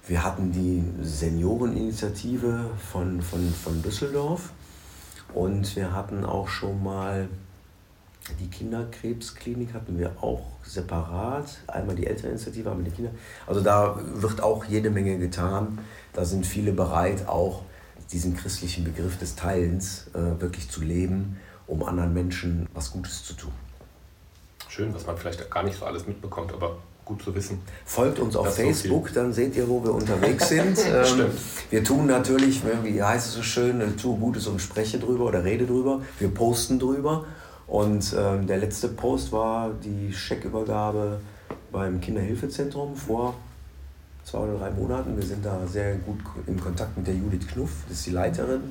Wir 0.08 0.24
hatten 0.24 0.52
die 0.52 0.84
Senioreninitiative 1.04 2.70
von, 2.92 3.22
von, 3.22 3.52
von 3.52 3.82
Düsseldorf. 3.82 4.52
Und 5.34 5.76
wir 5.76 5.94
hatten 5.94 6.26
auch 6.26 6.48
schon 6.48 6.84
mal 6.84 7.28
die 8.40 8.48
Kinderkrebsklinik 8.48 9.74
hatten 9.74 10.00
wir 10.00 10.16
auch 10.22 10.46
separat. 10.64 11.58
Einmal 11.68 11.96
die 11.96 12.08
Elterninitiative, 12.08 12.70
einmal 12.70 12.86
die 12.86 12.92
Kinder. 12.92 13.12
Also 13.48 13.62
da 13.62 14.00
wird 14.02 14.42
auch 14.42 14.64
jede 14.66 14.90
Menge 14.90 15.18
getan. 15.18 15.80
Da 16.14 16.24
sind 16.24 16.46
viele 16.46 16.72
bereit, 16.72 17.28
auch 17.28 17.64
diesen 18.12 18.36
christlichen 18.36 18.84
Begriff 18.84 19.18
des 19.18 19.36
Teilens 19.36 20.08
äh, 20.14 20.40
wirklich 20.40 20.70
zu 20.70 20.82
leben, 20.82 21.38
um 21.68 21.84
anderen 21.84 22.14
Menschen 22.14 22.68
was 22.74 22.92
Gutes 22.92 23.24
zu 23.24 23.34
tun. 23.34 23.52
Schön, 24.70 24.94
was 24.94 25.06
man 25.06 25.18
vielleicht 25.18 25.50
gar 25.52 25.64
nicht 25.64 25.78
so 25.78 25.86
alles 25.86 26.08
mitbekommt, 26.08 26.54
aber 26.54 26.78
gut 27.06 27.24
zu 27.24 27.36
wissen. 27.36 27.62
Folgt 27.86 28.20
uns 28.20 28.36
auf 28.36 28.56
Facebook, 28.56 29.10
so 29.10 29.16
dann 29.16 29.34
seht 29.34 29.56
ihr, 29.56 29.68
wo 29.68 29.84
wir 29.84 29.94
unterwegs 29.94 30.50
sind. 30.50 30.78
ähm, 30.94 31.06
Stimmt. 31.06 31.34
Wir 31.70 31.84
tun 31.84 32.08
natürlich, 32.08 32.62
wie 32.84 33.02
heißt 33.02 33.28
es 33.28 33.34
so 33.34 33.44
schön, 33.44 33.82
tue 33.98 34.18
Gutes 34.18 34.48
und 34.48 34.62
spreche 34.62 35.00
drüber 35.00 35.26
oder 35.26 35.44
rede 35.44 35.66
drüber. 35.66 36.02
Wir 36.20 36.30
posten 36.30 36.80
drüber. 36.80 37.26
Und 37.68 38.14
ähm, 38.18 38.46
der 38.48 38.58
letzte 38.58 38.90
Post 38.90 39.32
war 39.32 39.72
die 39.84 40.14
Scheckübergabe 40.14 41.20
beim 41.72 42.00
Kinderhilfezentrum 42.00 42.96
vor 42.96 43.36
zwei 44.24 44.40
oder 44.40 44.58
drei 44.58 44.72
Monaten. 44.72 45.18
Wir 45.18 45.26
sind 45.26 45.46
da 45.46 45.60
sehr 45.68 45.96
gut 45.96 46.20
im 46.48 46.60
Kontakt 46.60 46.98
mit 46.98 47.08
der 47.08 47.16
Judith 47.16 47.48
Knuff, 47.48 47.72
das 47.88 48.00
ist 48.00 48.08
die 48.08 48.12
Leiterin. 48.12 48.62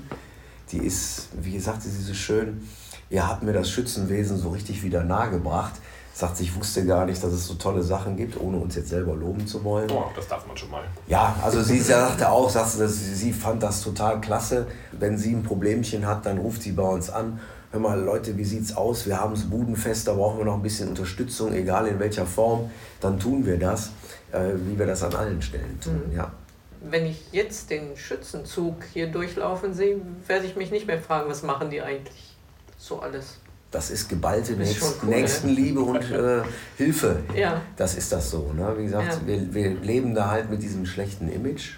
Die 0.70 0.78
ist, 0.78 1.28
wie 1.40 1.52
gesagt, 1.52 1.82
sie 1.82 1.88
ist 1.88 2.06
so 2.06 2.14
schön, 2.14 2.66
ihr 3.10 3.26
habt 3.26 3.42
mir 3.42 3.52
das 3.52 3.70
Schützenwesen 3.70 4.38
so 4.38 4.50
richtig 4.50 4.82
wieder 4.82 5.04
nahegebracht. 5.04 5.74
Sagt, 6.14 6.40
ich 6.40 6.54
wusste 6.54 6.84
gar 6.84 7.06
nicht, 7.06 7.22
dass 7.22 7.32
es 7.32 7.46
so 7.46 7.54
tolle 7.54 7.82
Sachen 7.82 8.16
gibt, 8.16 8.38
ohne 8.38 8.58
uns 8.58 8.76
jetzt 8.76 8.90
selber 8.90 9.14
loben 9.14 9.46
zu 9.46 9.64
wollen. 9.64 9.90
Oh, 9.90 10.04
das 10.14 10.28
darf 10.28 10.46
man 10.46 10.56
schon 10.56 10.70
mal. 10.70 10.84
Ja, 11.06 11.34
also 11.42 11.62
sie 11.62 11.80
sagte 11.80 12.28
auch, 12.28 12.50
sagte, 12.50 12.86
sie 12.88 13.32
fand 13.32 13.62
das 13.62 13.82
total 13.82 14.20
klasse. 14.20 14.66
Wenn 14.92 15.16
sie 15.16 15.32
ein 15.32 15.42
Problemchen 15.42 16.06
hat, 16.06 16.26
dann 16.26 16.38
ruft 16.38 16.62
sie 16.62 16.72
bei 16.72 16.82
uns 16.82 17.08
an. 17.08 17.40
Hör 17.70 17.80
mal, 17.80 17.98
Leute, 17.98 18.36
wie 18.36 18.44
sieht's 18.44 18.76
aus? 18.76 19.06
Wir 19.06 19.18
haben 19.18 19.32
es 19.32 19.48
budenfest, 19.48 20.06
da 20.06 20.12
brauchen 20.12 20.36
wir 20.36 20.44
noch 20.44 20.56
ein 20.56 20.62
bisschen 20.62 20.90
Unterstützung, 20.90 21.54
egal 21.54 21.86
in 21.86 21.98
welcher 21.98 22.26
Form, 22.26 22.70
dann 23.00 23.18
tun 23.18 23.46
wir 23.46 23.58
das 23.58 23.92
äh, 24.32 24.54
wie 24.56 24.78
wir 24.78 24.86
das 24.86 25.02
an 25.02 25.14
allen 25.14 25.42
Stellen 25.42 25.78
tun. 25.80 26.02
Mhm. 26.08 26.16
Ja. 26.16 26.32
Wenn 26.80 27.06
ich 27.06 27.22
jetzt 27.30 27.70
den 27.70 27.96
Schützenzug 27.96 28.82
hier 28.92 29.06
durchlaufen 29.06 29.72
sehe, 29.72 30.00
werde 30.26 30.46
ich 30.46 30.56
mich 30.56 30.72
nicht 30.72 30.86
mehr 30.86 31.00
fragen, 31.00 31.30
was 31.30 31.42
machen 31.42 31.70
die 31.70 31.80
eigentlich 31.80 32.36
so 32.76 33.00
alles. 33.00 33.38
Das 33.72 33.90
ist 33.90 34.10
geballte 34.10 34.54
das 34.54 34.70
ist 34.70 35.02
cool, 35.02 35.08
Nächstenliebe 35.08 35.80
ja. 35.80 35.86
und 35.86 36.10
äh, 36.10 36.42
Hilfe. 36.76 37.20
Ja. 37.34 37.62
Das 37.74 37.94
ist 37.94 38.12
das 38.12 38.30
so. 38.30 38.52
Ne? 38.52 38.74
Wie 38.76 38.84
gesagt, 38.84 39.20
ja. 39.22 39.26
wir, 39.26 39.54
wir 39.54 39.70
leben 39.80 40.14
da 40.14 40.30
halt 40.30 40.50
mit 40.50 40.62
diesem 40.62 40.84
schlechten 40.84 41.28
Image. 41.28 41.76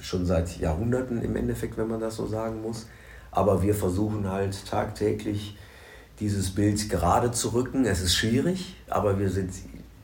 Schon 0.00 0.24
seit 0.24 0.58
Jahrhunderten 0.58 1.22
im 1.22 1.36
Endeffekt, 1.36 1.76
wenn 1.76 1.88
man 1.88 2.00
das 2.00 2.16
so 2.16 2.26
sagen 2.26 2.62
muss. 2.62 2.86
Aber 3.30 3.62
wir 3.62 3.74
versuchen 3.74 4.30
halt 4.30 4.66
tagtäglich 4.66 5.58
dieses 6.20 6.54
Bild 6.54 6.88
gerade 6.88 7.30
zu 7.32 7.50
rücken. 7.50 7.84
Es 7.84 8.00
ist 8.00 8.14
schwierig, 8.14 8.76
aber 8.88 9.18
wir 9.18 9.28
sind 9.28 9.52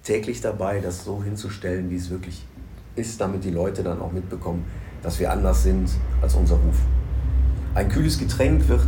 täglich 0.04 0.42
dabei, 0.42 0.80
das 0.80 1.04
so 1.04 1.22
hinzustellen, 1.22 1.88
wie 1.90 1.96
es 1.96 2.10
wirklich 2.10 2.44
ist, 2.94 3.20
damit 3.22 3.42
die 3.42 3.50
Leute 3.50 3.82
dann 3.82 4.02
auch 4.02 4.12
mitbekommen, 4.12 4.66
dass 5.02 5.18
wir 5.18 5.30
anders 5.32 5.62
sind 5.62 5.88
als 6.20 6.34
unser 6.34 6.56
Ruf. 6.56 6.76
Ein 7.74 7.88
kühles 7.88 8.18
Getränk 8.18 8.68
wird 8.68 8.86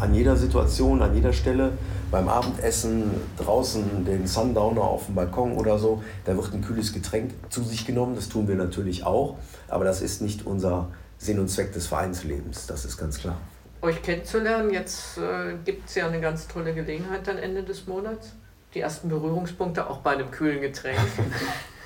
an 0.00 0.14
jeder 0.14 0.36
Situation, 0.36 1.02
an 1.02 1.14
jeder 1.14 1.32
Stelle, 1.32 1.72
beim 2.10 2.28
Abendessen, 2.28 3.10
draußen 3.36 4.04
den 4.04 4.26
Sundowner 4.26 4.82
auf 4.82 5.06
dem 5.06 5.14
Balkon 5.14 5.52
oder 5.52 5.78
so, 5.78 6.02
da 6.24 6.36
wird 6.36 6.52
ein 6.52 6.62
kühles 6.62 6.92
Getränk 6.92 7.32
zu 7.50 7.62
sich 7.62 7.86
genommen. 7.86 8.16
Das 8.16 8.28
tun 8.28 8.48
wir 8.48 8.56
natürlich 8.56 9.04
auch, 9.04 9.36
aber 9.68 9.84
das 9.84 10.02
ist 10.02 10.22
nicht 10.22 10.46
unser 10.46 10.88
Sinn 11.18 11.38
und 11.38 11.48
Zweck 11.48 11.72
des 11.72 11.86
Vereinslebens, 11.86 12.66
das 12.66 12.84
ist 12.84 12.96
ganz 12.96 13.18
klar. 13.18 13.36
Euch 13.82 14.02
kennenzulernen, 14.02 14.70
jetzt 14.70 15.18
äh, 15.18 15.54
gibt 15.64 15.88
es 15.88 15.94
ja 15.94 16.06
eine 16.06 16.20
ganz 16.20 16.48
tolle 16.48 16.74
Gelegenheit 16.74 17.28
am 17.28 17.38
Ende 17.38 17.62
des 17.62 17.86
Monats 17.86 18.32
die 18.74 18.80
ersten 18.80 19.08
Berührungspunkte 19.08 19.88
auch 19.88 19.98
bei 19.98 20.12
einem 20.12 20.30
kühlen 20.30 20.60
Getränk. 20.60 20.98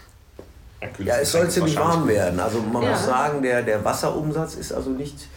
ja, 0.99 1.17
es 1.17 1.33
soll 1.33 1.49
ziemlich 1.49 1.77
warm 1.77 2.07
werden. 2.07 2.39
Also 2.41 2.61
man 2.61 2.83
ja. 2.83 2.91
muss 2.91 3.07
sagen, 3.07 3.43
der, 3.43 3.63
der 3.63 3.85
Wasserumsatz 3.85 4.55
ist 4.57 4.73
also 4.73 4.91
nicht 4.91 5.29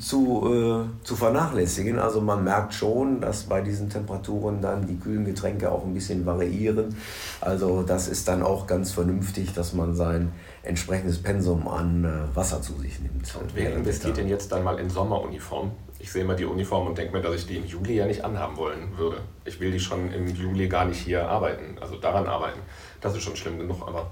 zu, 0.00 0.86
äh, 0.92 1.04
zu 1.04 1.16
vernachlässigen. 1.16 1.98
Also 1.98 2.20
man 2.20 2.44
merkt 2.44 2.74
schon, 2.74 3.20
dass 3.20 3.44
bei 3.44 3.60
diesen 3.60 3.90
Temperaturen 3.90 4.60
dann 4.60 4.86
die 4.86 4.96
kühlen 4.96 5.24
Getränke 5.24 5.70
auch 5.70 5.84
ein 5.84 5.94
bisschen 5.94 6.24
variieren. 6.26 6.96
Also 7.40 7.82
das 7.82 8.08
ist 8.08 8.28
dann 8.28 8.42
auch 8.42 8.66
ganz 8.66 8.92
vernünftig, 8.92 9.52
dass 9.54 9.72
man 9.72 9.94
sein 9.94 10.32
entsprechendes 10.62 11.22
Pensum 11.22 11.66
an 11.68 12.04
äh, 12.04 12.36
Wasser 12.36 12.62
zu 12.62 12.74
sich 12.74 13.00
nimmt. 13.00 13.34
Und 13.40 13.54
wer 13.54 13.74
investiert 13.74 14.16
denn 14.16 14.28
jetzt 14.28 14.52
dann 14.52 14.64
mal 14.64 14.78
in 14.78 14.90
Sommeruniform? 14.90 15.72
ich 16.02 16.10
sehe 16.10 16.22
immer 16.22 16.34
die 16.34 16.44
Uniform 16.44 16.88
und 16.88 16.98
denke 16.98 17.16
mir, 17.16 17.22
dass 17.22 17.36
ich 17.36 17.46
die 17.46 17.56
im 17.56 17.64
Juli 17.64 17.94
ja 17.94 18.06
nicht 18.06 18.24
anhaben 18.24 18.56
wollen 18.56 18.98
würde. 18.98 19.18
Ich 19.44 19.60
will 19.60 19.70
die 19.70 19.78
schon 19.78 20.12
im 20.12 20.26
Juli 20.26 20.66
gar 20.66 20.84
nicht 20.84 20.98
hier 20.98 21.28
arbeiten, 21.28 21.76
also 21.80 21.96
daran 21.96 22.26
arbeiten. 22.26 22.58
Das 23.00 23.14
ist 23.14 23.22
schon 23.22 23.36
schlimm 23.36 23.56
genug, 23.56 23.86
aber 23.86 24.10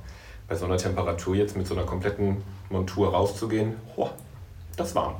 bei 0.48 0.54
so 0.54 0.66
einer 0.66 0.76
Temperatur 0.76 1.34
jetzt 1.34 1.56
mit 1.56 1.66
so 1.66 1.74
einer 1.74 1.84
kompletten 1.84 2.44
Montur 2.70 3.12
rauszugehen, 3.12 3.74
oh, 3.96 4.08
das 4.76 4.94
warm. 4.94 5.16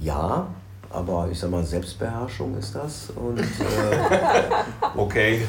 Ja, 0.00 0.48
aber 0.94 1.28
ich 1.30 1.40
sag 1.40 1.50
mal, 1.50 1.64
Selbstbeherrschung 1.64 2.56
ist 2.56 2.74
das. 2.74 3.10
Und, 3.16 3.40
äh, 3.40 3.44
okay. 4.96 5.42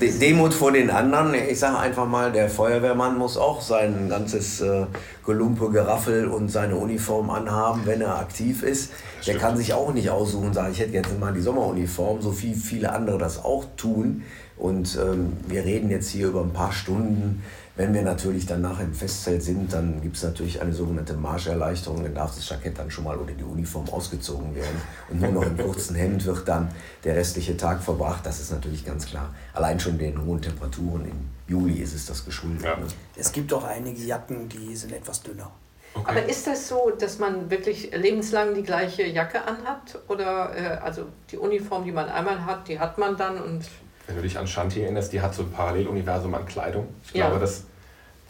Demut 0.00 0.52
vor 0.52 0.72
den 0.72 0.90
anderen. 0.90 1.34
Ich 1.34 1.60
sage 1.60 1.78
einfach 1.78 2.06
mal, 2.06 2.32
der 2.32 2.48
Feuerwehrmann 2.50 3.16
muss 3.16 3.36
auch 3.36 3.60
sein 3.60 4.08
ganzes 4.08 4.60
äh, 4.60 4.86
Gelumpe, 5.24 5.70
Geraffel 5.70 6.26
und 6.26 6.50
seine 6.50 6.74
Uniform 6.74 7.30
anhaben, 7.30 7.82
wenn 7.84 8.00
er 8.00 8.18
aktiv 8.18 8.64
ist. 8.64 8.92
Der 9.24 9.36
kann 9.38 9.56
sich 9.56 9.72
auch 9.72 9.94
nicht 9.94 10.10
aussuchen 10.10 10.48
und 10.48 10.54
sagen, 10.54 10.72
ich 10.72 10.80
hätte 10.80 10.94
jetzt 10.94 11.18
mal 11.20 11.32
die 11.32 11.42
Sommeruniform, 11.42 12.20
so 12.20 12.42
wie 12.42 12.54
viele 12.54 12.92
andere 12.92 13.18
das 13.18 13.44
auch 13.44 13.64
tun. 13.76 14.24
Und 14.56 14.98
ähm, 15.00 15.36
wir 15.46 15.64
reden 15.64 15.90
jetzt 15.90 16.10
hier 16.10 16.28
über 16.28 16.40
ein 16.40 16.52
paar 16.52 16.72
Stunden. 16.72 17.42
Wenn 17.74 17.94
wir 17.94 18.02
natürlich 18.02 18.44
dann 18.44 18.60
nachher 18.60 18.84
im 18.84 18.92
Festzelt 18.92 19.42
sind, 19.42 19.72
dann 19.72 20.02
gibt 20.02 20.16
es 20.16 20.22
natürlich 20.22 20.60
eine 20.60 20.74
sogenannte 20.74 21.14
Marscherleichterung. 21.14 22.02
Dann 22.02 22.14
darf 22.14 22.34
das 22.34 22.46
Jackett 22.46 22.78
dann 22.78 22.90
schon 22.90 23.04
mal 23.04 23.16
oder 23.16 23.32
die 23.32 23.44
Uniform 23.44 23.88
ausgezogen 23.88 24.54
werden. 24.54 24.80
Und 25.08 25.22
nur 25.22 25.32
noch 25.32 25.42
im 25.46 25.56
kurzen 25.56 25.96
Hemd 25.96 26.26
wird 26.26 26.46
dann 26.46 26.70
der 27.02 27.16
restliche 27.16 27.56
Tag 27.56 27.82
verbracht. 27.82 28.26
Das 28.26 28.40
ist 28.40 28.50
natürlich 28.50 28.84
ganz 28.84 29.06
klar. 29.06 29.34
Allein 29.54 29.80
schon 29.80 29.98
den 29.98 30.22
hohen 30.22 30.42
Temperaturen 30.42 31.06
im 31.06 31.30
Juli 31.48 31.80
ist 31.80 31.94
es 31.94 32.04
das 32.04 32.24
geschuldet. 32.26 32.62
Ja. 32.62 32.76
Ne? 32.76 32.86
Es 33.16 33.32
gibt 33.32 33.50
auch 33.54 33.64
einige 33.64 34.02
Jacken, 34.02 34.50
die 34.50 34.76
sind 34.76 34.92
etwas 34.92 35.22
dünner. 35.22 35.50
Okay. 35.94 36.04
Aber 36.06 36.24
ist 36.26 36.46
das 36.46 36.68
so, 36.68 36.90
dass 36.98 37.18
man 37.18 37.50
wirklich 37.50 37.90
lebenslang 37.94 38.54
die 38.54 38.62
gleiche 38.62 39.04
Jacke 39.04 39.42
anhat? 39.44 39.98
Oder 40.08 40.56
äh, 40.56 40.78
also 40.78 41.06
die 41.30 41.38
Uniform, 41.38 41.84
die 41.84 41.92
man 41.92 42.08
einmal 42.08 42.44
hat, 42.44 42.68
die 42.68 42.78
hat 42.78 42.98
man 42.98 43.16
dann 43.16 43.40
und 43.40 43.64
Wenn 44.06 44.16
du 44.16 44.22
dich 44.22 44.38
an 44.38 44.46
Shanti 44.46 44.82
erinnerst, 44.82 45.12
die 45.12 45.20
hat 45.20 45.34
so 45.34 45.42
ein 45.42 45.52
Paralleluniversum 45.52 46.34
an 46.34 46.44
Kleidung. 46.46 46.88
Ich 47.04 47.14
ja. 47.14 47.26
glaube, 47.26 47.40
dass 47.40 47.64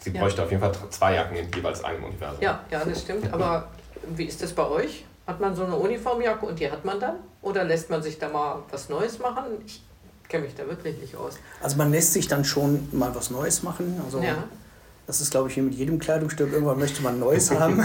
sie 0.00 0.10
ja. 0.10 0.20
bräuchte 0.20 0.42
auf 0.42 0.50
jeden 0.50 0.62
Fall 0.62 0.72
zwei 0.90 1.14
Jacken 1.14 1.36
in 1.36 1.50
jeweils 1.52 1.82
einem 1.82 2.04
Universum. 2.04 2.42
Ja, 2.42 2.60
ja, 2.70 2.84
das 2.84 3.00
stimmt. 3.00 3.32
Aber 3.32 3.68
wie 4.14 4.24
ist 4.24 4.42
das 4.42 4.52
bei 4.52 4.66
euch? 4.66 5.04
Hat 5.26 5.40
man 5.40 5.54
so 5.54 5.64
eine 5.64 5.76
Uniformjacke 5.76 6.44
und 6.44 6.58
die 6.58 6.70
hat 6.70 6.84
man 6.84 6.98
dann? 6.98 7.16
Oder 7.42 7.64
lässt 7.64 7.90
man 7.90 8.02
sich 8.02 8.18
da 8.18 8.28
mal 8.28 8.62
was 8.70 8.88
Neues 8.88 9.18
machen? 9.18 9.44
Ich 9.64 9.82
kenne 10.28 10.44
mich 10.44 10.54
da 10.54 10.66
wirklich 10.66 10.98
nicht 10.98 11.16
aus. 11.16 11.38
Also 11.62 11.76
man 11.76 11.90
lässt 11.90 12.12
sich 12.12 12.26
dann 12.26 12.44
schon 12.44 12.88
mal 12.92 13.14
was 13.14 13.30
Neues 13.30 13.62
machen. 13.62 14.00
Also 14.04 14.20
ja. 14.20 14.44
das 15.06 15.20
ist, 15.20 15.30
glaube 15.30 15.48
ich, 15.48 15.56
wie 15.56 15.62
mit 15.62 15.74
jedem 15.74 15.98
Kleidungsstück. 15.98 16.52
Irgendwann 16.52 16.78
möchte 16.78 17.02
man 17.02 17.20
Neues 17.20 17.50
haben. 17.58 17.84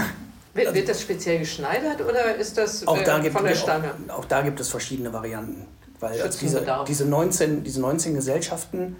Wird, 0.54 0.74
wird, 0.74 0.88
das 0.88 1.02
speziell 1.02 1.38
geschneidert 1.38 2.00
oder 2.00 2.34
ist 2.34 2.58
das 2.58 2.86
auch 2.86 3.00
da 3.02 3.18
äh, 3.18 3.22
gibt, 3.22 3.36
von 3.36 3.44
der 3.44 3.54
Stange? 3.54 3.92
Auch, 4.08 4.20
auch, 4.20 4.24
da 4.24 4.42
gibt 4.42 4.58
es 4.58 4.68
verschiedene 4.68 5.12
Varianten. 5.12 5.66
Weil 6.00 6.20
also 6.20 6.38
diese, 6.38 6.64
diese, 6.86 7.06
19, 7.06 7.64
diese 7.64 7.80
19 7.80 8.14
Gesellschaften 8.14 8.96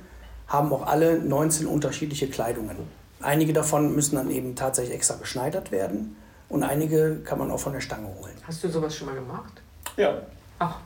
haben 0.49 0.73
auch 0.73 0.87
alle 0.87 1.19
19 1.19 1.67
unterschiedliche 1.67 2.29
Kleidungen. 2.29 2.77
Einige 3.21 3.53
davon 3.53 3.95
müssen 3.95 4.17
dann 4.17 4.31
eben 4.31 4.55
tatsächlich 4.55 4.95
extra 4.95 5.17
geschneidert 5.17 5.71
werden 5.71 6.17
und 6.49 6.63
einige 6.63 7.17
kann 7.25 7.39
man 7.39 7.51
auch 7.51 7.61
von 7.61 7.73
der 7.73 7.81
Stange 7.81 8.07
holen. 8.21 8.35
Hast 8.47 8.65
du 8.65 8.69
sowas 8.69 8.97
schon 8.97 9.09
mal 9.09 9.15
gemacht? 9.15 9.63
Ja. 9.97 10.23
Ach. 10.59 10.79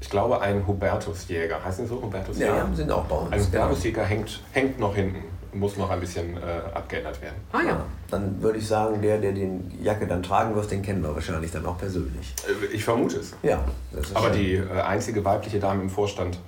Ich 0.00 0.10
glaube, 0.10 0.40
ein 0.40 0.66
Hubertusjäger, 0.66 1.64
heißt 1.64 1.80
das 1.80 1.88
so? 1.88 2.00
Hubertusjäger? 2.00 2.56
Ja, 2.56 2.68
sind 2.74 2.90
auch 2.90 3.04
bei 3.04 3.16
uns. 3.16 3.32
Ein 3.32 3.40
Hubertusjäger 3.40 4.04
hängt, 4.04 4.42
hängt 4.52 4.78
noch 4.78 4.94
hinten, 4.94 5.24
muss 5.52 5.76
noch 5.76 5.90
ein 5.90 6.00
bisschen 6.00 6.36
äh, 6.36 6.40
abgeändert 6.74 7.20
werden. 7.22 7.36
Ah 7.52 7.62
ja. 7.62 7.84
Dann 8.10 8.40
würde 8.42 8.58
ich 8.58 8.66
sagen, 8.66 9.00
der, 9.02 9.18
der 9.18 9.32
den 9.32 9.70
Jacke 9.82 10.06
dann 10.06 10.22
tragen 10.22 10.54
wird, 10.54 10.70
den 10.70 10.82
kennen 10.82 11.02
wir 11.02 11.14
wahrscheinlich 11.14 11.50
dann 11.50 11.64
auch 11.66 11.78
persönlich. 11.78 12.34
Äh, 12.46 12.66
ich 12.66 12.84
vermute 12.84 13.18
es. 13.18 13.34
Ja. 13.42 13.64
Aber 14.14 14.32
schön. 14.32 14.38
die 14.38 14.54
äh, 14.54 14.80
einzige 14.80 15.24
weibliche 15.24 15.58
Dame 15.58 15.82
im 15.82 15.90
Vorstand 15.90 16.38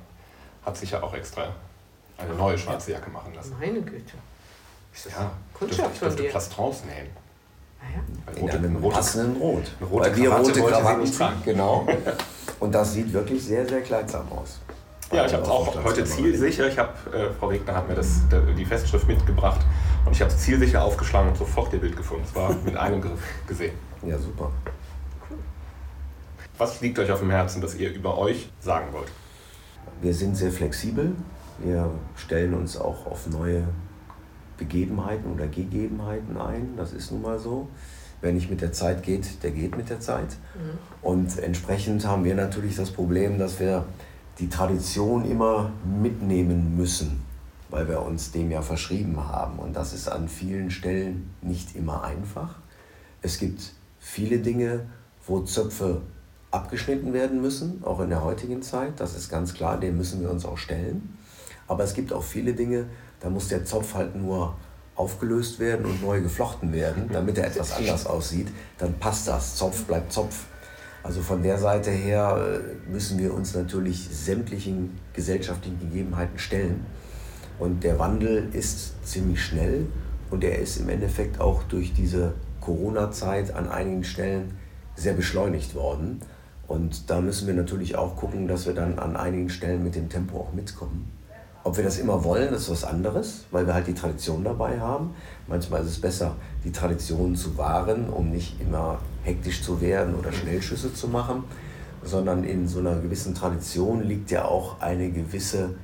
hat 0.64 0.76
sich 0.76 0.90
ja 0.90 1.02
auch 1.02 1.14
extra 1.14 1.54
eine 2.18 2.34
neue 2.34 2.58
schwarze 2.58 2.92
Jacke 2.92 3.10
machen 3.10 3.34
lassen. 3.34 3.56
Meine 3.58 3.80
Güte. 3.80 4.14
Ja, 5.08 5.30
Kundschaft 5.54 5.90
ich 5.94 6.00
dürfte 6.00 6.22
Plastrons 6.24 6.84
nähen. 6.84 7.08
Ah 7.80 7.84
ja. 7.94 8.40
In 8.40 8.50
einem 8.50 8.76
rote, 8.76 8.94
passenden 8.94 9.36
Rot. 9.40 9.62
Eine 9.78 9.88
rote 9.88 10.10
Weil 10.10 10.16
wir 10.16 10.32
rote 10.32 10.62
Krawatten 10.62 11.12
tragen. 11.12 11.42
Genau. 11.44 11.86
Und 12.60 12.74
das 12.74 12.92
sieht 12.92 13.12
wirklich 13.12 13.42
sehr, 13.42 13.66
sehr 13.66 13.80
kleidsam 13.80 14.30
aus. 14.32 14.58
Ja, 15.12 15.26
ich 15.26 15.32
habe 15.32 15.42
es 15.42 15.48
auch 15.48 15.84
heute 15.84 16.04
zielsicher. 16.04 16.68
Ich 16.68 16.78
habe, 16.78 16.92
äh, 17.12 17.32
Frau 17.32 17.50
Wegner 17.50 17.74
hat 17.74 17.88
mir 17.88 17.96
das, 17.96 18.20
die 18.56 18.64
Festschrift 18.64 19.08
mitgebracht 19.08 19.60
und 20.04 20.12
ich 20.12 20.20
habe 20.20 20.30
es 20.30 20.38
zielsicher 20.38 20.84
aufgeschlagen 20.84 21.30
und 21.30 21.36
sofort 21.36 21.72
ihr 21.72 21.80
Bild 21.80 21.96
gefunden. 21.96 22.24
Es 22.28 22.34
war 22.34 22.54
mit 22.64 22.76
einem 22.76 23.00
Griff 23.00 23.20
gesehen. 23.46 23.74
Ja, 24.06 24.16
super. 24.18 24.52
Was 26.58 26.80
liegt 26.80 26.98
euch 26.98 27.10
auf 27.10 27.20
dem 27.20 27.30
Herzen, 27.30 27.60
das 27.60 27.74
ihr 27.74 27.92
über 27.92 28.18
euch 28.18 28.50
sagen 28.60 28.92
wollt? 28.92 29.10
Wir 30.00 30.14
sind 30.14 30.36
sehr 30.36 30.52
flexibel. 30.52 31.12
Wir 31.58 31.90
stellen 32.16 32.54
uns 32.54 32.76
auch 32.76 33.06
auf 33.06 33.26
neue 33.26 33.64
Begebenheiten 34.58 35.32
oder 35.32 35.48
Gegebenheiten 35.48 36.36
ein. 36.36 36.74
Das 36.76 36.92
ist 36.92 37.10
nun 37.10 37.22
mal 37.22 37.38
so. 37.38 37.68
Wer 38.20 38.32
nicht 38.32 38.50
mit 38.50 38.60
der 38.60 38.72
Zeit 38.72 39.02
geht, 39.02 39.42
der 39.42 39.50
geht 39.50 39.76
mit 39.76 39.88
der 39.90 39.98
Zeit. 39.98 40.36
Mhm. 40.54 40.78
Und 41.02 41.38
entsprechend 41.38 42.06
haben 42.06 42.24
wir 42.24 42.34
natürlich 42.34 42.76
das 42.76 42.90
Problem, 42.90 43.38
dass 43.38 43.58
wir 43.58 43.86
die 44.40 44.48
Tradition 44.48 45.30
immer 45.30 45.70
mitnehmen 45.84 46.76
müssen, 46.76 47.22
weil 47.68 47.86
wir 47.88 48.02
uns 48.02 48.32
dem 48.32 48.50
ja 48.50 48.62
verschrieben 48.62 49.18
haben. 49.28 49.58
Und 49.58 49.74
das 49.74 49.92
ist 49.92 50.08
an 50.08 50.28
vielen 50.28 50.70
Stellen 50.70 51.30
nicht 51.42 51.76
immer 51.76 52.02
einfach. 52.02 52.56
Es 53.22 53.38
gibt 53.38 53.72
viele 53.98 54.38
Dinge, 54.38 54.86
wo 55.26 55.40
Zöpfe 55.40 56.00
abgeschnitten 56.50 57.12
werden 57.12 57.40
müssen, 57.42 57.82
auch 57.84 58.00
in 58.00 58.08
der 58.08 58.24
heutigen 58.24 58.62
Zeit. 58.62 58.98
Das 58.98 59.14
ist 59.14 59.28
ganz 59.28 59.54
klar, 59.54 59.78
dem 59.78 59.98
müssen 59.98 60.22
wir 60.22 60.30
uns 60.30 60.44
auch 60.44 60.58
stellen. 60.58 61.16
Aber 61.68 61.84
es 61.84 61.94
gibt 61.94 62.12
auch 62.12 62.24
viele 62.24 62.54
Dinge, 62.54 62.86
da 63.20 63.28
muss 63.28 63.48
der 63.48 63.64
Zopf 63.64 63.94
halt 63.94 64.16
nur 64.16 64.56
aufgelöst 64.96 65.58
werden 65.60 65.86
und 65.86 66.02
neu 66.02 66.20
geflochten 66.20 66.72
werden, 66.72 67.08
damit 67.12 67.38
er 67.38 67.46
etwas 67.46 67.72
anders 67.72 68.06
aussieht. 68.06 68.48
Dann 68.78 68.94
passt 68.94 69.28
das. 69.28 69.56
Zopf 69.56 69.84
bleibt 69.84 70.12
Zopf. 70.12 70.46
Also 71.02 71.22
von 71.22 71.42
der 71.42 71.58
Seite 71.58 71.90
her 71.90 72.38
äh, 72.38 72.90
müssen 72.90 73.18
wir 73.18 73.32
uns 73.32 73.54
natürlich 73.54 74.08
sämtlichen 74.10 74.98
gesellschaftlichen 75.14 75.80
Gegebenheiten 75.80 76.38
stellen. 76.38 76.84
Und 77.58 77.84
der 77.84 77.98
Wandel 77.98 78.48
ist 78.52 79.06
ziemlich 79.06 79.42
schnell 79.42 79.86
und 80.30 80.44
er 80.44 80.58
ist 80.58 80.78
im 80.78 80.88
Endeffekt 80.88 81.40
auch 81.40 81.62
durch 81.64 81.92
diese 81.92 82.34
Corona-Zeit 82.60 83.54
an 83.54 83.68
einigen 83.68 84.04
Stellen 84.04 84.54
sehr 84.94 85.14
beschleunigt 85.14 85.74
worden. 85.74 86.20
Und 86.68 87.10
da 87.10 87.20
müssen 87.20 87.46
wir 87.46 87.54
natürlich 87.54 87.96
auch 87.96 88.16
gucken, 88.16 88.46
dass 88.46 88.66
wir 88.66 88.74
dann 88.74 88.98
an 88.98 89.16
einigen 89.16 89.50
Stellen 89.50 89.82
mit 89.82 89.94
dem 89.94 90.08
Tempo 90.08 90.38
auch 90.38 90.52
mitkommen. 90.52 91.10
Ob 91.64 91.76
wir 91.76 91.84
das 91.84 91.98
immer 91.98 92.24
wollen, 92.24 92.54
ist 92.54 92.70
was 92.70 92.84
anderes, 92.84 93.44
weil 93.50 93.66
wir 93.66 93.74
halt 93.74 93.86
die 93.86 93.94
Tradition 93.94 94.44
dabei 94.44 94.80
haben. 94.80 95.14
Manchmal 95.46 95.82
ist 95.82 95.88
es 95.88 96.00
besser, 96.00 96.36
die 96.64 96.72
Tradition 96.72 97.36
zu 97.36 97.58
wahren, 97.58 98.08
um 98.08 98.30
nicht 98.30 98.60
immer 98.60 98.98
hektisch 99.24 99.62
zu 99.62 99.80
werden 99.80 100.14
oder 100.14 100.32
Schnellschüsse 100.32 100.94
zu 100.94 101.08
machen, 101.08 101.44
sondern 102.02 102.44
in 102.44 102.66
so 102.66 102.80
einer 102.80 102.96
gewissen 102.96 103.34
Tradition 103.34 104.02
liegt 104.02 104.30
ja 104.30 104.44
auch 104.44 104.80
eine 104.80 105.10
gewisse 105.10 105.74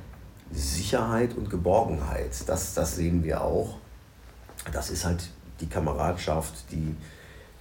Sicherheit 0.53 1.37
und 1.37 1.51
Geborgenheit. 1.51 2.31
Das, 2.47 2.75
das 2.75 2.97
sehen 2.97 3.23
wir 3.23 3.43
auch. 3.43 3.77
Das 4.73 4.91
ist 4.91 5.05
halt 5.05 5.29
die 5.61 5.67
Kameradschaft, 5.67 6.71
die, 6.71 6.95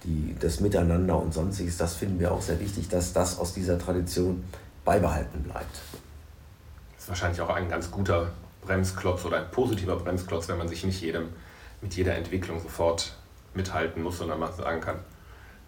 die, 0.04 0.36
das 0.40 0.60
Miteinander 0.60 1.20
und 1.20 1.34
sonstiges. 1.34 1.76
Das 1.76 1.94
finden 1.94 2.18
wir 2.20 2.32
auch 2.32 2.42
sehr 2.42 2.60
wichtig, 2.60 2.88
dass 2.88 3.12
das 3.12 3.38
aus 3.38 3.52
dieser 3.52 3.78
Tradition 3.78 4.44
beibehalten 4.84 5.42
bleibt 5.42 5.80
ist 7.06 7.10
wahrscheinlich 7.10 7.40
auch 7.40 7.50
ein 7.50 7.68
ganz 7.68 7.92
guter 7.92 8.32
Bremsklotz 8.62 9.24
oder 9.24 9.36
ein 9.36 9.50
positiver 9.52 9.94
Bremsklotz, 9.94 10.48
wenn 10.48 10.58
man 10.58 10.66
sich 10.66 10.84
nicht 10.84 11.00
jedem, 11.00 11.28
mit 11.80 11.94
jeder 11.94 12.16
Entwicklung 12.16 12.60
sofort 12.60 13.14
mithalten 13.54 14.02
muss, 14.02 14.18
sondern 14.18 14.40
man 14.40 14.52
sagen 14.52 14.80
kann, 14.80 14.96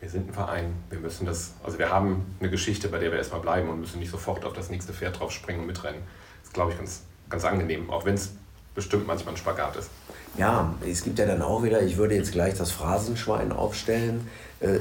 wir 0.01 0.09
sind 0.09 0.29
ein 0.29 0.35
Verein, 0.35 0.73
wir 0.91 1.01
müssen 1.01 1.27
das, 1.27 1.55
also 1.65 1.79
wir 1.79 1.91
haben 1.91 2.37
eine 2.41 2.51
Geschichte, 2.51 2.89
bei 2.89 2.99
der 2.99 3.11
wir 3.11 3.19
erstmal 3.19 3.41
bleiben 3.41 3.69
und 3.69 3.81
müssen 3.81 3.99
nicht 3.99 4.11
sofort 4.11 4.45
auf 4.45 4.53
das 4.53 4.71
nächste 4.71 4.93
Pferd 4.93 5.19
drauf 5.19 5.33
springen 5.33 5.61
und 5.61 5.67
mitrennen. 5.67 6.01
Das 6.41 6.49
ist, 6.49 6.55
glaube 6.55 6.73
ich, 6.73 6.79
ganz, 6.79 7.03
ganz 7.29 7.45
angenehm, 7.45 7.91
auch 7.91 8.05
wenn 8.05 8.15
es 8.15 8.33
bestimmt 8.75 9.07
manchmal 9.07 9.35
ein 9.35 9.37
Spagat 9.37 9.77
ist. 9.77 9.91
Ja, 10.37 10.73
es 10.87 11.03
gibt 11.03 11.19
ja 11.19 11.27
dann 11.27 11.43
auch 11.43 11.65
wieder, 11.65 11.83
ich 11.83 11.97
würde 11.97 12.15
jetzt 12.15 12.31
gleich 12.31 12.55
das 12.55 12.71
Phrasenschwein 12.71 13.51
aufstellen, 13.51 14.29
äh, 14.61 14.79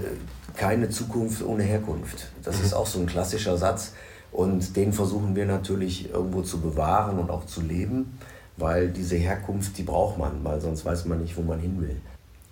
keine 0.55 0.89
Zukunft 0.89 1.41
ohne 1.41 1.63
Herkunft. 1.63 2.27
Das 2.43 2.59
mhm. 2.59 2.65
ist 2.65 2.73
auch 2.73 2.85
so 2.85 2.99
ein 2.99 3.07
klassischer 3.07 3.57
Satz. 3.57 3.93
Und 4.31 4.75
den 4.75 4.93
versuchen 4.93 5.35
wir 5.35 5.45
natürlich 5.45 6.11
irgendwo 6.11 6.41
zu 6.43 6.61
bewahren 6.61 7.17
und 7.17 7.31
auch 7.31 7.45
zu 7.45 7.61
leben, 7.61 8.19
weil 8.57 8.89
diese 8.89 9.15
Herkunft, 9.15 9.77
die 9.77 9.83
braucht 9.83 10.19
man, 10.19 10.43
weil 10.43 10.61
sonst 10.61 10.85
weiß 10.85 11.05
man 11.05 11.21
nicht, 11.21 11.37
wo 11.37 11.41
man 11.41 11.59
hin 11.59 11.81
will. 11.81 11.99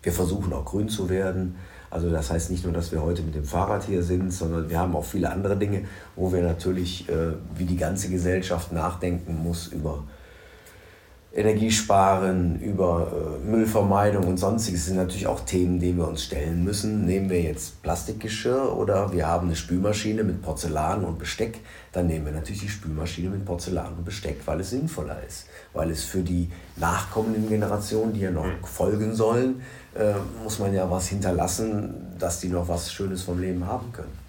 Wir 0.01 0.13
versuchen 0.13 0.53
auch 0.53 0.65
grün 0.65 0.89
zu 0.89 1.09
werden. 1.09 1.55
Also 1.89 2.09
das 2.09 2.31
heißt 2.31 2.51
nicht 2.51 2.63
nur, 2.63 2.73
dass 2.73 2.91
wir 2.91 3.01
heute 3.01 3.21
mit 3.21 3.35
dem 3.35 3.45
Fahrrad 3.45 3.83
hier 3.83 4.03
sind, 4.03 4.31
sondern 4.33 4.69
wir 4.69 4.79
haben 4.79 4.95
auch 4.95 5.05
viele 5.05 5.31
andere 5.31 5.55
Dinge, 5.55 5.85
wo 6.15 6.31
wir 6.31 6.41
natürlich 6.41 7.07
äh, 7.09 7.33
wie 7.55 7.65
die 7.65 7.77
ganze 7.77 8.09
Gesellschaft 8.09 8.71
nachdenken 8.71 9.41
muss 9.43 9.67
über 9.67 10.03
Energiesparen, 11.35 12.61
über 12.61 13.11
äh, 13.11 13.45
Müllvermeidung 13.45 14.25
und 14.25 14.37
sonstiges 14.37 14.85
sind 14.85 14.95
natürlich 14.95 15.27
auch 15.27 15.41
Themen, 15.41 15.81
denen 15.81 15.97
wir 15.97 16.07
uns 16.07 16.23
stellen 16.23 16.63
müssen. 16.63 17.05
Nehmen 17.05 17.29
wir 17.29 17.41
jetzt 17.41 17.81
Plastikgeschirr 17.83 18.73
oder 18.77 19.11
wir 19.11 19.27
haben 19.27 19.47
eine 19.47 19.57
Spülmaschine 19.57 20.23
mit 20.23 20.41
Porzellan 20.41 21.03
und 21.03 21.19
Besteck, 21.19 21.59
dann 21.91 22.07
nehmen 22.07 22.25
wir 22.25 22.31
natürlich 22.31 22.61
die 22.61 22.69
Spülmaschine 22.69 23.29
mit 23.29 23.43
Porzellan 23.43 23.95
und 23.97 24.05
Besteck, 24.05 24.37
weil 24.45 24.61
es 24.61 24.69
sinnvoller 24.69 25.17
ist. 25.27 25.47
Weil 25.73 25.91
es 25.91 26.05
für 26.05 26.21
die 26.21 26.49
nachkommenden 26.77 27.49
Generationen, 27.49 28.13
die 28.13 28.21
ja 28.21 28.31
noch 28.31 28.45
mhm. 28.45 28.63
folgen 28.63 29.13
sollen, 29.13 29.61
äh, 29.95 30.13
muss 30.43 30.59
man 30.59 30.73
ja 30.73 30.89
was 30.89 31.07
hinterlassen, 31.07 32.15
dass 32.19 32.39
die 32.39 32.49
noch 32.49 32.67
was 32.67 32.91
Schönes 32.91 33.23
vom 33.23 33.39
Leben 33.39 33.65
haben 33.65 33.91
können. 33.91 34.25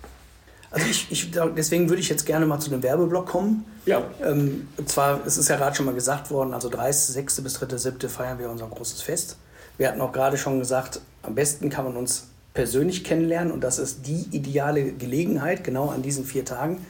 Also 0.71 0.87
ich, 0.89 1.11
ich, 1.11 1.31
deswegen 1.57 1.89
würde 1.89 2.01
ich 2.01 2.09
jetzt 2.09 2.27
gerne 2.27 2.45
mal 2.45 2.59
zu 2.59 2.71
dem 2.71 2.83
Werbeblock 2.83 3.27
kommen. 3.27 3.65
Ja. 3.87 4.03
Ähm, 4.23 4.69
und 4.77 4.89
zwar, 4.89 5.25
es 5.27 5.39
ist 5.39 5.49
ja 5.49 5.57
gerade 5.57 5.77
schon 5.77 5.87
mal 5.87 5.95
gesagt 5.95 6.31
worden, 6.31 6.53
also 6.55 6.69
30.06. 6.69 7.43
bis 7.43 7.59
3.07. 7.59 8.09
feiern 8.09 8.39
wir 8.39 8.51
unser 8.51 8.67
großes 8.67 9.03
Fest. 9.03 9.37
Wir 9.79 9.89
hatten 9.89 10.01
auch 10.01 10.13
gerade 10.13 10.37
schon 10.37 10.59
gesagt, 10.59 11.01
am 11.23 11.35
besten 11.35 11.71
kann 11.71 11.85
man 11.85 11.97
uns 11.97 12.29
persönlich 12.53 13.05
kennenlernen 13.05 13.53
und 13.53 13.63
das 13.63 13.79
ist 13.79 14.07
die 14.07 14.27
ideale 14.31 14.93
Gelegenheit, 14.93 15.63
genau 15.63 15.91
an 15.91 16.03
diesen 16.03 16.25
vier 16.25 16.45
Tagen 16.45 16.85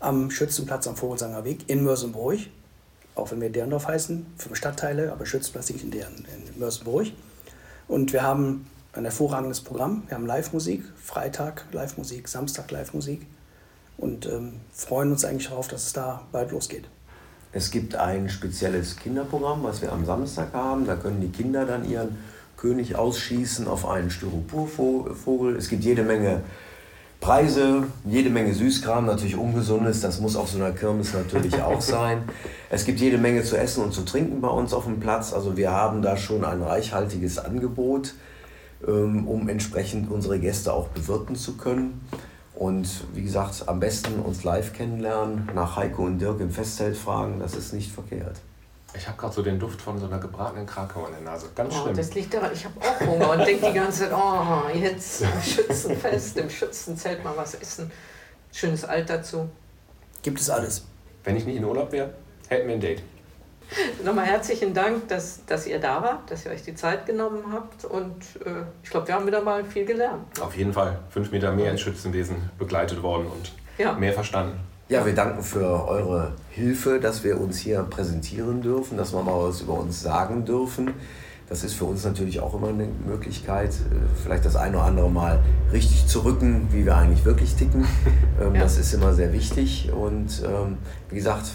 am 0.00 0.30
Schützenplatz 0.30 0.86
am 0.86 0.96
Vogelsanger 0.96 1.44
Weg 1.44 1.68
in 1.68 1.82
Mörsenbruch. 1.82 2.38
Auch 3.14 3.30
wenn 3.30 3.40
wir 3.40 3.50
Derndorf 3.50 3.86
heißen, 3.86 4.26
fünf 4.36 4.56
Stadtteile, 4.56 5.10
aber 5.10 5.24
Schützenplatz 5.24 5.70
liegt 5.70 5.82
in, 5.82 5.90
Dern, 5.90 6.12
in 6.54 6.60
Mörsenbruch. 6.60 7.06
Und 7.88 8.12
wir 8.12 8.22
haben 8.22 8.66
ein 8.92 9.04
hervorragendes 9.04 9.60
Programm. 9.60 10.02
Wir 10.08 10.16
haben 10.16 10.26
Live-Musik, 10.26 10.84
Freitag 10.96 11.64
Live-Musik, 11.72 12.28
Samstag 12.28 12.70
Live-Musik 12.70 13.26
und 13.98 14.26
ähm, 14.26 14.54
freuen 14.72 15.12
uns 15.12 15.24
eigentlich 15.24 15.48
darauf, 15.48 15.68
dass 15.68 15.86
es 15.86 15.92
da 15.92 16.22
bald 16.32 16.50
losgeht. 16.50 16.84
Es 17.52 17.70
gibt 17.70 17.94
ein 17.94 18.28
spezielles 18.28 18.96
Kinderprogramm, 18.96 19.62
was 19.62 19.80
wir 19.80 19.92
am 19.92 20.04
Samstag 20.04 20.52
haben. 20.52 20.86
Da 20.86 20.96
können 20.96 21.20
die 21.20 21.30
Kinder 21.30 21.64
dann 21.64 21.88
ihren 21.88 22.18
König 22.56 22.96
ausschießen 22.96 23.68
auf 23.68 23.86
einen 23.86 24.10
Styroporvogel. 24.10 25.56
Es 25.56 25.68
gibt 25.68 25.84
jede 25.84 26.02
Menge 26.02 26.42
Preise, 27.20 27.84
jede 28.04 28.30
Menge 28.30 28.54
Süßkram, 28.54 29.06
natürlich 29.06 29.36
ungesundes, 29.36 30.00
das 30.00 30.20
muss 30.20 30.36
auf 30.36 30.48
so 30.48 30.58
einer 30.58 30.72
Kirmes 30.72 31.12
natürlich 31.12 31.60
auch 31.62 31.80
sein. 31.80 32.24
Es 32.70 32.84
gibt 32.84 33.00
jede 33.00 33.18
Menge 33.18 33.42
zu 33.42 33.56
essen 33.56 33.82
und 33.82 33.92
zu 33.92 34.02
trinken 34.02 34.40
bei 34.40 34.48
uns 34.48 34.72
auf 34.72 34.84
dem 34.84 35.00
Platz. 35.00 35.32
Also 35.32 35.56
wir 35.56 35.70
haben 35.70 36.02
da 36.02 36.16
schon 36.16 36.44
ein 36.44 36.62
reichhaltiges 36.62 37.38
Angebot, 37.38 38.14
ähm, 38.86 39.26
um 39.26 39.48
entsprechend 39.48 40.10
unsere 40.10 40.38
Gäste 40.38 40.72
auch 40.72 40.88
bewirten 40.88 41.36
zu 41.36 41.56
können. 41.56 42.00
Und 42.54 43.04
wie 43.14 43.22
gesagt, 43.22 43.64
am 43.66 43.80
besten 43.80 44.20
uns 44.20 44.44
live 44.44 44.72
kennenlernen, 44.72 45.48
nach 45.54 45.76
Heiko 45.76 46.04
und 46.04 46.18
Dirk 46.18 46.40
im 46.40 46.50
Festzelt 46.50 46.96
fragen, 46.96 47.38
das 47.38 47.54
ist 47.54 47.74
nicht 47.74 47.92
verkehrt. 47.92 48.40
Ich 48.96 49.06
habe 49.06 49.16
gerade 49.18 49.34
so 49.34 49.42
den 49.42 49.58
Duft 49.58 49.80
von 49.80 49.98
so 49.98 50.06
einer 50.06 50.18
gebratenen 50.18 50.66
Krakau 50.66 51.06
in 51.06 51.12
der 51.12 51.20
Nase. 51.22 51.48
Ganz 51.54 51.74
Oh, 51.76 51.82
schlimm. 51.82 51.96
das 51.96 52.14
liegt 52.14 52.32
daran, 52.34 52.50
ich 52.52 52.64
habe 52.64 52.74
auch 52.80 53.00
Hunger 53.06 53.30
und 53.32 53.46
denke 53.46 53.66
die 53.66 53.74
ganze 53.74 54.08
Zeit, 54.08 54.12
oh, 54.12 54.68
jetzt 54.74 55.22
im 55.22 55.28
Schützenfest, 55.42 56.36
im 56.38 56.48
Schützenzelt 56.50 57.22
mal 57.22 57.34
was 57.36 57.54
essen. 57.54 57.90
Schönes 58.52 58.84
Alt 58.84 59.10
dazu. 59.10 59.48
Gibt 60.22 60.40
es 60.40 60.48
alles. 60.50 60.84
Wenn 61.24 61.36
ich 61.36 61.44
nicht 61.44 61.56
in 61.56 61.64
Urlaub 61.64 61.92
wäre, 61.92 62.14
hätten 62.48 62.68
wir 62.68 62.74
ein 62.74 62.80
Date. 62.80 63.02
Nochmal 64.04 64.26
herzlichen 64.26 64.72
Dank, 64.72 65.08
dass, 65.08 65.44
dass 65.44 65.66
ihr 65.66 65.80
da 65.80 66.00
wart, 66.00 66.30
dass 66.30 66.44
ihr 66.46 66.52
euch 66.52 66.62
die 66.62 66.74
Zeit 66.76 67.04
genommen 67.04 67.52
habt 67.52 67.84
und 67.84 68.14
äh, 68.44 68.62
ich 68.84 68.90
glaube, 68.90 69.08
wir 69.08 69.14
haben 69.16 69.26
wieder 69.26 69.42
mal 69.42 69.64
viel 69.64 69.84
gelernt. 69.84 70.40
Auf 70.40 70.56
jeden 70.56 70.72
Fall. 70.72 71.00
Fünf 71.10 71.32
Meter 71.32 71.50
mehr 71.52 71.72
ins 71.72 71.80
Schützenwesen 71.80 72.48
begleitet 72.58 73.02
worden 73.02 73.26
und 73.26 73.50
Ja. 73.76 73.92
mehr 73.94 74.12
verstanden. 74.12 74.60
Ja, 74.88 75.04
wir 75.04 75.14
danken 75.14 75.42
für 75.42 75.88
eure 75.88 76.32
Hilfe, 76.50 77.00
dass 77.00 77.24
wir 77.24 77.40
uns 77.40 77.58
hier 77.58 77.82
präsentieren 77.82 78.62
dürfen, 78.62 78.96
dass 78.96 79.12
wir 79.12 79.20
mal 79.22 79.48
was 79.48 79.60
über 79.60 79.74
uns 79.74 80.00
sagen 80.00 80.44
dürfen. 80.44 80.94
Das 81.48 81.64
ist 81.64 81.74
für 81.74 81.84
uns 81.86 82.04
natürlich 82.04 82.38
auch 82.40 82.54
immer 82.54 82.68
eine 82.68 82.86
Möglichkeit, 83.06 83.70
äh, 83.70 84.22
vielleicht 84.22 84.44
das 84.44 84.54
eine 84.56 84.76
oder 84.78 84.86
andere 84.86 85.10
Mal 85.10 85.40
richtig 85.72 86.06
zu 86.06 86.20
rücken, 86.20 86.68
wie 86.72 86.84
wir 86.84 86.96
eigentlich 86.96 87.24
wirklich 87.24 87.54
ticken. 87.56 87.84
Ähm, 88.40 88.54
Ja. 88.54 88.62
Das 88.62 88.76
ist 88.76 88.92
immer 88.92 89.14
sehr 89.14 89.32
wichtig. 89.32 89.90
Und 89.92 90.42
ähm, 90.46 90.76
wie 91.08 91.14
gesagt, 91.16 91.46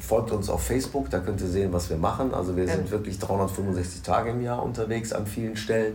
folgt 0.00 0.32
uns 0.32 0.50
auf 0.50 0.64
Facebook, 0.64 1.08
da 1.08 1.20
könnt 1.20 1.40
ihr 1.40 1.46
sehen, 1.46 1.72
was 1.72 1.88
wir 1.90 1.96
machen. 1.96 2.34
Also 2.34 2.56
wir 2.56 2.64
Ja. 2.64 2.74
sind 2.74 2.90
wirklich 2.90 3.18
365 3.20 4.02
Tage 4.02 4.30
im 4.30 4.42
Jahr 4.42 4.62
unterwegs 4.62 5.12
an 5.12 5.26
vielen 5.26 5.56
Stellen. 5.56 5.94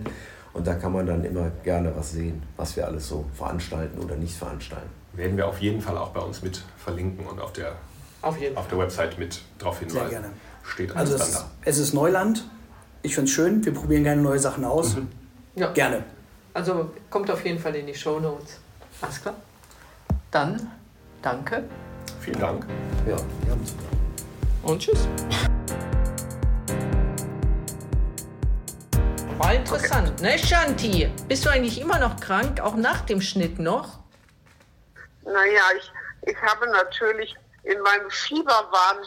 Und 0.53 0.65
da 0.65 0.75
kann 0.75 0.93
man 0.93 1.05
dann 1.05 1.25
immer 1.25 1.51
gerne 1.63 1.91
was 1.95 2.13
sehen, 2.13 2.41
was 2.55 2.75
wir 2.77 2.87
alles 2.87 3.07
so 3.09 3.25
veranstalten 3.35 3.99
oder 3.99 4.15
nicht 4.15 4.35
veranstalten. 4.37 4.98
Werden 5.13 5.37
wir 5.37 5.47
auf 5.47 5.59
jeden 5.59 5.81
Fall 5.81 5.97
auch 5.97 6.09
bei 6.09 6.21
uns 6.21 6.41
mit 6.41 6.61
verlinken 6.77 7.25
und 7.25 7.39
auf 7.41 7.51
der, 7.53 7.73
Auf 8.21 8.39
jeden 8.39 8.55
auf 8.57 8.67
der 8.67 8.77
Website 8.77 9.17
mit 9.17 9.41
drauf 9.57 9.79
hinweisen. 9.79 9.99
Sehr 10.09 10.09
gerne. 10.09 10.29
Steht 10.63 10.95
alles 10.95 11.11
Also 11.11 11.17
dann 11.17 11.27
es, 11.27 11.33
da. 11.33 11.49
es 11.65 11.77
ist 11.79 11.93
Neuland. 11.93 12.45
Ich 13.01 13.15
finde 13.15 13.29
es 13.29 13.33
schön. 13.35 13.65
Wir 13.65 13.73
probieren 13.73 14.03
gerne 14.03 14.21
neue 14.21 14.39
Sachen 14.39 14.63
aus. 14.65 14.97
Ja. 15.55 15.71
Gerne. 15.71 16.03
Also 16.53 16.91
kommt 17.09 17.29
auf 17.31 17.43
jeden 17.45 17.59
Fall 17.59 17.75
in 17.75 17.87
die 17.87 17.95
Show 17.95 18.19
Notes. 18.19 18.59
Alles 19.01 19.21
klar? 19.21 19.35
Dann 20.31 20.71
danke 21.21 21.63
Vielen 22.21 22.39
Dank. 22.39 22.65
Ja, 23.07 23.15
wir 23.43 23.51
haben 23.51 23.61
es. 23.63 23.73
und 24.69 24.79
tschüss. 24.79 25.07
War 29.37 29.53
interessant, 29.53 30.21
ne, 30.21 30.37
Shanti? 30.37 31.09
Bist 31.29 31.45
du 31.45 31.49
eigentlich 31.49 31.79
immer 31.79 31.97
noch 31.99 32.19
krank, 32.19 32.59
auch 32.59 32.75
nach 32.75 33.01
dem 33.01 33.21
Schnitt 33.21 33.57
noch? 33.57 33.99
Naja, 35.31 35.61
ich, 35.77 35.91
ich 36.29 36.41
habe 36.41 36.69
natürlich 36.71 37.35
in 37.63 37.79
meinem 37.81 38.09
Fieberwahn 38.09 39.05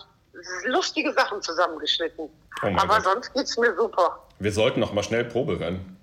lustige 0.67 1.13
Sachen 1.13 1.43
zusammengeschnitten. 1.43 2.29
Oh 2.63 2.67
Aber 2.77 2.97
Gott. 2.97 3.05
sonst 3.05 3.33
geht's 3.35 3.57
mir 3.59 3.75
super. 3.77 4.19
Wir 4.39 4.53
sollten 4.53 4.81
noch 4.81 4.93
mal 4.93 5.03
schnell 5.03 5.25
Probe 5.25 5.59
hören. 5.59 5.97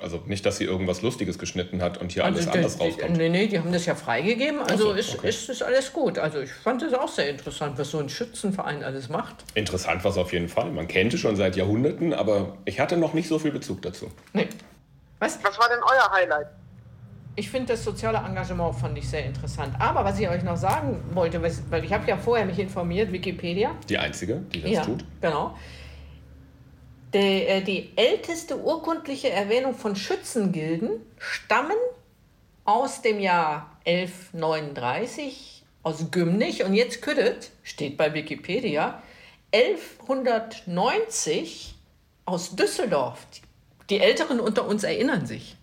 Also 0.00 0.20
nicht, 0.26 0.44
dass 0.44 0.56
sie 0.56 0.64
irgendwas 0.64 1.02
Lustiges 1.02 1.38
geschnitten 1.38 1.80
hat 1.82 1.98
und 1.98 2.10
hier 2.10 2.24
alles 2.24 2.48
Also, 2.48 2.50
anders 2.58 2.80
rauskommt. 2.80 3.16
Nee, 3.16 3.28
nee, 3.28 3.46
die 3.46 3.60
haben 3.60 3.72
das 3.72 3.86
ja 3.86 3.94
freigegeben. 3.94 4.60
Also 4.60 4.88
so, 4.88 4.92
ist, 4.92 5.14
okay. 5.16 5.28
ist, 5.28 5.48
ist 5.48 5.62
alles 5.62 5.92
gut. 5.92 6.18
Also 6.18 6.40
ich 6.40 6.52
fand 6.52 6.82
das 6.82 6.92
auch 6.94 7.08
sehr 7.08 7.28
interessant, 7.28 7.78
was 7.78 7.90
so 7.92 7.98
ein 7.98 8.08
Schützenverein 8.08 8.82
alles 8.82 9.08
macht. 9.08 9.36
Interessant 9.54 10.02
war 10.02 10.10
es 10.10 10.16
auf 10.16 10.32
jeden 10.32 10.48
Fall. 10.48 10.70
Man 10.72 10.88
kennt 10.88 11.14
es 11.14 11.20
schon 11.20 11.36
seit 11.36 11.54
Jahrhunderten, 11.54 12.12
aber 12.12 12.56
ich 12.64 12.80
hatte 12.80 12.96
noch 12.96 13.14
nicht 13.14 13.28
so 13.28 13.38
viel 13.38 13.52
Bezug 13.52 13.82
dazu. 13.82 14.10
Nee. 14.32 14.48
Was? 15.20 15.38
Was 15.44 15.56
war 15.60 15.68
denn 15.68 15.78
euer 15.80 16.10
Highlight? 16.10 16.48
Ich 17.34 17.50
finde 17.50 17.72
das 17.72 17.82
soziale 17.82 18.18
Engagement 18.18 18.74
fand 18.74 18.98
ich 18.98 19.08
sehr 19.08 19.24
interessant. 19.24 19.74
Aber 19.78 20.04
was 20.04 20.20
ich 20.20 20.28
euch 20.28 20.42
noch 20.42 20.58
sagen 20.58 21.02
wollte, 21.14 21.40
weil 21.42 21.84
ich 21.84 21.92
habe 21.92 22.06
ja 22.06 22.18
vorher 22.18 22.44
mich 22.44 22.58
informiert, 22.58 23.10
Wikipedia. 23.10 23.74
Die 23.88 23.96
einzige, 23.96 24.42
die 24.52 24.60
das 24.60 24.70
ja, 24.70 24.84
tut. 24.84 25.02
genau. 25.20 25.56
Die, 27.14 27.18
äh, 27.18 27.62
die 27.62 27.90
älteste 27.96 28.58
urkundliche 28.58 29.30
Erwähnung 29.30 29.74
von 29.74 29.96
Schützengilden 29.96 30.90
stammen 31.18 31.76
aus 32.64 33.02
dem 33.02 33.18
Jahr 33.18 33.76
1139 33.86 35.64
aus 35.82 36.10
Gümnich 36.10 36.64
und 36.64 36.74
jetzt 36.74 37.00
küttet, 37.02 37.50
steht 37.62 37.96
bei 37.96 38.12
Wikipedia, 38.14 39.02
1190 39.52 41.74
aus 42.24 42.56
Düsseldorf. 42.56 43.26
Die 43.90 43.98
Älteren 43.98 44.40
unter 44.40 44.66
uns 44.66 44.84
erinnern 44.84 45.26
sich. 45.26 45.56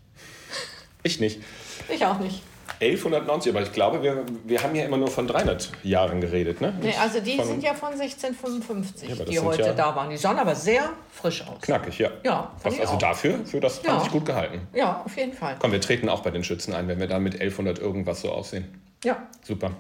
Ich 1.04 1.20
nicht. 1.20 1.42
Ich 1.88 2.06
auch 2.06 2.20
nicht. 2.20 2.44
1190, 2.82 3.52
aber 3.54 3.64
ich 3.64 3.74
glaube, 3.74 4.02
wir, 4.04 4.24
wir 4.46 4.62
haben 4.64 4.74
ja 4.76 4.86
immer 4.86 4.96
nur 4.98 5.10
von 5.10 5.28
300 5.28 5.72
Jahren 5.84 6.22
geredet, 6.22 6.62
ne? 6.62 6.74
Nee, 6.82 6.94
also 7.02 7.20
die 7.20 7.36
Von- 7.36 7.46
sind 7.48 7.64
ja 7.64 7.74
von 7.74 7.90
1655, 7.90 9.10
Ja, 9.10 9.26
die 9.26 9.40
heute 9.40 9.64
ja- 9.64 9.74
da 9.74 9.96
waren. 9.96 10.10
Die 10.10 10.18
sahen 10.18 10.38
aber 10.38 10.56
sehr 10.56 10.90
frisch 11.12 11.42
aus. 11.48 11.62
Knackig, 11.62 11.98
ja. 11.98 12.10
Ja, 12.24 12.52
Was, 12.64 12.80
also 12.80 12.94
auch. 12.94 12.98
dafür, 13.00 13.40
für 13.46 13.60
das 13.60 13.82
Ja. 13.84 13.92
fand 13.94 14.06
ich 14.06 14.12
gut 14.12 14.26
gehalten. 14.26 14.68
Ja, 14.74 15.02
auf 15.04 15.18
jeden 15.18 15.34
Fall. 15.34 15.58
Komm, 15.60 15.72
wir 15.72 15.82
treten 15.82 16.08
auch 16.10 16.22
bei 16.22 16.30
den 16.32 16.44
Schützen 16.44 16.74
ein, 16.74 16.88
wenn 16.88 17.00
wir 17.00 17.08
da 17.08 17.20
mit 17.20 17.42
1100 17.42 17.80
irgendwas 17.80 18.22
so 18.22 18.32
aussehen. 18.32 18.82
Ja, 19.04 19.28
Super. 19.42 19.72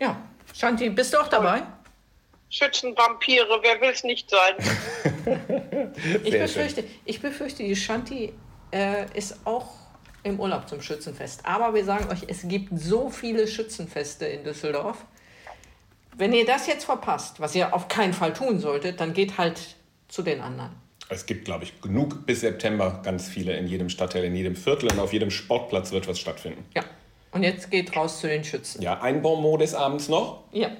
ja. 0.00 0.16
Shanti, 0.54 0.88
bist 0.90 1.12
du 1.14 1.18
auch 1.18 1.28
dabei? 1.28 1.62
Schützenvampire, 2.50 3.60
wer 3.62 3.80
will's 3.80 4.02
nicht 4.04 4.30
sein? 4.30 4.54
Ich 6.24 6.30
befürchte, 6.38 6.84
ich 7.04 7.20
befürchte, 7.20 7.62
die 7.62 7.76
Shanti 7.76 8.32
äh, 8.72 9.04
ist 9.14 9.36
auch 9.44 9.66
im 10.22 10.40
Urlaub 10.40 10.68
zum 10.68 10.80
Schützenfest. 10.80 11.44
Aber 11.44 11.74
wir 11.74 11.84
sagen 11.84 12.10
euch, 12.10 12.24
es 12.26 12.46
gibt 12.46 12.78
so 12.78 13.10
viele 13.10 13.46
Schützenfeste 13.46 14.26
in 14.26 14.44
Düsseldorf. 14.44 15.04
Wenn 16.16 16.32
ihr 16.32 16.44
das 16.44 16.66
jetzt 16.66 16.84
verpasst, 16.84 17.40
was 17.40 17.54
ihr 17.54 17.74
auf 17.74 17.88
keinen 17.88 18.12
Fall 18.12 18.32
tun 18.32 18.58
solltet, 18.58 19.00
dann 19.00 19.12
geht 19.12 19.38
halt 19.38 19.76
zu 20.08 20.22
den 20.22 20.40
anderen. 20.40 20.70
Es 21.10 21.24
gibt, 21.24 21.44
glaube 21.44 21.64
ich, 21.64 21.80
genug 21.80 22.26
bis 22.26 22.40
September 22.40 23.00
ganz 23.02 23.28
viele 23.28 23.56
in 23.56 23.66
jedem 23.66 23.88
Stadtteil, 23.88 24.24
in 24.24 24.34
jedem 24.34 24.56
Viertel 24.56 24.90
und 24.90 24.98
auf 24.98 25.12
jedem 25.12 25.30
Sportplatz 25.30 25.90
wird 25.92 26.06
was 26.06 26.18
stattfinden. 26.18 26.64
Ja. 26.74 26.84
Und 27.30 27.42
jetzt 27.42 27.70
geht 27.70 27.94
raus 27.96 28.20
zu 28.20 28.26
den 28.26 28.44
Schützen. 28.44 28.82
Ja, 28.82 29.00
ein 29.00 29.22
Bonmot 29.22 29.60
des 29.60 29.74
Abends 29.74 30.08
noch. 30.08 30.44
Ja. 30.52 30.70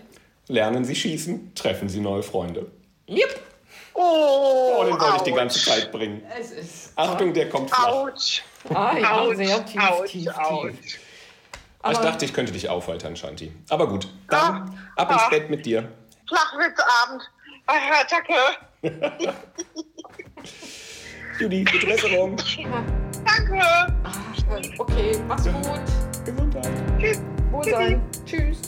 Lernen 0.48 0.84
Sie 0.84 0.94
schießen, 0.94 1.54
treffen 1.54 1.88
Sie 1.88 2.00
neue 2.00 2.22
Freunde. 2.22 2.66
Yep. 3.08 3.40
Oh, 4.00 4.76
Oh, 4.80 4.84
den 4.84 4.92
wollte 5.00 5.16
ich 5.16 5.22
die 5.22 5.32
ouch. 5.32 5.36
ganze 5.36 5.60
Zeit 5.64 5.90
bringen. 5.90 6.22
Es 6.38 6.50
ist. 6.52 6.92
Achtung, 6.96 7.32
der 7.34 7.48
kommt 7.48 7.70
flach. 7.70 7.86
Autsch. 7.88 8.42
Ah, 8.72 8.96
ja, 8.96 9.16
Autsch, 9.18 9.36
sehr 9.36 9.64
tief, 9.66 9.82
Autsch, 9.90 10.10
tief, 10.12 10.28
Autsch. 10.38 10.72
tief. 10.72 10.84
ich 10.94 11.00
Aber- 11.82 12.00
dachte, 12.02 12.24
ich 12.24 12.32
könnte 12.32 12.52
dich 12.52 12.68
aufheitern, 12.68 13.16
Shanti. 13.16 13.52
Aber 13.70 13.88
gut, 13.88 14.08
dann 14.28 14.70
Ah, 14.96 15.02
ab 15.02 15.10
ins 15.10 15.22
ah. 15.22 15.28
Bett 15.30 15.50
mit 15.50 15.66
dir. 15.66 15.90
Flachwitzabend. 16.28 17.30
Ah, 17.66 17.74
danke. 18.08 18.34
Judy, 21.40 21.64
gute 21.64 21.86
Besserung. 21.86 22.36
Danke. 23.24 23.92
Okay, 24.78 25.18
mach's 25.26 25.44
gut. 25.44 26.24
Gesundheit. 26.24 26.70
Tschüss. 26.98 27.20
Wohlsein. 27.50 28.02
Tschüss. 28.24 28.67